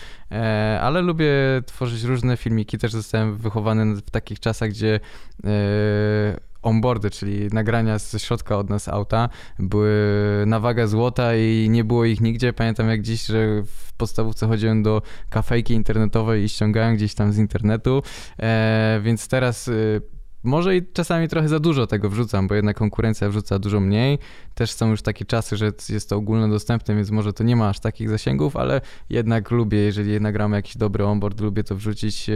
ale 0.81 1.01
lubię 1.03 1.33
tworzyć 1.67 2.03
różne 2.03 2.37
filmiki. 2.37 2.79
Też 2.79 2.93
zostałem 2.93 3.37
wychowany 3.37 3.97
w 3.97 4.11
takich 4.11 4.41
czasach, 4.41 4.71
gdzie 4.71 5.01
onboardy, 6.63 7.11
czyli 7.11 7.49
nagrania 7.53 7.99
ze 7.99 8.19
środka 8.19 8.59
od 8.59 8.71
nas 8.71 8.89
auta, 8.89 9.29
były 9.59 9.93
na 10.47 10.61
wagę 10.61 10.89
złota 10.89 11.37
i 11.37 11.67
nie 11.71 11.85
było 11.85 12.05
ich 12.05 12.21
nigdzie. 12.21 12.53
Pamiętam 12.53 12.89
jak 12.89 13.03
dziś, 13.03 13.27
że 13.27 13.63
w 13.63 13.93
podstawówce 13.93 14.47
chodziłem 14.47 14.83
do 14.83 15.03
kafejki 15.31 15.75
internetowej 15.75 16.45
i 16.45 16.49
ściągałem 16.49 16.97
gdzieś 16.97 17.15
tam 17.15 17.33
z 17.33 17.39
internetu, 17.39 18.03
więc 19.03 19.29
teraz 19.29 19.71
może 20.43 20.77
i 20.77 20.83
czasami 20.93 21.29
trochę 21.29 21.49
za 21.49 21.61
dużo 21.61 21.87
tego 21.87 22.11
wrzucam, 22.11 22.49
bo 22.49 22.55
jednak 22.55 22.77
konkurencja 22.77 23.29
wrzuca 23.29 23.59
dużo 23.59 23.81
mniej. 23.81 24.19
Też 24.55 24.73
są 24.73 24.91
już 24.91 25.03
takie 25.03 25.25
czasy, 25.25 25.57
że 25.57 25.73
jest 25.89 26.09
to 26.09 26.17
ogólnodostępne, 26.17 26.95
więc 26.95 27.11
może 27.11 27.33
to 27.33 27.45
nie 27.45 27.57
ma 27.57 27.69
aż 27.69 27.81
takich 27.81 28.09
zasięgów, 28.09 28.57
ale 28.57 28.81
jednak 29.11 29.51
lubię, 29.51 29.79
jeżeli 29.79 30.21
nagramy 30.21 30.57
jakiś 30.57 30.77
dobry 30.77 31.05
onboard, 31.05 31.41
lubię 31.41 31.65
to 31.65 31.77
wrzucić. 31.77 32.31
E, 32.31 32.33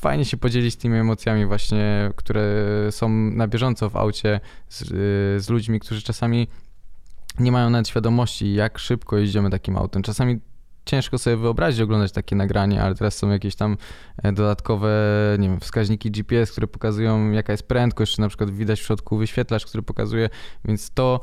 fajnie 0.00 0.24
się 0.24 0.36
podzielić 0.36 0.76
tymi 0.76 0.98
emocjami 0.98 1.46
właśnie, 1.46 2.10
które 2.16 2.66
są 2.90 3.08
na 3.08 3.48
bieżąco 3.48 3.90
w 3.90 3.96
aucie 3.96 4.40
z, 4.68 4.84
z 5.44 5.48
ludźmi, 5.48 5.80
którzy 5.80 6.02
czasami 6.02 6.48
nie 7.38 7.52
mają 7.52 7.70
nawet 7.70 7.88
świadomości, 7.88 8.54
jak 8.54 8.78
szybko 8.78 9.18
jeździmy 9.18 9.50
takim 9.50 9.76
autem. 9.76 10.02
Czasami 10.02 10.40
ciężko 10.90 11.18
sobie 11.18 11.36
wyobrazić 11.36 11.80
oglądać 11.80 12.12
takie 12.12 12.36
nagranie, 12.36 12.82
ale 12.82 12.94
teraz 12.94 13.16
są 13.16 13.30
jakieś 13.30 13.56
tam 13.56 13.76
e, 14.22 14.32
dodatkowe, 14.32 14.90
nie 15.38 15.48
wiem, 15.48 15.60
wskaźniki 15.60 16.10
GPS, 16.10 16.52
które 16.52 16.66
pokazują 16.66 17.30
jaka 17.30 17.52
jest 17.52 17.68
prędkość, 17.68 18.14
czy 18.14 18.20
na 18.20 18.28
przykład 18.28 18.50
widać 18.50 18.80
w 18.80 18.86
środku 18.86 19.16
wyświetlacz, 19.16 19.66
który 19.66 19.82
pokazuje, 19.82 20.28
więc 20.64 20.90
to 20.90 21.20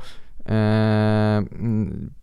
e, 0.49 1.43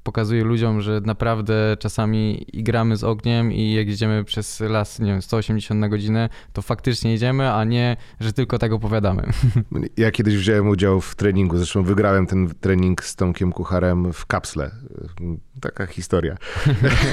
pokazuje 0.02 0.44
ludziom, 0.44 0.80
że 0.80 1.00
naprawdę 1.04 1.76
czasami 1.78 2.46
gramy 2.54 2.96
z 2.96 3.04
ogniem 3.04 3.52
i 3.52 3.72
jak 3.72 3.88
jedziemy 3.88 4.24
przez 4.24 4.60
las, 4.60 4.98
nie 4.98 5.06
wiem, 5.06 5.22
180 5.22 5.80
na 5.80 5.88
godzinę, 5.88 6.28
to 6.52 6.62
faktycznie 6.62 7.12
jedziemy, 7.12 7.52
a 7.52 7.64
nie, 7.64 7.96
że 8.20 8.32
tylko 8.32 8.58
tak 8.58 8.72
opowiadamy. 8.72 9.22
Ja 9.96 10.10
kiedyś 10.10 10.36
wziąłem 10.36 10.68
udział 10.68 11.00
w 11.00 11.14
treningu, 11.14 11.56
zresztą 11.56 11.82
wygrałem 11.82 12.26
ten 12.26 12.54
trening 12.60 13.04
z 13.04 13.16
Tomkiem 13.16 13.52
Kucharem 13.52 14.12
w 14.12 14.26
kapsle. 14.26 14.70
Taka 15.60 15.86
historia. 15.86 16.36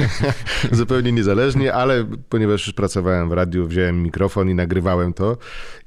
Zupełnie 0.72 1.12
niezależnie, 1.12 1.74
ale 1.74 2.06
ponieważ 2.30 2.68
już 2.68 2.76
pracowałem 2.76 3.30
w 3.30 3.32
radiu, 3.32 3.68
wziąłem 3.68 4.04
mikrofon 4.04 4.50
i 4.50 4.56
nagrywałem 4.56 5.14
to 5.14 5.38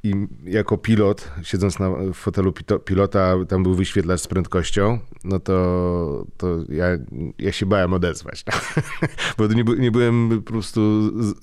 i 0.02 0.14
jako 0.44 0.78
pilot, 0.78 1.30
siedząc 1.42 1.78
na 1.78 1.90
fotelu 2.14 2.52
pilota, 2.84 3.34
tam 3.48 3.62
był 3.62 3.74
wyświetlacz 3.74 4.20
z 4.20 4.26
prędkością, 4.26 4.98
no 5.24 5.40
to, 5.40 6.26
to 6.36 6.58
ja 6.68 6.86
ja 7.38 7.52
się 7.52 7.66
bałem 7.66 7.92
odezwać, 7.92 8.44
bo 9.38 9.46
nie, 9.46 9.64
nie, 9.78 9.90
byłem 9.90 10.42
po 10.44 10.52
prostu 10.52 11.10
z, 11.22 11.34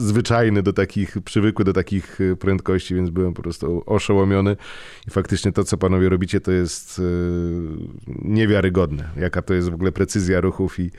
zwyczajny 0.00 0.62
do 0.62 0.72
takich, 0.72 1.16
przywykły 1.24 1.64
do 1.64 1.72
takich 1.72 2.20
e, 2.20 2.36
prędkości, 2.36 2.94
więc 2.94 3.10
byłem 3.10 3.34
po 3.34 3.42
prostu 3.42 3.82
oszołomiony. 3.86 4.56
I 5.08 5.10
faktycznie 5.10 5.52
to, 5.52 5.64
co 5.64 5.76
panowie 5.76 6.08
robicie, 6.08 6.40
to 6.40 6.52
jest 6.52 6.98
e, 6.98 7.02
niewiarygodne, 8.06 9.10
jaka 9.16 9.42
to 9.42 9.54
jest 9.54 9.70
w 9.70 9.74
ogóle 9.74 9.92
precyzja 9.92 10.40
i, 10.78 10.90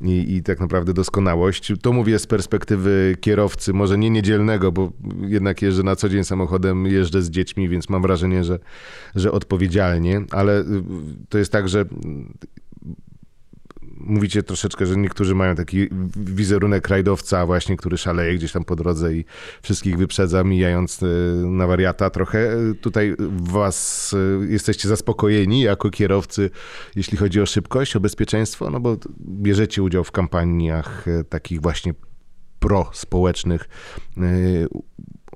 i, 0.00 0.36
i 0.36 0.42
tak 0.42 0.60
naprawdę 0.60 0.92
doskonałość. 0.92 1.72
To 1.82 1.92
mówię 1.92 2.18
z 2.18 2.26
perspektywy 2.26 3.16
kierowcy, 3.20 3.72
może 3.72 3.98
nie 3.98 4.10
niedzielnego, 4.10 4.72
bo 4.72 4.92
jednak 5.20 5.62
jeżdżę 5.62 5.82
na 5.82 5.96
co 5.96 6.08
dzień 6.08 6.24
samochodem, 6.24 6.86
jeżdżę 6.86 7.22
z 7.22 7.30
dziećmi, 7.30 7.68
więc 7.68 7.88
mam 7.88 8.02
wrażenie, 8.02 8.44
że, 8.44 8.58
że 9.14 9.32
odpowiedzialnie, 9.32 10.22
ale 10.30 10.64
to 11.28 11.38
jest 11.38 11.52
tak, 11.52 11.68
że 11.68 11.84
mówicie 14.00 14.42
troszeczkę, 14.42 14.86
że 14.86 14.96
niektórzy 14.96 15.34
mają 15.34 15.54
taki 15.54 15.88
wizerunek 16.16 16.88
rajdowca 16.88 17.46
właśnie, 17.46 17.76
który 17.76 17.98
szaleje 17.98 18.34
gdzieś 18.34 18.52
tam 18.52 18.64
po 18.64 18.76
drodze 18.76 19.14
i 19.14 19.24
wszystkich 19.62 19.98
wyprzedza, 19.98 20.44
mijając 20.44 21.02
e, 21.02 21.06
na 21.46 21.66
wariata 21.66 22.10
trochę. 22.10 22.50
Tutaj 22.80 23.16
was 23.30 24.10
e, 24.42 24.46
jesteście 24.46 24.88
zaspokojeni 24.88 25.60
jako 25.60 25.90
kierowcy, 25.90 26.50
jeśli 26.96 27.18
chodzi 27.18 27.40
o 27.40 27.46
szybkość, 27.46 27.96
o 27.96 28.00
bezpieczeństwo, 28.00 28.70
no 28.70 28.80
bo 28.80 28.96
bierzecie 29.20 29.82
udział 29.82 30.04
w 30.04 30.12
kampaniach 30.12 31.08
e, 31.08 31.24
takich 31.24 31.60
właśnie 31.60 31.94
pro-społecznych, 32.58 33.68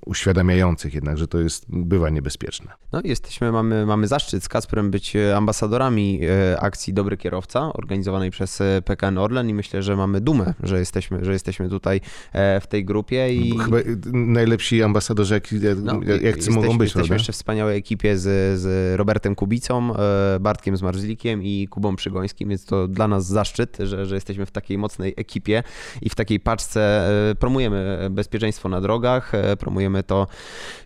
uświadamiających 0.07 0.95
jednak, 0.95 1.19
że 1.19 1.29
to 1.29 1.39
jest, 1.39 1.65
bywa 1.69 2.11
niebezpieczne. 2.11 2.73
No 2.93 3.01
jesteśmy, 3.05 3.53
mamy, 3.53 3.87
mamy 3.87 4.07
zaszczyt 4.07 4.45
z 4.45 4.49
Kasprem 4.49 4.91
być 4.91 5.17
e, 5.17 5.37
ambasadorami 5.37 6.21
e, 6.23 6.61
akcji 6.61 6.95
Dobry 6.95 7.17
Kierowca, 7.17 7.73
organizowanej 7.73 8.31
przez 8.31 8.61
e, 8.61 8.83
PKN 8.85 9.19
Orlen 9.19 9.49
i 9.49 9.55
myślę, 9.55 9.83
że 9.83 9.97
mamy 9.97 10.21
dumę, 10.21 10.55
że 10.63 10.79
jesteśmy, 10.79 11.25
że 11.25 11.33
jesteśmy 11.33 11.69
tutaj 11.69 12.01
w 12.35 12.67
tej 12.69 12.85
grupie. 12.85 13.35
I... 13.35 13.59
Chyba 13.59 13.77
najlepsi 14.13 14.83
ambasadorzy, 14.83 15.35
jak, 15.35 15.53
no, 15.83 16.01
jak 16.03 16.23
jesteśmy, 16.23 16.55
mogą 16.55 16.79
być, 16.79 16.87
Jesteśmy 16.87 17.01
prawda? 17.01 17.15
jeszcze 17.15 17.33
w 17.33 17.37
wspaniałej 17.37 17.79
ekipie 17.79 18.19
z, 18.19 18.61
z 18.61 18.97
Robertem 18.97 19.35
Kubicą, 19.35 19.95
Bartkiem 20.41 20.77
Zmarzlikiem 20.77 21.43
i 21.43 21.69
Kubą 21.71 21.97
Przygońskim, 21.97 22.49
więc 22.49 22.65
to 22.65 22.89
dla 22.89 23.09
nas 23.09 23.27
zaszczyt, 23.27 23.77
że, 23.81 24.07
że 24.07 24.15
jesteśmy 24.15 24.47
w 24.47 24.51
takiej 24.51 24.79
mocnej 24.79 25.15
ekipie 25.17 25.63
i 26.03 26.11
w 26.11 26.15
takiej 26.15 26.41
paczce 26.41 27.11
promujemy 27.39 28.09
bezpieczeństwo 28.11 28.69
na 28.69 28.81
drogach, 28.81 29.33
promujemy 29.59 29.94
to, 30.03 30.27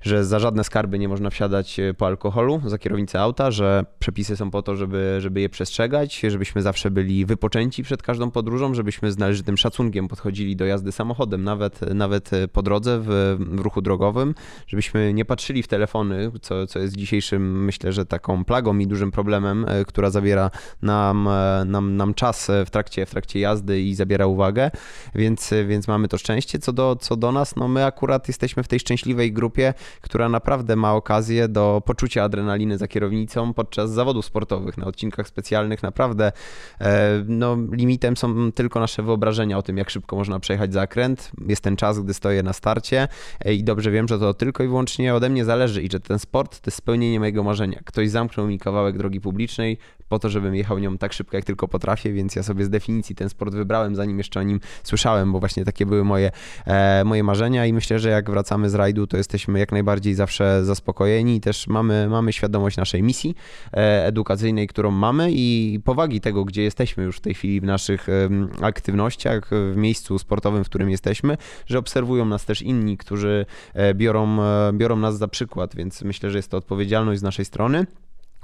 że 0.02 0.24
za 0.24 0.38
żadne 0.38 0.64
skarby 0.64 0.98
nie 0.98 1.08
można 1.08 1.30
wsiadać 1.30 1.80
e, 1.80 1.94
po 1.94 2.06
alkoholu 2.06 2.60
za 2.66 2.78
kierownicę 2.78 3.20
auta, 3.20 3.50
że 3.50 3.84
przepisy 3.98 4.36
są 4.36 4.50
po 4.50 4.62
to, 4.62 4.76
żeby, 4.76 5.16
żeby 5.20 5.40
je 5.40 5.48
przestrzegać, 5.48 6.20
żebyśmy 6.28 6.62
zawsze 6.62 6.90
byli 6.90 7.26
wypoczęci 7.26 7.82
przed 7.82 8.02
każdą 8.02 8.30
podróżą, 8.30 8.74
żebyśmy 8.74 9.12
z 9.12 9.18
należytym 9.18 9.56
szacunkiem 9.56 10.08
podchodzili 10.08 10.56
do 10.56 10.66
jazdy 10.66 10.92
samochodem, 10.92 11.44
nawet, 11.44 11.80
nawet 11.94 12.30
po 12.52 12.62
drodze 12.62 13.00
w, 13.00 13.36
w 13.38 13.60
ruchu 13.60 13.82
drogowym, 13.82 14.34
żebyśmy 14.66 15.14
nie 15.14 15.24
patrzyli 15.24 15.62
w 15.62 15.68
telefony, 15.68 16.30
co, 16.42 16.66
co 16.66 16.78
jest 16.78 16.96
dzisiejszym, 16.96 17.64
myślę, 17.64 17.92
że 17.92 18.06
taką 18.06 18.44
plagą 18.44 18.78
i 18.78 18.86
dużym 18.86 19.10
problemem, 19.10 19.64
e, 19.68 19.84
która 19.84 20.10
zabiera 20.10 20.50
nam, 20.82 21.28
e, 21.28 21.64
nam, 21.66 21.96
nam 21.96 22.14
czas 22.14 22.50
w 22.66 22.70
trakcie, 22.70 23.06
w 23.06 23.10
trakcie 23.10 23.40
jazdy 23.40 23.80
i 23.80 23.94
zabiera 23.94 24.26
uwagę, 24.26 24.70
więc, 25.14 25.50
więc 25.68 25.88
mamy 25.88 26.08
to 26.08 26.18
szczęście. 26.18 26.58
Co 26.58 26.72
do, 26.72 26.96
co 26.96 27.16
do 27.16 27.32
nas, 27.32 27.56
no 27.56 27.68
my 27.68 27.84
akurat 27.84 28.28
jesteśmy 28.28 28.62
w 28.62 28.68
tej 28.68 28.80
szczęśliwej 28.80 28.97
szczęśliwej 28.98 29.32
grupie, 29.32 29.74
która 30.00 30.28
naprawdę 30.28 30.76
ma 30.76 30.94
okazję 30.94 31.48
do 31.48 31.82
poczucia 31.86 32.22
adrenaliny 32.22 32.78
za 32.78 32.88
kierownicą 32.88 33.54
podczas 33.54 33.90
zawodów 33.90 34.24
sportowych. 34.24 34.78
Na 34.78 34.86
odcinkach 34.86 35.28
specjalnych 35.28 35.82
naprawdę 35.82 36.32
e, 36.80 37.24
no, 37.26 37.56
limitem 37.72 38.16
są 38.16 38.52
tylko 38.52 38.80
nasze 38.80 39.02
wyobrażenia 39.02 39.58
o 39.58 39.62
tym, 39.62 39.76
jak 39.76 39.90
szybko 39.90 40.16
można 40.16 40.40
przejechać 40.40 40.72
zakręt. 40.72 41.30
Jest 41.48 41.62
ten 41.62 41.76
czas, 41.76 42.00
gdy 42.00 42.14
stoję 42.14 42.42
na 42.42 42.52
starcie 42.52 43.08
e, 43.44 43.54
i 43.54 43.64
dobrze 43.64 43.90
wiem, 43.90 44.08
że 44.08 44.18
to 44.18 44.34
tylko 44.34 44.64
i 44.64 44.68
wyłącznie 44.68 45.14
ode 45.14 45.28
mnie 45.28 45.44
zależy 45.44 45.82
i 45.82 45.90
że 45.90 46.00
ten 46.00 46.18
sport 46.18 46.60
to 46.60 46.68
jest 46.68 46.78
spełnienie 46.78 47.20
mojego 47.20 47.42
marzenia. 47.42 47.80
Ktoś 47.84 48.10
zamknął 48.10 48.46
mi 48.46 48.58
kawałek 48.58 48.98
drogi 48.98 49.20
publicznej, 49.20 49.78
po 50.08 50.18
to, 50.18 50.28
żebym 50.28 50.54
jechał 50.54 50.78
nią 50.78 50.98
tak 50.98 51.12
szybko, 51.12 51.36
jak 51.36 51.44
tylko 51.44 51.68
potrafię, 51.68 52.12
więc 52.12 52.36
ja 52.36 52.42
sobie 52.42 52.64
z 52.64 52.70
definicji 52.70 53.14
ten 53.14 53.28
sport 53.28 53.54
wybrałem, 53.54 53.96
zanim 53.96 54.18
jeszcze 54.18 54.40
o 54.40 54.42
nim 54.42 54.60
słyszałem, 54.82 55.32
bo 55.32 55.40
właśnie 55.40 55.64
takie 55.64 55.86
były 55.86 56.04
moje, 56.04 56.30
e, 56.66 57.04
moje 57.04 57.24
marzenia 57.24 57.66
i 57.66 57.72
myślę, 57.72 57.98
że 57.98 58.08
jak 58.08 58.30
wracamy 58.30 58.70
z 58.70 58.74
rajdu, 58.74 59.06
to 59.06 59.16
jesteśmy 59.16 59.58
jak 59.58 59.72
najbardziej 59.72 60.14
zawsze 60.14 60.64
zaspokojeni 60.64 61.36
i 61.36 61.40
też 61.40 61.66
mamy, 61.66 62.08
mamy 62.08 62.32
świadomość 62.32 62.76
naszej 62.76 63.02
misji 63.02 63.34
e, 63.72 64.06
edukacyjnej, 64.06 64.66
którą 64.66 64.90
mamy 64.90 65.28
i 65.32 65.80
powagi 65.84 66.20
tego, 66.20 66.44
gdzie 66.44 66.62
jesteśmy 66.62 67.04
już 67.04 67.16
w 67.16 67.20
tej 67.20 67.34
chwili 67.34 67.60
w 67.60 67.64
naszych 67.64 68.08
e, 68.08 68.28
aktywnościach, 68.60 69.50
w 69.72 69.76
miejscu 69.76 70.18
sportowym, 70.18 70.64
w 70.64 70.68
którym 70.68 70.90
jesteśmy, 70.90 71.36
że 71.66 71.78
obserwują 71.78 72.24
nas 72.24 72.44
też 72.44 72.62
inni, 72.62 72.96
którzy 72.96 73.46
e, 73.74 73.94
biorą, 73.94 74.42
e, 74.42 74.72
biorą 74.72 74.96
nas 74.96 75.18
za 75.18 75.28
przykład, 75.28 75.76
więc 75.76 76.02
myślę, 76.02 76.30
że 76.30 76.38
jest 76.38 76.50
to 76.50 76.56
odpowiedzialność 76.56 77.20
z 77.20 77.22
naszej 77.22 77.44
strony. 77.44 77.86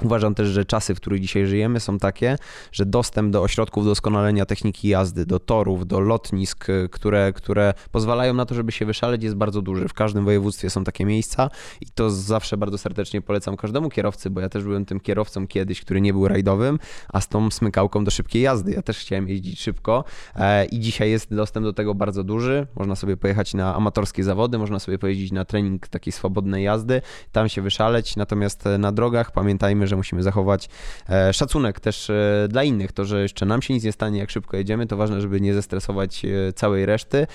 Uważam 0.03 0.35
też, 0.35 0.49
że 0.49 0.65
czasy, 0.65 0.95
w 0.95 0.97
których 0.97 1.21
dzisiaj 1.21 1.47
żyjemy, 1.47 1.81
są 1.81 1.99
takie, 1.99 2.39
że 2.73 2.87
dostęp 2.87 3.33
do 3.33 3.43
ośrodków 3.43 3.85
doskonalenia 3.85 4.47
techniki 4.47 4.89
jazdy, 4.89 5.27
do 5.27 5.39
torów, 5.39 5.87
do 5.87 6.01
lotnisk, 6.01 6.69
y, 6.69 6.89
które, 6.93 7.33
które 7.33 7.75
pozwalają 7.93 8.35
na 8.35 8.47
to, 8.47 8.55
żeby 8.55 8.73
się 8.73 8.87
wyszaleć, 8.87 9.23
jest 9.23 9.37
bardzo 9.37 9.63
duży. 9.63 9.89
W 9.89 9.95
każdym 9.95 10.25
województwie 10.25 10.71
są 10.71 10.85
takie 10.85 11.05
miejsca 11.05 11.51
i 11.81 11.87
to 11.87 12.11
zawsze 12.11 12.57
bardzo 12.57 12.79
serdecznie 12.79 13.23
polecam 13.23 13.57
każdemu 13.57 13.91
kierowcy, 13.91 14.31
bo 14.31 14.41
ja 14.41 14.49
też 14.49 14.65
byłem 14.65 14.85
tym 14.85 15.01
kierowcą 15.01 15.47
kiedyś, 15.47 15.81
który 15.81 16.01
nie 16.01 16.13
był 16.13 16.29
rajdowym, 16.29 16.79
a 17.09 17.21
z 17.21 17.29
tą 17.29 17.51
smykałką 17.51 18.05
do 18.05 18.11
szybkiej 18.11 18.43
jazdy. 18.43 18.73
Ja 18.73 18.83
też 18.83 18.99
chciałem 18.99 19.29
jeździć 19.29 19.61
szybko 19.61 20.05
e, 20.37 20.65
i 20.65 20.81
dzisiaj 20.81 21.11
jest 21.11 21.35
dostęp 21.35 21.67
do 21.67 21.73
tego 21.73 21.95
bardzo 21.95 22.25
duży. 22.25 22.67
Można 22.75 22.97
sobie 22.97 23.17
pojechać 23.17 23.55
na 23.55 23.75
amatorskie 23.75 24.25
zawody, 24.25 24.59
można 24.59 24.79
sobie 24.79 24.99
pojeździć 24.99 25.33
na 25.33 25.45
trening 25.45 25.89
takiej 25.89 26.13
swobodnej 26.13 26.65
jazdy, 26.65 27.03
tam 27.33 27.49
się 27.49 27.63
wyszaleć, 27.63 28.17
natomiast 28.17 28.65
na 28.79 28.93
drogach 28.93 29.33
pamiętajmy, 29.33 29.84
że 29.87 29.97
musimy 29.97 30.23
zachować 30.23 30.69
e, 31.09 31.33
szacunek 31.33 31.81
też 31.81 32.11
e, 32.11 32.47
dla 32.49 32.65
innych. 32.65 32.93
To, 32.93 33.05
że 33.05 33.23
jeszcze 33.23 33.47
nam 33.47 33.63
się 33.63 33.75
nic 33.75 33.85
nie 33.85 33.93
stanie, 33.93 34.19
jak 34.19 34.31
szybko 34.31 34.57
jedziemy, 34.57 34.87
to 34.87 34.97
ważne, 34.97 35.21
żeby 35.21 35.41
nie 35.41 35.55
zestresować 35.55 36.25
e, 36.25 36.53
całej 36.53 36.87
reszty 36.87 37.27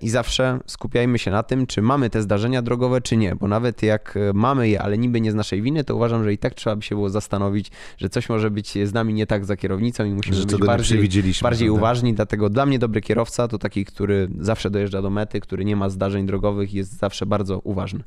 i 0.00 0.10
zawsze 0.10 0.58
skupiajmy 0.66 1.18
się 1.18 1.30
na 1.30 1.42
tym, 1.42 1.66
czy 1.66 1.82
mamy 1.82 2.10
te 2.10 2.22
zdarzenia 2.22 2.62
drogowe, 2.62 3.00
czy 3.00 3.16
nie, 3.16 3.36
bo 3.36 3.48
nawet 3.48 3.82
jak 3.82 4.18
mamy 4.34 4.68
je, 4.68 4.82
ale 4.82 4.98
niby 4.98 5.20
nie 5.20 5.32
z 5.32 5.34
naszej 5.34 5.62
winy, 5.62 5.84
to 5.84 5.96
uważam, 5.96 6.24
że 6.24 6.32
i 6.32 6.38
tak 6.38 6.54
trzeba 6.54 6.76
by 6.76 6.82
się 6.82 6.94
było 6.94 7.10
zastanowić, 7.10 7.70
że 7.98 8.08
coś 8.08 8.28
może 8.28 8.50
być 8.50 8.78
z 8.84 8.92
nami 8.92 9.14
nie 9.14 9.26
tak 9.26 9.44
za 9.44 9.56
kierownicą 9.56 10.04
i 10.04 10.10
musimy 10.10 10.36
że 10.36 10.44
być 10.46 10.66
bardziej, 10.66 11.10
bardziej 11.42 11.70
uważni. 11.70 12.14
Dlatego 12.14 12.50
dla 12.50 12.66
mnie 12.66 12.78
dobry 12.78 13.00
kierowca 13.00 13.48
to 13.48 13.58
taki, 13.58 13.84
który 13.84 14.28
zawsze 14.40 14.70
dojeżdża 14.70 15.02
do 15.02 15.10
mety, 15.10 15.40
który 15.40 15.64
nie 15.64 15.76
ma 15.76 15.88
zdarzeń 15.88 16.26
drogowych, 16.26 16.74
jest 16.74 16.98
zawsze 16.98 17.26
bardzo 17.26 17.58
uważny 17.58 18.02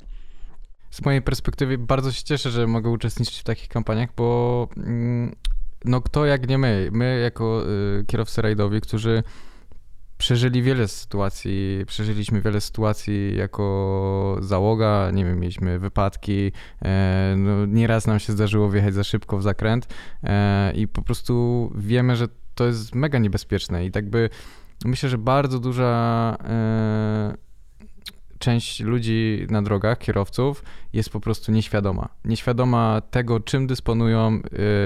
z 0.95 1.05
mojej 1.05 1.21
perspektywy 1.21 1.77
bardzo 1.77 2.11
się 2.11 2.23
cieszę, 2.23 2.51
że 2.51 2.67
mogę 2.67 2.89
uczestniczyć 2.89 3.39
w 3.39 3.43
takich 3.43 3.67
kampaniach, 3.69 4.09
bo 4.17 4.67
mm, 4.77 5.35
no 5.85 6.01
kto 6.01 6.25
jak 6.25 6.49
nie 6.49 6.57
my, 6.57 6.89
my 6.91 7.19
jako 7.19 7.63
y, 7.99 8.05
kierowcy 8.05 8.41
rajdowi, 8.41 8.81
którzy 8.81 9.23
przeżyli 10.17 10.63
wiele 10.63 10.87
sytuacji, 10.87 11.83
przeżyliśmy 11.87 12.41
wiele 12.41 12.61
sytuacji 12.61 13.37
jako 13.37 14.37
załoga, 14.39 15.11
nie 15.13 15.25
wiem, 15.25 15.39
mieliśmy 15.39 15.79
wypadki, 15.79 16.51
e, 16.81 17.35
no, 17.37 17.65
nieraz 17.65 18.07
nam 18.07 18.19
się 18.19 18.33
zdarzyło 18.33 18.69
wjechać 18.69 18.93
za 18.93 19.03
szybko 19.03 19.37
w 19.37 19.43
zakręt 19.43 19.87
e, 20.23 20.71
i 20.75 20.87
po 20.87 21.01
prostu 21.01 21.71
wiemy, 21.75 22.15
że 22.15 22.27
to 22.55 22.65
jest 22.65 22.95
mega 22.95 23.19
niebezpieczne. 23.19 23.85
I 23.85 23.91
tak 23.91 24.09
by 24.09 24.29
myślę, 24.85 25.09
że 25.09 25.17
bardzo 25.17 25.59
duża 25.59 26.37
e, 26.43 27.44
część 28.45 28.79
ludzi 28.79 29.47
na 29.49 29.61
drogach, 29.61 29.97
kierowców, 29.97 30.63
jest 30.93 31.09
po 31.09 31.19
prostu 31.19 31.51
nieświadoma. 31.51 32.09
Nieświadoma 32.25 33.01
tego, 33.11 33.39
czym 33.39 33.67
dysponują, 33.67 34.39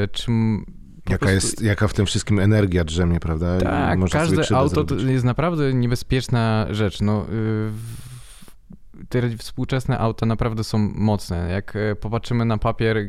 y, 0.04 0.08
czym 0.12 0.66
Jaka, 1.10 1.26
prostu- 1.26 1.36
jest, 1.36 1.62
jaka 1.62 1.88
w 1.88 1.94
tym 1.94 2.06
wszystkim 2.06 2.40
energia 2.40 2.84
drzemie, 2.84 3.20
prawda? 3.20 3.58
Tak, 3.58 4.00
można 4.00 4.20
każde 4.20 4.58
auto 4.58 4.84
to 4.84 4.96
jest 4.96 5.26
naprawdę 5.26 5.74
niebezpieczna 5.74 6.68
rzecz. 6.70 7.02
No, 7.02 7.26
y, 7.30 8.09
te 9.10 9.38
współczesne 9.38 10.00
auta 10.00 10.26
naprawdę 10.26 10.64
są 10.64 10.78
mocne. 10.96 11.50
Jak 11.52 11.76
e, 11.76 11.96
popatrzymy 11.96 12.46
na 12.46 12.58
papier, 12.58 12.98
e, 12.98 13.06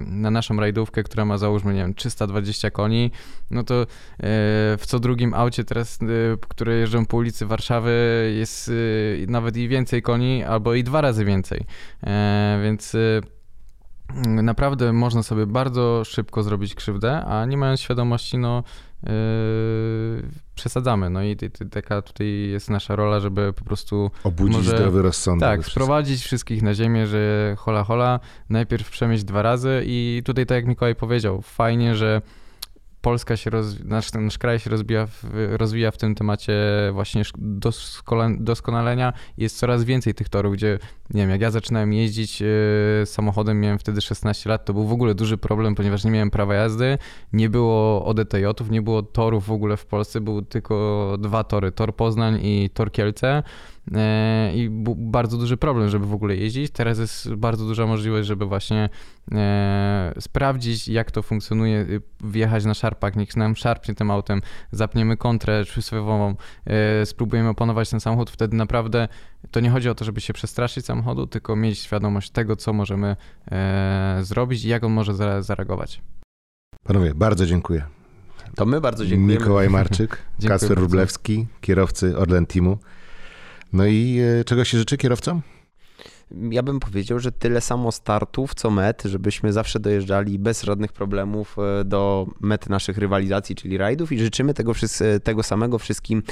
na 0.00 0.30
naszą 0.30 0.56
rajdówkę, 0.56 1.02
która 1.02 1.24
ma 1.24 1.38
załóżmy, 1.38 1.74
nie 1.74 1.80
wiem, 1.80 1.94
320 1.94 2.70
koni, 2.70 3.10
no 3.50 3.62
to 3.62 3.82
e, 3.82 3.86
w 4.78 4.82
co 4.86 5.00
drugim 5.00 5.34
aucie 5.34 5.64
teraz, 5.64 5.98
które 6.48 6.74
jeżdżą 6.74 7.06
po 7.06 7.16
ulicy 7.16 7.46
Warszawy 7.46 7.92
jest 8.38 8.70
nawet 9.28 9.56
i 9.56 9.68
więcej 9.68 10.02
koni, 10.02 10.44
albo 10.44 10.74
i 10.74 10.84
dwa 10.84 11.00
razy 11.00 11.24
więcej. 11.24 11.64
Więc 12.62 12.96
naprawdę 14.24 14.92
można 14.92 15.22
sobie 15.22 15.46
bardzo 15.46 16.02
szybko 16.04 16.42
zrobić 16.42 16.74
krzywdę, 16.74 17.24
a 17.24 17.44
nie 17.44 17.56
mając 17.56 17.80
świadomości, 17.80 18.38
no 18.38 18.62
przesadzamy. 20.54 21.10
No 21.10 21.22
i 21.22 21.36
ty- 21.36 21.50
ty- 21.50 21.66
taka 21.66 22.02
tutaj 22.02 22.26
jest 22.48 22.70
nasza 22.70 22.96
rola, 22.96 23.20
żeby 23.20 23.52
po 23.52 23.64
prostu 23.64 24.10
Obudzić 24.24 24.56
może- 24.56 24.76
zdrowy 24.76 25.02
rozsądek. 25.02 25.48
tak, 25.48 25.66
sprowadzić 25.66 26.22
wszystkich 26.24 26.62
na 26.62 26.74
ziemię, 26.74 27.06
że 27.06 27.54
hola 27.58 27.84
hola, 27.84 28.20
najpierw 28.48 28.90
przemyśl 28.90 29.24
dwa 29.24 29.42
razy 29.42 29.82
i 29.86 30.22
tutaj 30.24 30.46
tak 30.46 30.56
jak 30.56 30.66
Mikołaj 30.66 30.94
powiedział, 30.94 31.42
fajnie, 31.42 31.96
że 31.96 32.22
Polska 33.00 33.36
się, 33.36 33.50
rozwi- 33.50 33.84
nasz, 33.84 34.12
nasz 34.12 34.38
kraj 34.38 34.58
się 34.58 34.70
rozwija 34.70 35.06
w, 35.06 35.24
rozwija 35.56 35.90
w 35.90 35.96
tym 35.98 36.14
temacie 36.14 36.54
właśnie 36.92 37.22
doskonalenia. 38.38 39.12
Jest 39.36 39.58
coraz 39.58 39.84
więcej 39.84 40.14
tych 40.14 40.28
torów, 40.28 40.54
gdzie, 40.54 40.78
nie 41.14 41.22
wiem, 41.22 41.30
jak 41.30 41.40
ja 41.40 41.50
zaczynałem 41.50 41.92
jeździć 41.92 42.42
e, 42.42 42.46
samochodem, 43.06 43.60
miałem 43.60 43.78
wtedy 43.78 44.00
16 44.00 44.50
lat, 44.50 44.64
to 44.64 44.74
był 44.74 44.84
w 44.84 44.92
ogóle 44.92 45.14
duży 45.14 45.38
problem, 45.38 45.74
ponieważ 45.74 46.04
nie 46.04 46.10
miałem 46.10 46.30
prawa 46.30 46.54
jazdy, 46.54 46.98
nie 47.32 47.50
było 47.50 48.04
ODTJ-ów, 48.04 48.70
nie 48.70 48.82
było 48.82 49.02
torów 49.02 49.46
w 49.46 49.52
ogóle 49.52 49.76
w 49.76 49.86
Polsce, 49.86 50.20
były 50.20 50.42
tylko 50.42 51.16
dwa 51.20 51.44
tory, 51.44 51.72
Tor 51.72 51.96
Poznań 51.96 52.38
i 52.42 52.70
Tor 52.74 52.92
Kielce. 52.92 53.42
E, 53.94 54.52
I 54.54 54.70
był 54.70 54.94
bardzo 54.94 55.38
duży 55.38 55.56
problem, 55.56 55.88
żeby 55.88 56.06
w 56.06 56.14
ogóle 56.14 56.36
jeździć. 56.36 56.72
Teraz 56.72 56.98
jest 56.98 57.34
bardzo 57.34 57.66
duża 57.66 57.86
możliwość, 57.86 58.28
żeby 58.28 58.46
właśnie 58.46 58.88
e, 59.32 60.12
sprawdzić, 60.20 60.88
jak 60.88 61.10
to 61.10 61.22
funkcjonuje, 61.22 61.80
y, 61.80 62.02
wjechać 62.24 62.64
na 62.64 62.74
szarpak, 62.74 63.16
niech 63.16 63.36
nam 63.36 63.56
szarpnie 63.56 63.94
tym 63.94 64.10
autem, 64.10 64.42
zapniemy 64.70 65.16
kontrę 65.16 65.64
przysłowiową, 65.64 66.34
spróbujemy 67.04 67.48
opanować 67.48 67.90
ten 67.90 68.00
samochód. 68.00 68.30
Wtedy 68.30 68.56
naprawdę 68.56 69.08
to 69.50 69.60
nie 69.60 69.70
chodzi 69.70 69.88
o 69.88 69.94
to, 69.94 70.04
żeby 70.04 70.20
się 70.20 70.32
przestraszyć 70.32 70.86
samochodu, 70.86 71.26
tylko 71.26 71.56
mieć 71.56 71.78
świadomość 71.78 72.30
tego, 72.30 72.56
co 72.56 72.72
możemy 72.72 73.16
e, 73.50 74.18
zrobić 74.22 74.64
i 74.64 74.68
jak 74.68 74.84
on 74.84 74.92
może 74.92 75.14
za- 75.14 75.42
zareagować. 75.42 76.02
Panowie, 76.84 77.14
bardzo 77.14 77.46
dziękuję. 77.46 77.84
To 78.56 78.66
my 78.66 78.80
bardzo 78.80 79.06
dziękujemy. 79.06 79.40
Mikołaj 79.40 79.70
Marczyk, 79.78 80.18
bardzo. 80.48 80.74
Rublewski, 80.74 81.46
kierowcy 81.60 82.18
Orlen 82.18 82.46
Teamu. 82.46 82.78
No 83.72 83.86
i 83.86 84.18
e, 84.40 84.44
czego 84.44 84.64
się 84.64 84.78
życzy 84.78 84.96
kierowcom? 84.96 85.42
Ja 86.50 86.62
bym 86.62 86.80
powiedział, 86.80 87.18
że 87.18 87.32
tyle 87.32 87.60
samo 87.60 87.92
startów, 87.92 88.54
co 88.54 88.70
met, 88.70 89.02
żebyśmy 89.04 89.52
zawsze 89.52 89.80
dojeżdżali 89.80 90.38
bez 90.38 90.62
żadnych 90.62 90.92
problemów 90.92 91.56
e, 91.80 91.84
do 91.84 92.26
mety 92.40 92.70
naszych 92.70 92.98
rywalizacji, 92.98 93.54
czyli 93.54 93.78
rajdów 93.78 94.12
i 94.12 94.18
życzymy 94.18 94.54
tego, 94.54 94.72
wszys- 94.72 95.20
tego 95.20 95.42
samego 95.42 95.78
wszystkim 95.78 96.22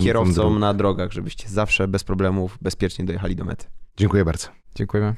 kierowcom 0.00 0.34
dróg. 0.34 0.58
na 0.58 0.74
drogach, 0.74 1.12
żebyście 1.12 1.48
zawsze 1.48 1.88
bez 1.88 2.04
problemów 2.04 2.58
bezpiecznie 2.62 3.04
dojechali 3.04 3.36
do 3.36 3.44
mety. 3.44 3.66
Dziękuję 3.96 4.24
bardzo. 4.24 4.48
Dziękujemy. 4.74 5.14